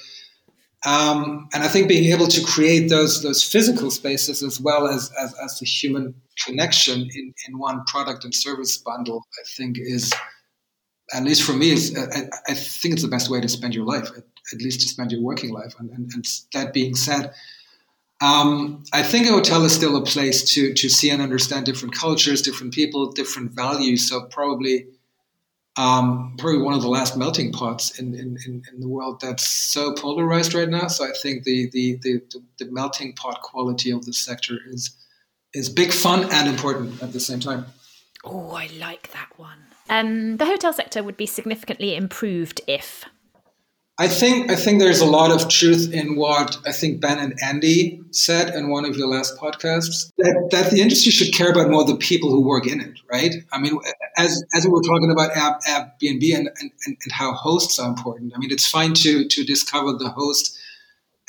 um, 0.85 1.49
and 1.55 1.63
I 1.63 1.69
think 1.69 1.89
being 1.89 2.13
able 2.13 2.27
to 2.27 2.45
create 2.45 2.89
those 2.89 3.23
those 3.23 3.45
physical 3.45 3.91
spaces 3.91 4.43
as 4.43 4.61
well 4.61 4.89
as 4.89 5.13
as, 5.21 5.35
as 5.43 5.59
the 5.59 5.67
human 5.67 6.15
connection 6.45 7.09
in, 7.15 7.35
in 7.49 7.59
one 7.59 7.85
product 7.85 8.25
and 8.25 8.35
service 8.35 8.77
bundle, 8.79 9.25
I 9.39 9.45
think 9.57 9.77
is 9.79 10.13
at 11.15 11.23
least 11.23 11.43
for 11.43 11.53
me 11.53 11.71
is 11.71 11.97
I, 11.97 12.29
I 12.49 12.55
think 12.55 12.95
it's 12.95 13.03
the 13.03 13.09
best 13.09 13.31
way 13.31 13.41
to 13.41 13.49
spend 13.49 13.75
your 13.75 13.85
life, 13.85 14.09
at, 14.17 14.25
at 14.53 14.61
least 14.61 14.81
to 14.81 14.89
spend 14.89 15.13
your 15.13 15.23
working 15.23 15.53
life. 15.53 15.75
And, 15.79 15.91
and, 15.91 16.11
and 16.15 16.27
that 16.53 16.73
being 16.73 16.95
said, 16.97 17.33
um, 18.23 18.85
I 18.93 19.03
think 19.03 19.27
a 19.27 19.33
hotel 19.33 19.65
is 19.65 19.75
still 19.75 19.97
a 19.97 20.05
place 20.05 20.45
to 20.55 20.73
to 20.75 20.89
see 20.89 21.11
and 21.11 21.21
understand 21.21 21.67
different 21.67 21.93
cultures, 21.93 22.41
different 22.41 22.73
people, 22.73 23.11
different 23.11 23.51
values. 23.51 24.09
So 24.09 24.27
probably, 24.27 24.87
um, 25.77 26.37
probably 26.39 26.63
one 26.63 26.75
of 26.75 26.83
the 26.83 26.89
last 26.89 27.17
melting 27.17 27.51
pots 27.51 27.99
in, 27.99 28.15
in, 28.15 28.39
in, 28.47 28.79
the 28.79 28.87
world 28.89 29.21
that's 29.21 29.45
so 29.45 29.93
polarized 29.95 30.55
right 30.55 30.69
now. 30.69 30.87
So 30.87 31.05
I 31.05 31.11
think 31.21 31.43
the 31.43 31.69
the, 31.71 31.99
the, 32.03 32.23
the, 32.31 32.43
the 32.65 32.71
melting 32.71 33.15
pot 33.15 33.43
quality 33.43 33.91
of 33.91 34.07
the 34.07 34.13
sector 34.13 34.57
is 34.69 34.97
is 35.53 35.69
big 35.69 35.93
fun 35.93 36.25
and 36.31 36.49
important 36.49 37.03
at 37.03 37.13
the 37.13 37.21
same 37.21 37.41
time. 37.41 37.67
Oh, 38.25 38.53
I 38.53 38.69
like 38.79 39.11
that 39.11 39.31
one. 39.37 39.59
Um, 39.91 40.37
the 40.37 40.47
hotel 40.47 40.73
sector 40.73 41.03
would 41.03 41.17
be 41.17 41.27
significantly 41.27 41.97
improved 41.97 42.61
if 42.69 43.05
I 44.03 44.09
think 44.09 44.51
I 44.51 44.57
think 44.57 44.81
there's 44.81 44.99
a 44.99 45.07
lot 45.07 45.31
of 45.31 45.49
truth 45.49 45.93
in 45.93 46.17
what 46.17 46.59
I 46.67 46.73
think 46.73 47.01
Ben 47.01 47.21
and 47.21 47.35
Andy 47.41 48.03
said 48.11 48.53
in 48.53 48.69
one 48.69 48.85
of 48.85 48.97
your 48.97 49.07
last 49.07 49.39
podcasts 49.39 50.11
that, 50.19 50.49
that 50.51 50.73
the 50.73 50.81
industry 50.81 51.13
should 51.13 51.33
care 51.33 51.53
about 51.53 51.71
more 51.71 51.85
the 51.85 51.95
people 51.95 52.29
who 52.29 52.41
work 52.41 52.67
in 52.67 52.81
it, 52.81 52.99
right? 53.09 53.33
I 53.53 53.61
mean, 53.61 53.79
as 54.19 54.43
as 54.57 54.65
we 54.65 54.73
were 54.73 54.83
talking 54.83 55.13
about 55.13 55.31
Airbnb 55.35 56.37
and, 56.37 56.51
and, 56.61 56.71
and 56.85 57.13
how 57.13 57.33
hosts 57.33 57.79
are 57.79 57.89
important. 57.89 58.33
I 58.35 58.39
mean, 58.39 58.51
it's 58.51 58.67
fine 58.67 58.93
to 58.95 59.29
to 59.29 59.45
discover 59.45 59.93
the 59.93 60.09
host 60.09 60.59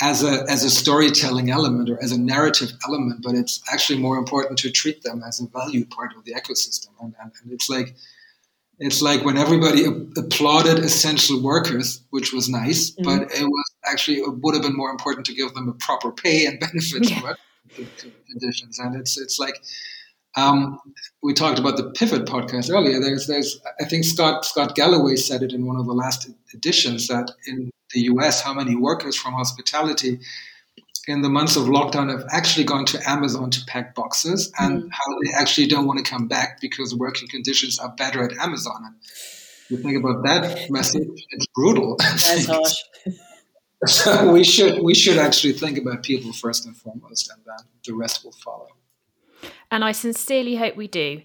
as 0.01 0.23
a 0.23 0.43
as 0.49 0.63
a 0.63 0.71
storytelling 0.71 1.51
element 1.51 1.91
or 1.91 2.01
as 2.01 2.12
a 2.12 2.19
narrative 2.19 2.71
element, 2.88 3.21
but 3.21 3.36
it's 3.36 3.62
actually 3.71 3.99
more 3.99 4.17
important 4.17 4.57
to 4.59 4.71
treat 4.71 5.03
them 5.03 5.21
as 5.21 5.39
a 5.39 5.45
value 5.45 5.86
part 5.86 6.15
of 6.17 6.25
the 6.25 6.33
ecosystem. 6.33 6.89
And, 6.99 7.13
and, 7.21 7.31
and 7.43 7.51
it's 7.51 7.69
like 7.69 7.93
it's 8.79 9.01
like 9.01 9.23
when 9.23 9.38
everybody 9.38 9.86
applauded 10.17 10.79
essential 10.79 11.41
workers, 11.41 12.01
which 12.09 12.33
was 12.33 12.49
nice, 12.49 12.91
mm-hmm. 12.91 13.03
but 13.03 13.31
it 13.31 13.43
was 13.43 13.71
actually 13.86 14.17
it 14.17 14.38
would 14.41 14.55
have 14.55 14.63
been 14.63 14.75
more 14.75 14.89
important 14.89 15.25
to 15.27 15.33
give 15.33 15.53
them 15.53 15.69
a 15.69 15.73
proper 15.73 16.12
pay 16.12 16.45
and 16.45 16.59
benefits 16.59 17.09
yeah. 17.09 17.33
conditions. 18.29 18.79
And 18.79 18.95
it's 18.95 19.17
it's 19.17 19.39
like 19.39 19.62
um, 20.36 20.79
we 21.21 21.33
talked 21.33 21.59
about 21.59 21.77
the 21.77 21.91
Pivot 21.91 22.25
podcast 22.25 22.71
earlier. 22.71 22.99
There's 22.99 23.27
there's 23.27 23.59
I 23.79 23.86
think 23.86 24.05
Scott 24.05 24.45
Scott 24.45 24.75
Galloway 24.75 25.15
said 25.15 25.43
it 25.43 25.53
in 25.53 25.65
one 25.65 25.77
of 25.77 25.86
the 25.86 25.93
last 25.93 26.29
editions 26.53 27.07
that 27.07 27.31
in 27.47 27.69
the 27.93 28.01
U.S. 28.01 28.41
how 28.41 28.53
many 28.53 28.75
workers 28.75 29.15
from 29.15 29.33
hospitality 29.33 30.19
in 31.08 31.22
the 31.22 31.30
months 31.30 31.56
of 31.56 31.63
lockdown 31.63 32.10
have 32.10 32.26
actually 32.32 32.63
gone 32.63 32.86
to 32.86 33.10
Amazon 33.10 33.50
to 33.52 33.66
pack 33.66 33.94
boxes 33.94 34.52
and 34.58 34.84
mm. 34.84 34.89
how 34.92 35.20
they 35.24 35.34
actually 35.38 35.68
don't 35.68 35.86
want 35.86 36.04
to 36.04 36.10
come 36.10 36.28
back 36.28 36.62
because 36.62 36.96
working 36.96 37.28
conditions 37.28 37.80
are 37.80 37.89
better 37.89 38.24
at 38.24 38.32
Amazon. 38.38 38.82
And 38.86 38.96
you 39.70 39.78
think 39.78 39.98
about 39.98 40.24
that 40.24 40.70
message, 40.70 41.08
it's 41.30 41.48
brutal. 41.48 41.98
That's 42.00 42.46
harsh. 42.48 42.74
so 43.86 44.32
we 44.32 44.44
should 44.44 44.82
we 44.82 44.94
should 44.94 45.18
actually 45.18 45.54
think 45.54 45.78
about 45.78 46.04
people 46.04 46.32
first 46.32 46.66
and 46.66 46.76
foremost, 46.76 47.30
and 47.32 47.42
then 47.46 47.66
the 47.86 47.94
rest 47.94 48.24
will 48.24 48.32
follow. 48.32 48.68
And 49.72 49.84
I 49.84 49.92
sincerely 49.92 50.56
hope 50.56 50.78
we 50.78 50.88
do. 50.88 51.24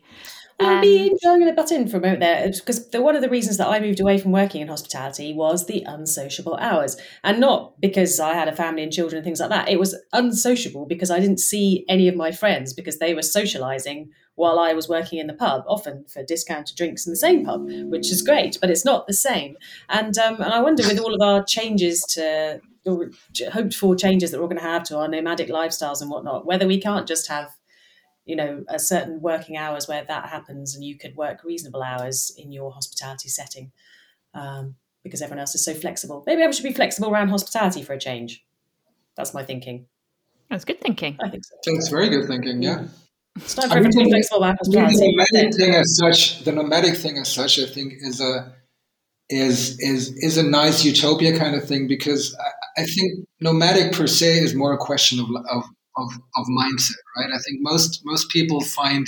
Um, 0.60 0.80
be 0.80 1.10
enjoying 1.10 1.48
a 1.48 1.52
butt 1.52 1.70
in 1.70 1.86
for 1.88 1.98
a 1.98 2.00
moment 2.00 2.20
there 2.20 2.50
because 2.50 2.90
the, 2.90 3.00
one 3.00 3.14
of 3.14 3.22
the 3.22 3.28
reasons 3.28 3.58
that 3.58 3.68
I 3.68 3.78
moved 3.78 4.00
away 4.00 4.18
from 4.18 4.32
working 4.32 4.60
in 4.60 4.68
hospitality 4.68 5.32
was 5.32 5.66
the 5.66 5.84
unsociable 5.86 6.56
hours, 6.56 6.96
and 7.22 7.38
not 7.38 7.80
because 7.80 8.18
I 8.18 8.34
had 8.34 8.48
a 8.48 8.56
family 8.56 8.82
and 8.82 8.92
children 8.92 9.18
and 9.18 9.24
things 9.24 9.38
like 9.38 9.50
that. 9.50 9.68
It 9.68 9.78
was 9.78 9.96
unsociable 10.12 10.86
because 10.86 11.10
I 11.10 11.20
didn't 11.20 11.38
see 11.38 11.84
any 11.88 12.08
of 12.08 12.16
my 12.16 12.32
friends 12.32 12.72
because 12.72 12.98
they 12.98 13.14
were 13.14 13.20
socialising 13.20 14.08
while 14.34 14.58
I 14.58 14.72
was 14.72 14.88
working 14.88 15.18
in 15.18 15.26
the 15.26 15.34
pub, 15.34 15.64
often 15.66 16.04
for 16.08 16.22
discounted 16.22 16.76
drinks 16.76 17.06
in 17.06 17.12
the 17.12 17.16
same 17.16 17.44
pub, 17.44 17.68
which 17.90 18.10
is 18.10 18.22
great, 18.22 18.56
but 18.60 18.70
it's 18.70 18.84
not 18.84 19.06
the 19.06 19.12
same. 19.12 19.56
And 19.88 20.16
um, 20.18 20.40
and 20.40 20.52
I 20.52 20.60
wonder 20.60 20.82
with 20.84 20.98
all 20.98 21.14
of 21.14 21.20
our 21.20 21.44
changes 21.44 22.02
to 22.10 22.60
hoped 23.52 23.74
for 23.74 23.94
changes 23.94 24.30
that 24.30 24.40
we're 24.40 24.46
going 24.46 24.58
to 24.58 24.62
have 24.62 24.82
to 24.82 24.98
our 24.98 25.08
nomadic 25.08 25.48
lifestyles 25.48 26.00
and 26.00 26.10
whatnot, 26.10 26.46
whether 26.46 26.66
we 26.66 26.80
can't 26.80 27.06
just 27.06 27.28
have 27.28 27.54
you 28.28 28.36
know 28.36 28.62
a 28.68 28.78
certain 28.78 29.20
working 29.22 29.56
hours 29.56 29.88
where 29.88 30.04
that 30.04 30.28
happens 30.28 30.74
and 30.74 30.84
you 30.84 30.96
could 30.96 31.16
work 31.16 31.42
reasonable 31.42 31.82
hours 31.82 32.30
in 32.36 32.52
your 32.52 32.70
hospitality 32.70 33.28
setting 33.28 33.72
um, 34.34 34.74
because 35.02 35.22
everyone 35.22 35.40
else 35.40 35.54
is 35.54 35.64
so 35.64 35.72
flexible. 35.72 36.22
Maybe 36.26 36.42
i 36.42 36.50
should 36.50 36.62
be 36.62 36.74
flexible 36.74 37.10
around 37.10 37.30
hospitality 37.30 37.82
for 37.82 37.94
a 37.94 37.98
change. 37.98 38.44
That's 39.16 39.32
my 39.32 39.42
thinking. 39.42 39.86
That's 40.50 40.66
good 40.66 40.80
thinking. 40.80 41.16
I 41.20 41.30
think 41.30 41.44
so. 41.44 41.72
That's 41.72 41.88
very 41.88 42.10
good 42.10 42.28
thinking 42.28 42.62
yeah. 42.62 42.84
It's 43.36 43.54
time 43.54 43.70
for 43.70 43.76
everyone 43.76 43.92
to 43.92 44.04
be 44.04 44.10
flexible 44.10 44.44
about 44.44 44.58
The 44.62 45.14
nomadic 45.32 45.54
thing 45.54 45.74
as 45.74 45.96
such, 45.96 46.44
the 46.44 46.52
nomadic 46.52 46.96
thing 46.96 47.16
as 47.18 47.32
such, 47.32 47.58
I 47.58 47.66
think 47.66 47.94
is 48.00 48.20
a 48.20 48.52
is 49.30 49.78
is 49.80 50.12
is 50.16 50.36
a 50.36 50.42
nice 50.42 50.84
utopia 50.84 51.38
kind 51.38 51.54
of 51.54 51.64
thing 51.64 51.86
because 51.86 52.36
I, 52.38 52.82
I 52.82 52.84
think 52.84 53.26
nomadic 53.40 53.92
per 53.92 54.06
se 54.06 54.38
is 54.38 54.54
more 54.54 54.72
a 54.72 54.78
question 54.78 55.20
of, 55.20 55.28
of 55.50 55.64
of 55.98 56.10
of 56.36 56.46
mindset, 56.46 57.02
right? 57.16 57.30
I 57.34 57.38
think 57.44 57.58
most 57.60 58.02
most 58.04 58.30
people 58.30 58.60
find 58.60 59.06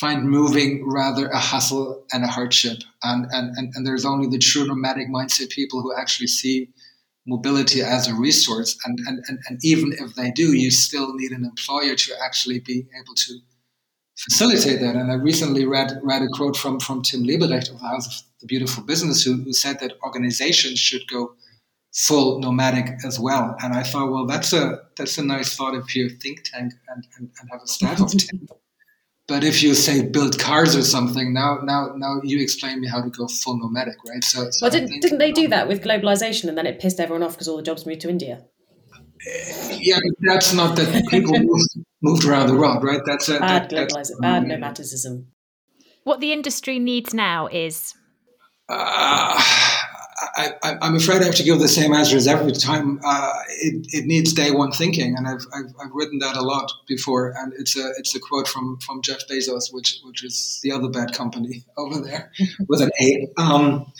find 0.00 0.28
moving 0.28 0.88
rather 0.90 1.28
a 1.28 1.38
hustle 1.38 2.04
and 2.12 2.24
a 2.24 2.28
hardship, 2.28 2.78
and 3.02 3.26
and 3.32 3.56
and, 3.56 3.72
and 3.74 3.86
there's 3.86 4.04
only 4.04 4.28
the 4.28 4.38
true 4.38 4.66
nomadic 4.66 5.08
mindset 5.08 5.50
people 5.50 5.82
who 5.82 5.94
actually 5.94 6.28
see 6.28 6.68
mobility 7.26 7.82
as 7.82 8.06
a 8.06 8.14
resource. 8.14 8.76
And, 8.84 8.98
and, 9.06 9.24
and, 9.28 9.38
and 9.48 9.58
even 9.62 9.92
if 9.98 10.14
they 10.14 10.30
do, 10.30 10.52
you 10.52 10.70
still 10.70 11.14
need 11.14 11.32
an 11.32 11.44
employer 11.44 11.94
to 11.94 12.12
actually 12.22 12.60
be 12.60 12.86
able 13.00 13.14
to 13.14 13.38
facilitate 14.18 14.80
that. 14.80 14.94
And 14.94 15.10
I 15.10 15.14
recently 15.14 15.64
read 15.64 15.98
read 16.02 16.22
a 16.22 16.28
quote 16.28 16.56
from 16.56 16.80
from 16.80 17.02
Tim 17.02 17.22
Leberecht 17.24 17.70
of 17.70 17.80
the 17.80 17.88
House 17.88 18.06
of 18.06 18.26
the 18.40 18.46
Beautiful 18.46 18.84
Business, 18.84 19.22
who, 19.22 19.42
who 19.42 19.52
said 19.52 19.80
that 19.80 19.94
organizations 20.04 20.78
should 20.78 21.06
go 21.08 21.34
full 21.94 22.40
nomadic 22.40 23.04
as 23.04 23.18
well. 23.18 23.56
And 23.62 23.72
I 23.72 23.82
thought, 23.82 24.10
well, 24.10 24.26
that's 24.26 24.52
a 24.52 24.82
that's 24.96 25.16
a 25.18 25.24
nice 25.24 25.56
thought 25.56 25.74
if 25.74 25.94
you're 25.94 26.10
think 26.10 26.42
tank 26.44 26.72
and, 26.88 27.06
and, 27.18 27.30
and 27.40 27.50
have 27.50 27.62
a 27.62 27.66
staff 27.66 28.00
of 28.00 28.10
ten. 28.10 28.48
But 29.26 29.42
if 29.42 29.62
you 29.62 29.72
say 29.72 30.06
build 30.06 30.38
cars 30.38 30.76
or 30.76 30.82
something, 30.82 31.32
now 31.32 31.60
now 31.64 31.94
now 31.96 32.20
you 32.22 32.42
explain 32.42 32.82
me 32.82 32.88
how 32.88 33.00
to 33.00 33.08
go 33.08 33.26
full 33.26 33.56
nomadic, 33.56 33.96
right? 34.06 34.22
So, 34.22 34.50
so 34.50 34.58
well, 34.60 34.70
didn't, 34.70 35.00
didn't 35.00 35.16
they 35.16 35.32
do 35.32 35.48
that 35.48 35.66
with 35.66 35.82
globalization, 35.82 36.50
and 36.50 36.58
then 36.58 36.66
it 36.66 36.78
pissed 36.78 37.00
everyone 37.00 37.22
off 37.22 37.32
because 37.32 37.48
all 37.48 37.56
the 37.56 37.62
jobs 37.62 37.86
moved 37.86 38.02
to 38.02 38.10
India? 38.10 38.44
Yeah, 39.70 39.98
that's 40.20 40.52
not 40.52 40.76
that 40.76 41.06
people 41.08 41.32
moved, 41.38 41.86
moved 42.02 42.24
around 42.26 42.48
the 42.48 42.54
world, 42.54 42.84
right? 42.84 43.00
That's 43.06 43.30
a 43.30 43.38
bad 43.40 43.70
that, 43.70 43.88
globalization, 43.88 44.20
bad 44.20 44.42
nomadicism. 44.42 45.24
What 46.02 46.20
the 46.20 46.34
industry 46.34 46.78
needs 46.78 47.14
now 47.14 47.46
is. 47.46 47.94
Uh, 48.68 49.42
I, 50.62 50.86
am 50.86 50.96
afraid 50.96 51.22
I 51.22 51.26
have 51.26 51.34
to 51.36 51.42
give 51.42 51.58
the 51.58 51.68
same 51.68 51.92
answer 51.92 52.16
as 52.16 52.26
every 52.26 52.52
time. 52.52 53.00
Uh, 53.04 53.32
it, 53.48 53.86
it, 53.92 54.06
needs 54.06 54.32
day 54.32 54.50
one 54.50 54.72
thinking, 54.72 55.16
and 55.16 55.26
I've, 55.26 55.46
I've, 55.54 55.74
I've, 55.80 55.92
written 55.92 56.18
that 56.18 56.36
a 56.36 56.42
lot 56.42 56.70
before. 56.86 57.34
And 57.36 57.52
it's 57.58 57.76
a 57.76 57.90
it's 57.98 58.14
a 58.14 58.20
quote 58.20 58.48
from 58.48 58.78
from 58.78 59.02
Jeff 59.02 59.26
Bezos, 59.28 59.72
which 59.72 60.00
which 60.04 60.24
is 60.24 60.60
the 60.62 60.72
other 60.72 60.88
bad 60.88 61.12
company 61.12 61.64
over 61.76 62.00
there 62.00 62.30
with 62.68 62.80
an 62.80 62.90
A. 63.00 63.28
Um, 63.36 63.92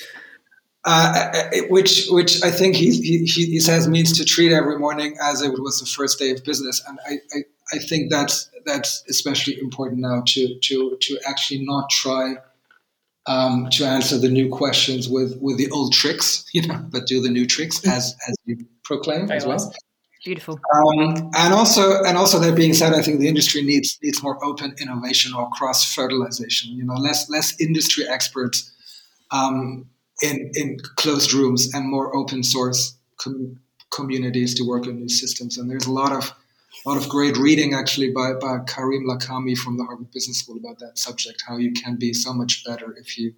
uh, 0.85 1.45
which 1.71 2.07
which 2.11 2.43
I 2.45 2.51
think 2.51 2.77
he, 2.77 2.91
he 2.91 3.25
he 3.25 3.59
says 3.59 3.89
means 3.89 4.19
to 4.19 4.25
treat 4.25 4.53
every 4.53 4.79
morning 4.79 5.17
as 5.23 5.41
if 5.41 5.53
it 5.53 5.63
was 5.63 5.81
the 5.81 5.87
first 5.87 6.19
day 6.19 6.31
of 6.31 6.45
business, 6.45 6.85
and 6.87 6.99
I, 7.09 7.13
I, 7.35 7.43
I 7.73 7.79
think 7.79 8.11
that's 8.11 8.51
that's 8.67 9.03
especially 9.09 9.59
important 9.61 10.01
now 10.01 10.23
to 10.27 10.59
to 10.59 10.97
to 11.01 11.19
actually 11.27 11.65
not 11.65 11.89
try 11.89 12.35
um, 13.27 13.69
to 13.71 13.85
answer 13.85 14.19
the 14.19 14.29
new 14.29 14.49
questions 14.49 15.09
with 15.09 15.39
with 15.41 15.59
the 15.59 15.71
old 15.71 15.93
tricks, 15.93 16.45
you 16.53 16.67
know, 16.67 16.85
but 16.91 17.07
do 17.07 17.21
the 17.21 17.31
new 17.31 17.47
tricks 17.47 17.81
mm. 17.81 17.93
as 17.93 18.15
as 18.29 18.35
you 18.45 18.57
proclaim 18.85 19.27
Very 19.27 19.39
as 19.39 19.47
well. 19.47 19.57
well. 19.59 19.73
Beautiful. 20.25 20.59
Um, 20.75 21.31
and 21.37 21.53
also, 21.53 22.03
and 22.03 22.17
also 22.17 22.39
that 22.39 22.57
being 22.57 22.73
said, 22.73 22.95
I 22.95 23.03
think 23.03 23.21
the 23.21 23.29
industry 23.29 23.63
needs 23.63 23.99
needs 24.03 24.23
more 24.23 24.43
open 24.43 24.75
innovation 24.81 25.35
or 25.35 25.51
cross 25.51 25.95
fertilization. 25.95 26.73
You 26.73 26.85
know, 26.85 26.95
less 26.95 27.29
less 27.29 27.61
industry 27.61 28.09
experts 28.09 28.73
um, 29.31 29.87
in 30.23 30.51
in 30.55 30.79
closed 30.97 31.35
rooms 31.35 31.75
and 31.75 31.91
more 31.91 32.17
open 32.17 32.43
source 32.43 32.97
com- 33.19 33.61
communities 33.91 34.55
to 34.55 34.67
work 34.67 34.87
on 34.87 34.97
new 34.97 35.11
systems. 35.11 35.59
And 35.59 35.71
there's 35.71 35.87
a 35.87 35.93
lot 35.93 36.13
of 36.13 36.33
a 36.85 36.89
lot 36.89 36.99
of 36.99 37.09
great 37.09 37.37
reading 37.37 37.75
actually 37.75 38.11
by, 38.11 38.33
by 38.35 38.59
Karim 38.67 39.07
Lakhani 39.07 39.57
from 39.57 39.77
the 39.77 39.85
Harvard 39.85 40.11
Business 40.13 40.39
School 40.39 40.57
about 40.57 40.79
that 40.81 40.99
subject, 40.99 41.43
how 41.47 41.57
you 41.57 41.73
can 41.73 41.97
be 41.97 42.13
so 42.13 42.33
much 42.33 42.65
better 42.65 42.95
if 42.99 43.19
you 43.19 43.33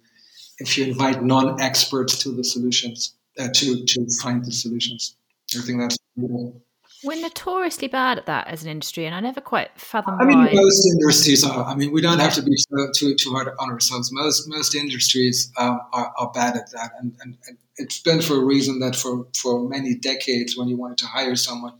if 0.59 0.77
you 0.77 0.85
invite 0.85 1.23
non-experts 1.23 2.17
to 2.23 2.31
the 2.31 2.43
solutions 2.43 3.15
uh, 3.39 3.47
to 3.53 3.85
to 3.85 4.07
find 4.21 4.43
the 4.43 4.51
solutions. 4.51 5.15
I 5.55 5.61
think 5.61 5.79
that's 5.79 5.97
cool. 6.19 6.61
We're 7.03 7.21
notoriously 7.21 7.87
bad 7.87 8.17
at 8.17 8.25
that 8.25 8.47
as 8.47 8.63
an 8.63 8.69
industry, 8.69 9.05
and 9.05 9.13
I 9.13 9.19
never 9.19 9.39
quite 9.39 9.69
fathom. 9.79 10.17
I 10.19 10.25
mean, 10.25 10.39
why. 10.39 10.51
most 10.51 10.87
industries 10.93 11.43
are. 11.43 11.63
I 11.63 11.75
mean, 11.75 11.91
we 11.91 12.01
don't 12.01 12.17
have 12.19 12.33
to 12.33 12.41
be 12.41 12.55
so, 12.55 12.89
too 12.95 13.15
too 13.15 13.31
hard 13.31 13.49
on 13.59 13.69
ourselves. 13.69 14.11
Most 14.11 14.47
most 14.47 14.73
industries 14.73 15.51
um, 15.57 15.79
are, 15.93 16.11
are 16.17 16.31
bad 16.31 16.57
at 16.57 16.71
that, 16.71 16.91
and, 16.99 17.13
and, 17.21 17.37
and 17.47 17.57
it's 17.75 17.99
been 17.99 18.21
for 18.21 18.35
a 18.35 18.43
reason 18.43 18.79
that 18.79 18.95
for 18.95 19.27
for 19.39 19.69
many 19.69 19.93
decades, 19.93 20.57
when 20.57 20.67
you 20.67 20.75
wanted 20.75 20.97
to 20.97 21.05
hire 21.05 21.35
someone, 21.35 21.73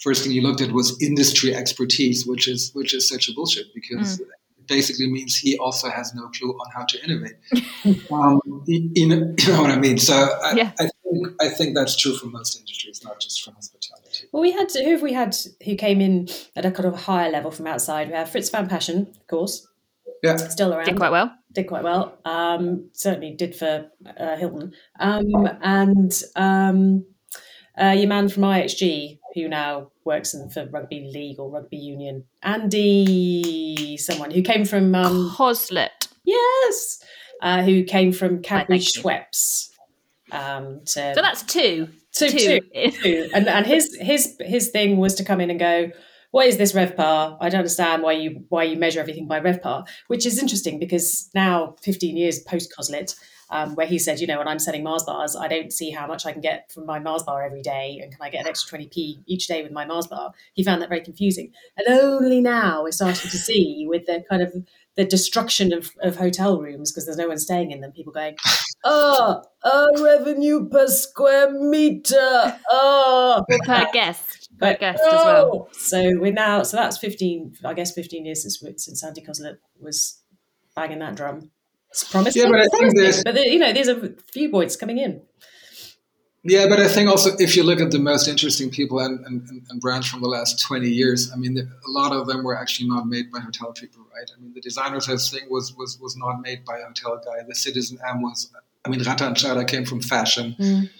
first 0.00 0.22
thing 0.22 0.32
he 0.32 0.40
looked 0.40 0.60
at 0.60 0.72
was 0.72 1.00
industry 1.02 1.54
expertise, 1.54 2.26
which 2.26 2.48
is 2.48 2.70
which 2.74 2.94
is 2.94 3.08
such 3.08 3.28
a 3.28 3.32
bullshit 3.34 3.66
because 3.74 4.18
mm. 4.18 4.22
it 4.22 4.28
basically 4.66 5.10
means 5.10 5.36
he 5.36 5.58
also 5.58 5.88
has 5.90 6.14
no 6.14 6.28
clue 6.28 6.52
on 6.52 6.70
how 6.74 6.84
to 6.84 7.04
innovate. 7.04 7.34
um, 8.12 8.40
you, 8.66 9.08
know, 9.08 9.34
you, 9.38 9.52
know, 9.52 9.62
what 9.62 9.70
I 9.70 9.76
mean? 9.76 9.98
So 9.98 10.14
I, 10.14 10.52
yeah. 10.54 10.72
I, 10.78 10.84
think 10.84 11.28
I 11.40 11.48
think 11.48 11.74
that's 11.74 11.96
true 11.96 12.16
for 12.16 12.26
most 12.26 12.58
industries, 12.58 13.02
not 13.04 13.20
just 13.20 13.42
for 13.42 13.52
hospitality. 13.52 14.28
Well, 14.32 14.42
we 14.42 14.52
had 14.52 14.70
who 14.72 14.90
have 14.92 15.02
we 15.02 15.12
had 15.12 15.36
who 15.64 15.76
came 15.76 16.00
in 16.00 16.28
at 16.56 16.64
a 16.64 16.70
kind 16.70 16.86
of 16.86 17.02
higher 17.02 17.30
level 17.30 17.50
from 17.50 17.66
outside? 17.66 18.08
We 18.08 18.14
have 18.14 18.30
Fritz 18.30 18.50
van 18.50 18.68
Paasschen, 18.68 19.10
of 19.16 19.26
course. 19.26 19.66
Yeah, 20.22 20.36
still 20.36 20.74
around. 20.74 20.86
Did 20.86 20.96
quite 20.96 21.12
well. 21.12 21.32
Did 21.52 21.66
quite 21.66 21.82
well. 21.82 22.18
Um, 22.24 22.90
certainly 22.92 23.34
did 23.34 23.56
for 23.56 23.90
uh, 24.18 24.36
Hilton. 24.36 24.72
Um, 24.98 25.48
and 25.62 26.12
um, 26.36 27.06
uh, 27.80 27.94
your 27.96 28.08
man 28.08 28.28
from 28.28 28.42
IHG, 28.42 29.18
who 29.34 29.48
now 29.48 29.90
works 30.04 30.34
in, 30.34 30.50
for 30.50 30.66
rugby 30.66 31.10
league 31.12 31.38
or 31.38 31.50
rugby 31.50 31.76
union, 31.76 32.24
Andy, 32.42 33.96
someone 33.96 34.30
who 34.30 34.42
came 34.42 34.64
from 34.64 34.94
um, 34.94 35.30
Cosslett. 35.30 36.08
Yes, 36.24 37.02
uh, 37.42 37.62
who 37.62 37.84
came 37.84 38.12
from 38.12 38.42
Cadbury 38.42 38.78
Schweppes. 38.78 39.70
Um, 40.32 40.80
to, 40.86 41.14
so 41.14 41.22
that's 41.22 41.42
two. 41.42 41.88
Two, 42.12 42.28
two. 42.28 42.60
two, 42.60 42.90
two. 43.02 43.30
And, 43.32 43.48
and 43.48 43.66
his 43.66 43.96
his 44.00 44.36
his 44.40 44.70
thing 44.70 44.96
was 44.96 45.14
to 45.16 45.24
come 45.24 45.40
in 45.40 45.50
and 45.50 45.58
go, 45.58 45.90
what 46.30 46.46
is 46.46 46.58
this 46.58 46.72
RevPAR? 46.72 47.38
I 47.40 47.48
don't 47.48 47.60
understand 47.60 48.02
why 48.02 48.12
you 48.12 48.44
why 48.48 48.64
you 48.64 48.76
measure 48.76 49.00
everything 49.00 49.26
by 49.26 49.40
RevPAR, 49.40 49.86
which 50.06 50.26
is 50.26 50.40
interesting 50.40 50.78
because 50.78 51.28
now, 51.34 51.74
15 51.82 52.16
years 52.16 52.40
post 52.40 52.72
Cosslett, 52.76 53.16
um, 53.50 53.74
where 53.74 53.86
he 53.86 53.98
said, 53.98 54.20
you 54.20 54.26
know, 54.26 54.38
when 54.38 54.48
I'm 54.48 54.58
selling 54.58 54.82
Mars 54.84 55.02
bars, 55.04 55.36
I 55.36 55.48
don't 55.48 55.72
see 55.72 55.90
how 55.90 56.06
much 56.06 56.24
I 56.24 56.32
can 56.32 56.40
get 56.40 56.70
from 56.72 56.86
my 56.86 56.98
Mars 56.98 57.22
bar 57.22 57.42
every 57.44 57.62
day, 57.62 57.98
and 58.02 58.12
can 58.12 58.20
I 58.22 58.30
get 58.30 58.42
an 58.42 58.48
extra 58.48 58.78
20p 58.78 59.22
each 59.26 59.48
day 59.48 59.62
with 59.62 59.72
my 59.72 59.84
Mars 59.84 60.06
bar? 60.06 60.32
He 60.54 60.62
found 60.62 60.80
that 60.82 60.88
very 60.88 61.00
confusing, 61.00 61.52
and 61.76 61.86
only 61.88 62.40
now 62.40 62.84
we're 62.84 62.92
starting 62.92 63.30
to 63.30 63.36
see 63.36 63.86
with 63.88 64.06
the 64.06 64.24
kind 64.28 64.42
of 64.42 64.54
the 64.96 65.04
destruction 65.04 65.72
of, 65.72 65.90
of 66.02 66.16
hotel 66.16 66.60
rooms 66.60 66.92
because 66.92 67.06
there's 67.06 67.16
no 67.16 67.28
one 67.28 67.38
staying 67.38 67.70
in 67.70 67.80
them. 67.80 67.92
People 67.92 68.12
going, 68.12 68.36
oh, 68.84 69.42
oh, 69.64 70.04
revenue 70.04 70.68
per 70.68 70.86
square 70.86 71.50
meter, 71.50 72.58
oh, 72.70 73.44
per 73.48 73.86
guest, 73.92 74.50
per 74.58 74.72
but, 74.72 74.80
guest 74.80 75.00
oh. 75.02 75.08
as 75.08 75.24
well. 75.24 75.68
So 75.72 76.18
we're 76.18 76.32
now, 76.32 76.62
so 76.62 76.76
that's 76.76 76.98
15, 76.98 77.56
I 77.64 77.74
guess, 77.74 77.92
15 77.92 78.26
years 78.26 78.42
since 78.42 78.62
since 78.82 79.02
Andy 79.02 79.22
Cosslett 79.22 79.58
was 79.80 80.20
banging 80.76 81.00
that 81.00 81.16
drum. 81.16 81.50
It's 81.90 82.10
promising. 82.10 82.42
Yeah, 82.42 82.50
but 82.50 82.60
I 82.60 82.66
think 82.66 82.96
there's, 82.96 83.24
but 83.24 83.34
you 83.34 83.58
know, 83.58 83.72
there's 83.72 83.88
a 83.88 84.10
few 84.32 84.50
points 84.50 84.76
coming 84.76 84.98
in. 84.98 85.22
Yeah, 86.42 86.68
but 86.68 86.80
I 86.80 86.88
think 86.88 87.10
also 87.10 87.36
if 87.38 87.54
you 87.54 87.62
look 87.62 87.80
at 87.80 87.90
the 87.90 87.98
most 87.98 88.26
interesting 88.26 88.70
people 88.70 88.98
and, 89.00 89.24
and, 89.26 89.62
and 89.68 89.80
brands 89.80 90.08
from 90.08 90.22
the 90.22 90.28
last 90.28 90.62
20 90.62 90.88
years, 90.88 91.30
I 91.32 91.36
mean, 91.36 91.58
a 91.58 91.90
lot 91.90 92.12
of 92.12 92.26
them 92.26 92.42
were 92.44 92.56
actually 92.56 92.88
not 92.88 93.06
made 93.06 93.30
by 93.30 93.40
hotel 93.40 93.72
people, 93.72 94.06
right? 94.14 94.30
I 94.34 94.40
mean, 94.40 94.54
the 94.54 94.60
designer 94.62 95.00
house 95.06 95.30
thing 95.30 95.50
was, 95.50 95.76
was, 95.76 95.98
was 96.00 96.16
not 96.16 96.40
made 96.40 96.64
by 96.64 96.78
a 96.78 96.86
hotel 96.86 97.20
guy. 97.22 97.42
The 97.46 97.54
Citizen 97.54 97.98
M 98.08 98.22
was, 98.22 98.50
I 98.86 98.88
mean, 98.88 99.02
Rattan 99.02 99.34
Chadha 99.34 99.68
came 99.68 99.84
from 99.84 100.00
fashion. 100.00 100.56
Mm. 100.58 100.90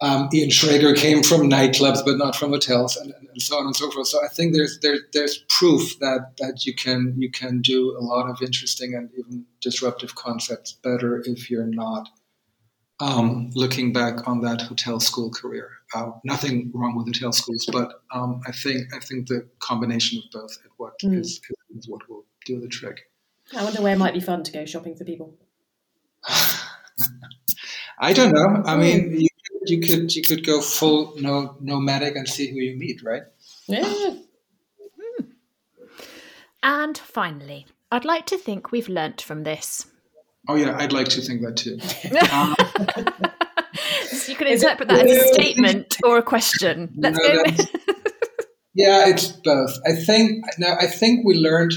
Um, 0.00 0.28
Ian 0.32 0.50
Schrager 0.50 0.96
came 0.96 1.22
from 1.22 1.48
nightclubs, 1.48 2.04
but 2.04 2.18
not 2.18 2.34
from 2.36 2.50
hotels, 2.50 2.96
and, 2.96 3.12
and, 3.12 3.40
so 3.40 3.58
on 3.58 3.66
and 3.66 3.76
so 3.76 3.90
forth. 3.90 4.08
So 4.08 4.18
I 4.24 4.28
think 4.28 4.54
there's 4.54 4.78
there, 4.80 4.98
there's 5.12 5.38
proof 5.48 5.98
that 6.00 6.32
that 6.38 6.66
you 6.66 6.74
can 6.74 7.14
you 7.16 7.30
can 7.30 7.60
do 7.60 7.96
a 7.96 8.02
lot 8.02 8.28
of 8.28 8.42
interesting 8.42 8.94
and 8.94 9.10
even 9.18 9.46
disruptive 9.60 10.14
concepts 10.14 10.72
better 10.72 11.22
if 11.24 11.50
you're 11.50 11.66
not 11.66 12.08
um, 13.00 13.50
looking 13.54 13.92
back 13.92 14.26
on 14.28 14.40
that 14.42 14.62
hotel 14.62 15.00
school 15.00 15.30
career. 15.30 15.70
Uh, 15.94 16.12
nothing 16.24 16.70
wrong 16.74 16.96
with 16.96 17.06
hotel 17.06 17.32
schools, 17.32 17.68
but 17.70 18.00
um, 18.12 18.40
I 18.46 18.52
think 18.52 18.94
I 18.94 18.98
think 18.98 19.28
the 19.28 19.46
combination 19.60 20.18
of 20.18 20.24
both 20.32 20.50
is 20.52 20.70
what 20.76 20.98
mm. 21.00 21.18
is, 21.18 21.40
is 21.76 21.88
what 21.88 22.08
will 22.08 22.24
do 22.46 22.60
the 22.60 22.68
trick. 22.68 23.10
I 23.56 23.62
wonder 23.62 23.82
where 23.82 23.94
it 23.94 23.98
might 23.98 24.14
be 24.14 24.20
fun 24.20 24.42
to 24.42 24.52
go 24.52 24.64
shopping 24.64 24.96
for 24.96 25.04
people. 25.04 25.34
I 27.98 28.12
don't 28.12 28.32
know. 28.32 28.62
I 28.64 28.76
mean, 28.76 29.20
you 29.20 29.28
you 29.66 29.80
could 29.80 30.14
you 30.14 30.22
could 30.22 30.46
go 30.46 30.60
full 30.60 31.14
no, 31.16 31.56
nomadic 31.60 32.16
and 32.16 32.28
see 32.28 32.48
who 32.48 32.58
you 32.58 32.76
meet, 32.76 33.02
right? 33.02 33.22
Yeah. 33.66 34.14
Hmm. 35.00 35.24
And 36.62 36.98
finally, 36.98 37.66
I'd 37.90 38.04
like 38.04 38.26
to 38.26 38.38
think 38.38 38.72
we've 38.72 38.88
learnt 38.88 39.20
from 39.20 39.44
this. 39.44 39.86
Oh 40.48 40.56
yeah, 40.56 40.76
I'd 40.76 40.92
like 40.92 41.08
to 41.08 41.20
think 41.20 41.42
that 41.42 41.56
too. 41.56 41.78
um, 42.30 42.54
so 44.08 44.32
you 44.32 44.36
can 44.36 44.46
interpret 44.46 44.88
that 44.88 45.06
as 45.06 45.30
a 45.30 45.34
statement 45.34 45.96
or 46.04 46.18
a 46.18 46.22
question. 46.22 46.92
Let's 46.96 47.18
no, 47.18 47.34
go. 47.34 47.44
yeah, 48.74 49.08
it's 49.08 49.28
both. 49.28 49.78
I 49.86 49.92
think 49.92 50.44
now. 50.58 50.76
I 50.78 50.86
think 50.86 51.24
we 51.24 51.34
learned 51.34 51.72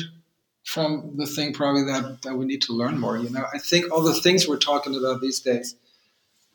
from 0.65 1.13
the 1.15 1.25
thing 1.25 1.53
probably 1.53 1.83
that, 1.83 2.21
that 2.23 2.35
we 2.35 2.45
need 2.45 2.61
to 2.63 2.73
learn 2.73 2.99
more. 2.99 3.17
You 3.17 3.29
know, 3.29 3.45
I 3.53 3.57
think 3.57 3.89
all 3.91 4.01
the 4.01 4.13
things 4.13 4.47
we're 4.47 4.57
talking 4.57 4.95
about 4.95 5.21
these 5.21 5.39
days, 5.39 5.75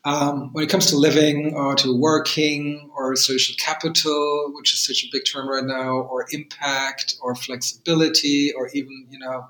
um, 0.05 0.51
when 0.51 0.63
it 0.63 0.69
comes 0.69 0.87
to 0.87 0.97
living 0.97 1.53
or 1.55 1.75
to 1.75 1.97
working 1.97 2.91
or 2.95 3.15
social 3.15 3.55
capital, 3.57 4.51
which 4.53 4.73
is 4.73 4.85
such 4.85 5.03
a 5.03 5.07
big 5.11 5.23
term 5.25 5.49
right 5.49 5.63
now, 5.63 5.99
or 5.99 6.25
impact 6.31 7.15
or 7.21 7.35
flexibility 7.35 8.51
or 8.53 8.67
even, 8.73 9.07
you 9.09 9.19
know, 9.19 9.45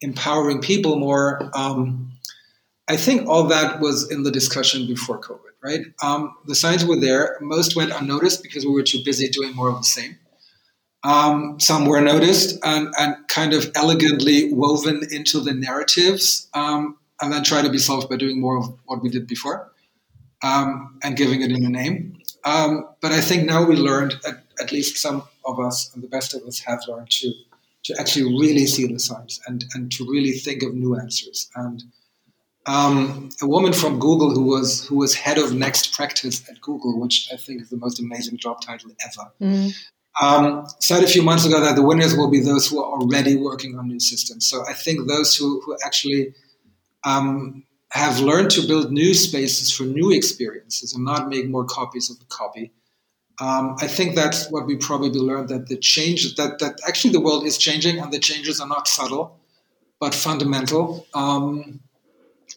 empowering 0.00 0.60
people 0.60 0.96
more. 0.96 1.50
Um, 1.54 2.12
I 2.88 2.96
think 2.96 3.28
all 3.28 3.44
that 3.48 3.80
was 3.80 4.10
in 4.10 4.22
the 4.22 4.30
discussion 4.30 4.86
before 4.86 5.20
COVID, 5.20 5.52
right? 5.62 5.80
Um, 6.02 6.34
the 6.46 6.54
signs 6.54 6.84
were 6.84 6.96
there. 6.96 7.36
Most 7.40 7.76
went 7.76 7.92
unnoticed 7.92 8.42
because 8.42 8.64
we 8.64 8.72
were 8.72 8.82
too 8.82 9.02
busy 9.04 9.28
doing 9.28 9.54
more 9.54 9.68
of 9.68 9.76
the 9.76 9.84
same. 9.84 10.18
Um, 11.04 11.60
some 11.60 11.86
were 11.86 12.00
noticed 12.00 12.58
and, 12.62 12.92
and, 12.98 13.16
kind 13.28 13.54
of 13.54 13.70
elegantly 13.74 14.52
woven 14.52 15.00
into 15.10 15.40
the 15.40 15.54
narratives, 15.54 16.46
um, 16.52 16.98
and 17.22 17.32
then 17.32 17.42
try 17.42 17.62
to 17.62 17.70
be 17.70 17.78
solved 17.78 18.10
by 18.10 18.16
doing 18.16 18.38
more 18.38 18.58
of 18.58 18.78
what 18.84 19.02
we 19.02 19.08
did 19.08 19.26
before 19.26 19.70
um, 20.42 20.98
and 21.02 21.16
giving 21.16 21.42
it 21.42 21.50
in 21.50 21.64
a 21.64 21.68
name. 21.68 22.18
Um, 22.44 22.88
but 23.00 23.12
I 23.12 23.20
think 23.20 23.44
now 23.44 23.64
we 23.64 23.76
learned, 23.76 24.14
at, 24.26 24.42
at, 24.60 24.72
least 24.72 24.96
some 24.96 25.22
of 25.44 25.60
us, 25.60 25.92
and 25.94 26.02
the 26.02 26.08
best 26.08 26.34
of 26.34 26.42
us 26.42 26.58
have 26.60 26.80
learned 26.88 27.10
to 27.10 27.32
to 27.82 27.98
actually 27.98 28.24
really 28.38 28.66
see 28.66 28.86
the 28.86 28.98
signs 28.98 29.40
and, 29.46 29.64
and 29.72 29.90
to 29.90 30.04
really 30.04 30.32
think 30.32 30.62
of 30.62 30.74
new 30.74 30.94
answers. 30.96 31.50
And 31.54 31.82
um, 32.66 33.30
a 33.40 33.46
woman 33.46 33.72
from 33.72 33.98
Google 33.98 34.30
who 34.34 34.44
was 34.44 34.86
who 34.86 34.96
was 34.96 35.14
head 35.14 35.38
of 35.38 35.54
next 35.54 35.94
practice 35.94 36.46
at 36.48 36.60
Google, 36.60 37.00
which 37.00 37.28
I 37.32 37.36
think 37.36 37.62
is 37.62 37.70
the 37.70 37.78
most 37.78 37.98
amazing 37.98 38.36
job 38.36 38.60
title 38.60 38.90
ever. 39.02 39.30
Mm 39.40 39.74
um, 40.20 40.66
said 40.80 41.02
a 41.02 41.06
few 41.06 41.22
months 41.22 41.44
ago 41.46 41.60
that 41.60 41.76
the 41.76 41.82
winners 41.82 42.16
will 42.16 42.30
be 42.30 42.40
those 42.40 42.68
who 42.68 42.82
are 42.82 43.00
already 43.00 43.36
working 43.36 43.78
on 43.78 43.88
new 43.88 44.00
systems. 44.00 44.46
So 44.46 44.64
I 44.68 44.74
think 44.74 45.08
those 45.08 45.34
who, 45.34 45.60
who 45.62 45.76
actually 45.84 46.34
um, 47.04 47.64
have 47.90 48.20
learned 48.20 48.50
to 48.52 48.66
build 48.66 48.92
new 48.92 49.14
spaces 49.14 49.70
for 49.70 49.82
new 49.84 50.12
experiences 50.12 50.94
and 50.94 51.04
not 51.04 51.28
make 51.28 51.48
more 51.48 51.64
copies 51.64 52.10
of 52.10 52.16
a 52.20 52.24
copy. 52.26 52.72
Um, 53.40 53.76
I 53.80 53.88
think 53.88 54.14
that's 54.14 54.50
what 54.50 54.66
we 54.66 54.76
probably 54.76 55.10
learned 55.10 55.48
that 55.48 55.68
the 55.68 55.76
change 55.76 56.36
that 56.36 56.58
that 56.58 56.78
actually 56.86 57.12
the 57.12 57.20
world 57.20 57.46
is 57.46 57.56
changing 57.56 57.98
and 57.98 58.12
the 58.12 58.18
changes 58.18 58.60
are 58.60 58.68
not 58.68 58.86
subtle 58.86 59.40
but 60.00 60.14
fundamental. 60.14 61.06
Um, 61.14 61.80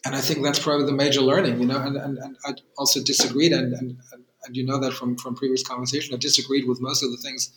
and 0.04 0.14
I 0.16 0.20
think 0.20 0.42
that's 0.42 0.58
probably 0.58 0.86
the 0.86 0.92
major 0.92 1.20
learning, 1.20 1.60
you 1.60 1.66
know. 1.66 1.78
And, 1.78 1.96
and, 1.96 2.18
and 2.18 2.36
I 2.44 2.54
also 2.76 3.02
disagreed 3.02 3.52
and, 3.52 3.72
and, 3.74 3.98
and 4.44 4.56
you 4.56 4.66
know 4.66 4.78
that 4.80 4.92
from, 4.94 5.16
from 5.16 5.34
previous 5.34 5.62
conversation, 5.62 6.14
I 6.14 6.18
disagreed 6.18 6.66
with 6.66 6.80
most 6.80 7.04
of 7.04 7.10
the 7.10 7.16
things 7.18 7.52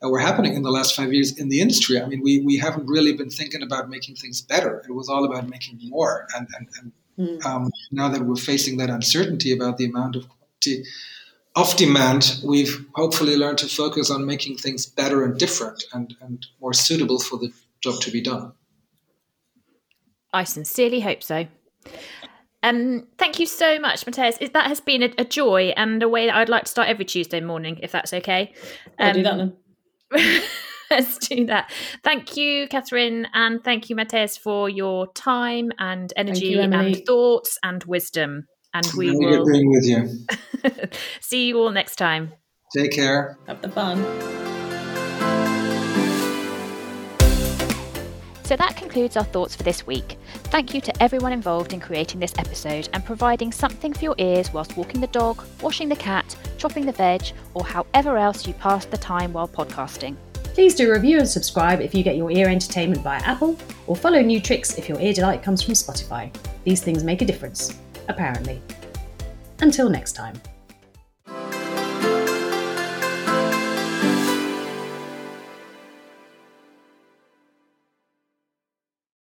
that 0.00 0.08
were 0.08 0.18
happening 0.18 0.54
in 0.54 0.62
the 0.62 0.70
last 0.70 0.96
five 0.96 1.12
years 1.12 1.38
in 1.38 1.50
the 1.50 1.60
industry. 1.60 2.00
I 2.00 2.06
mean, 2.06 2.22
we, 2.22 2.40
we 2.40 2.56
haven't 2.56 2.86
really 2.86 3.12
been 3.12 3.30
thinking 3.30 3.62
about 3.62 3.88
making 3.88 4.16
things 4.16 4.40
better. 4.40 4.82
It 4.88 4.92
was 4.92 5.08
all 5.08 5.24
about 5.24 5.48
making 5.48 5.78
more. 5.88 6.26
And, 6.34 6.48
and, 6.58 6.68
and 6.80 6.92
mm. 7.20 7.44
um, 7.44 7.70
now 7.90 8.08
that 8.08 8.22
we're 8.22 8.36
facing 8.36 8.78
that 8.78 8.90
uncertainty 8.90 9.52
about 9.52 9.76
the 9.76 9.84
amount 9.84 10.16
of 10.16 10.26
quantity 10.28 10.84
of 11.56 11.76
demand, 11.76 12.40
we've 12.44 12.86
hopefully 12.94 13.36
learned 13.36 13.58
to 13.58 13.66
focus 13.66 14.10
on 14.10 14.24
making 14.24 14.56
things 14.56 14.86
better 14.86 15.24
and 15.24 15.38
different 15.38 15.84
and, 15.92 16.14
and 16.20 16.46
more 16.60 16.72
suitable 16.72 17.18
for 17.18 17.38
the 17.38 17.52
job 17.80 18.00
to 18.00 18.10
be 18.10 18.20
done. 18.20 18.52
I 20.32 20.44
sincerely 20.44 21.00
hope 21.00 21.22
so. 21.22 21.46
Um, 22.62 23.06
thank 23.18 23.40
you 23.40 23.46
so 23.46 23.78
much, 23.78 24.06
Matthias. 24.06 24.38
That 24.38 24.66
has 24.66 24.80
been 24.80 25.02
a, 25.02 25.12
a, 25.18 25.24
joy 25.24 25.72
and 25.76 26.02
a 26.02 26.08
way 26.08 26.26
that 26.26 26.36
I'd 26.36 26.48
like 26.48 26.64
to 26.64 26.70
start 26.70 26.88
every 26.88 27.06
Tuesday 27.06 27.40
morning, 27.40 27.80
if 27.82 27.90
that's 27.90 28.12
okay. 28.12 28.52
Um, 28.98 29.08
I'll 29.08 29.14
do 29.14 29.22
that 29.22 29.52
then. 30.10 30.42
let's 30.90 31.18
do 31.28 31.46
that. 31.46 31.70
Thank 32.02 32.36
you, 32.36 32.68
Catherine, 32.68 33.26
and 33.32 33.62
thank 33.62 33.88
you, 33.88 33.96
Matthias, 33.96 34.36
for 34.36 34.68
your 34.68 35.12
time 35.12 35.70
and 35.78 36.12
energy 36.16 36.48
you, 36.48 36.60
and 36.60 36.96
thoughts 37.06 37.58
and 37.62 37.82
wisdom. 37.84 38.46
And 38.74 38.86
we 38.96 39.10
really 39.10 39.38
will 39.38 39.46
being 39.46 39.70
with 39.70 39.84
you. 39.84 40.88
see 41.20 41.48
you 41.48 41.58
all 41.58 41.70
next 41.70 41.96
time. 41.96 42.32
Take 42.76 42.92
care. 42.92 43.36
Have 43.46 43.62
the 43.62 43.68
fun. 43.68 43.98
So 48.44 48.56
that 48.56 48.76
concludes 48.76 49.16
our 49.16 49.22
thoughts 49.22 49.54
for 49.54 49.62
this 49.62 49.86
week. 49.86 50.18
Thank 50.44 50.74
you 50.74 50.80
to 50.80 51.02
everyone 51.02 51.32
involved 51.32 51.72
in 51.72 51.78
creating 51.78 52.18
this 52.18 52.34
episode 52.36 52.88
and 52.92 53.04
providing 53.04 53.52
something 53.52 53.92
for 53.92 54.02
your 54.02 54.16
ears 54.18 54.52
whilst 54.52 54.76
walking 54.76 55.00
the 55.00 55.06
dog, 55.06 55.44
washing 55.62 55.88
the 55.88 55.94
cat, 55.94 56.34
chopping 56.58 56.84
the 56.84 56.90
veg, 56.92 57.22
or 57.54 57.64
however 57.64 58.18
else 58.18 58.48
you 58.48 58.54
pass 58.54 58.86
the 58.86 58.98
time 58.98 59.32
while 59.32 59.46
podcasting. 59.46 60.16
Please 60.54 60.74
do 60.74 60.92
review 60.92 61.18
and 61.18 61.28
subscribe 61.28 61.80
if 61.80 61.94
you 61.94 62.02
get 62.02 62.16
your 62.16 62.30
ear 62.30 62.48
entertainment 62.48 63.02
via 63.02 63.20
Apple, 63.22 63.56
or 63.86 63.96
follow 63.96 64.20
New 64.20 64.40
Tricks 64.40 64.76
if 64.76 64.88
your 64.88 65.00
ear 65.00 65.12
delight 65.12 65.42
comes 65.42 65.62
from 65.62 65.74
Spotify. 65.74 66.34
These 66.64 66.82
things 66.82 67.04
make 67.04 67.22
a 67.22 67.24
difference, 67.24 67.78
apparently. 68.08 68.60
Until 69.60 69.88
next 69.88 70.12
time. 70.12 70.34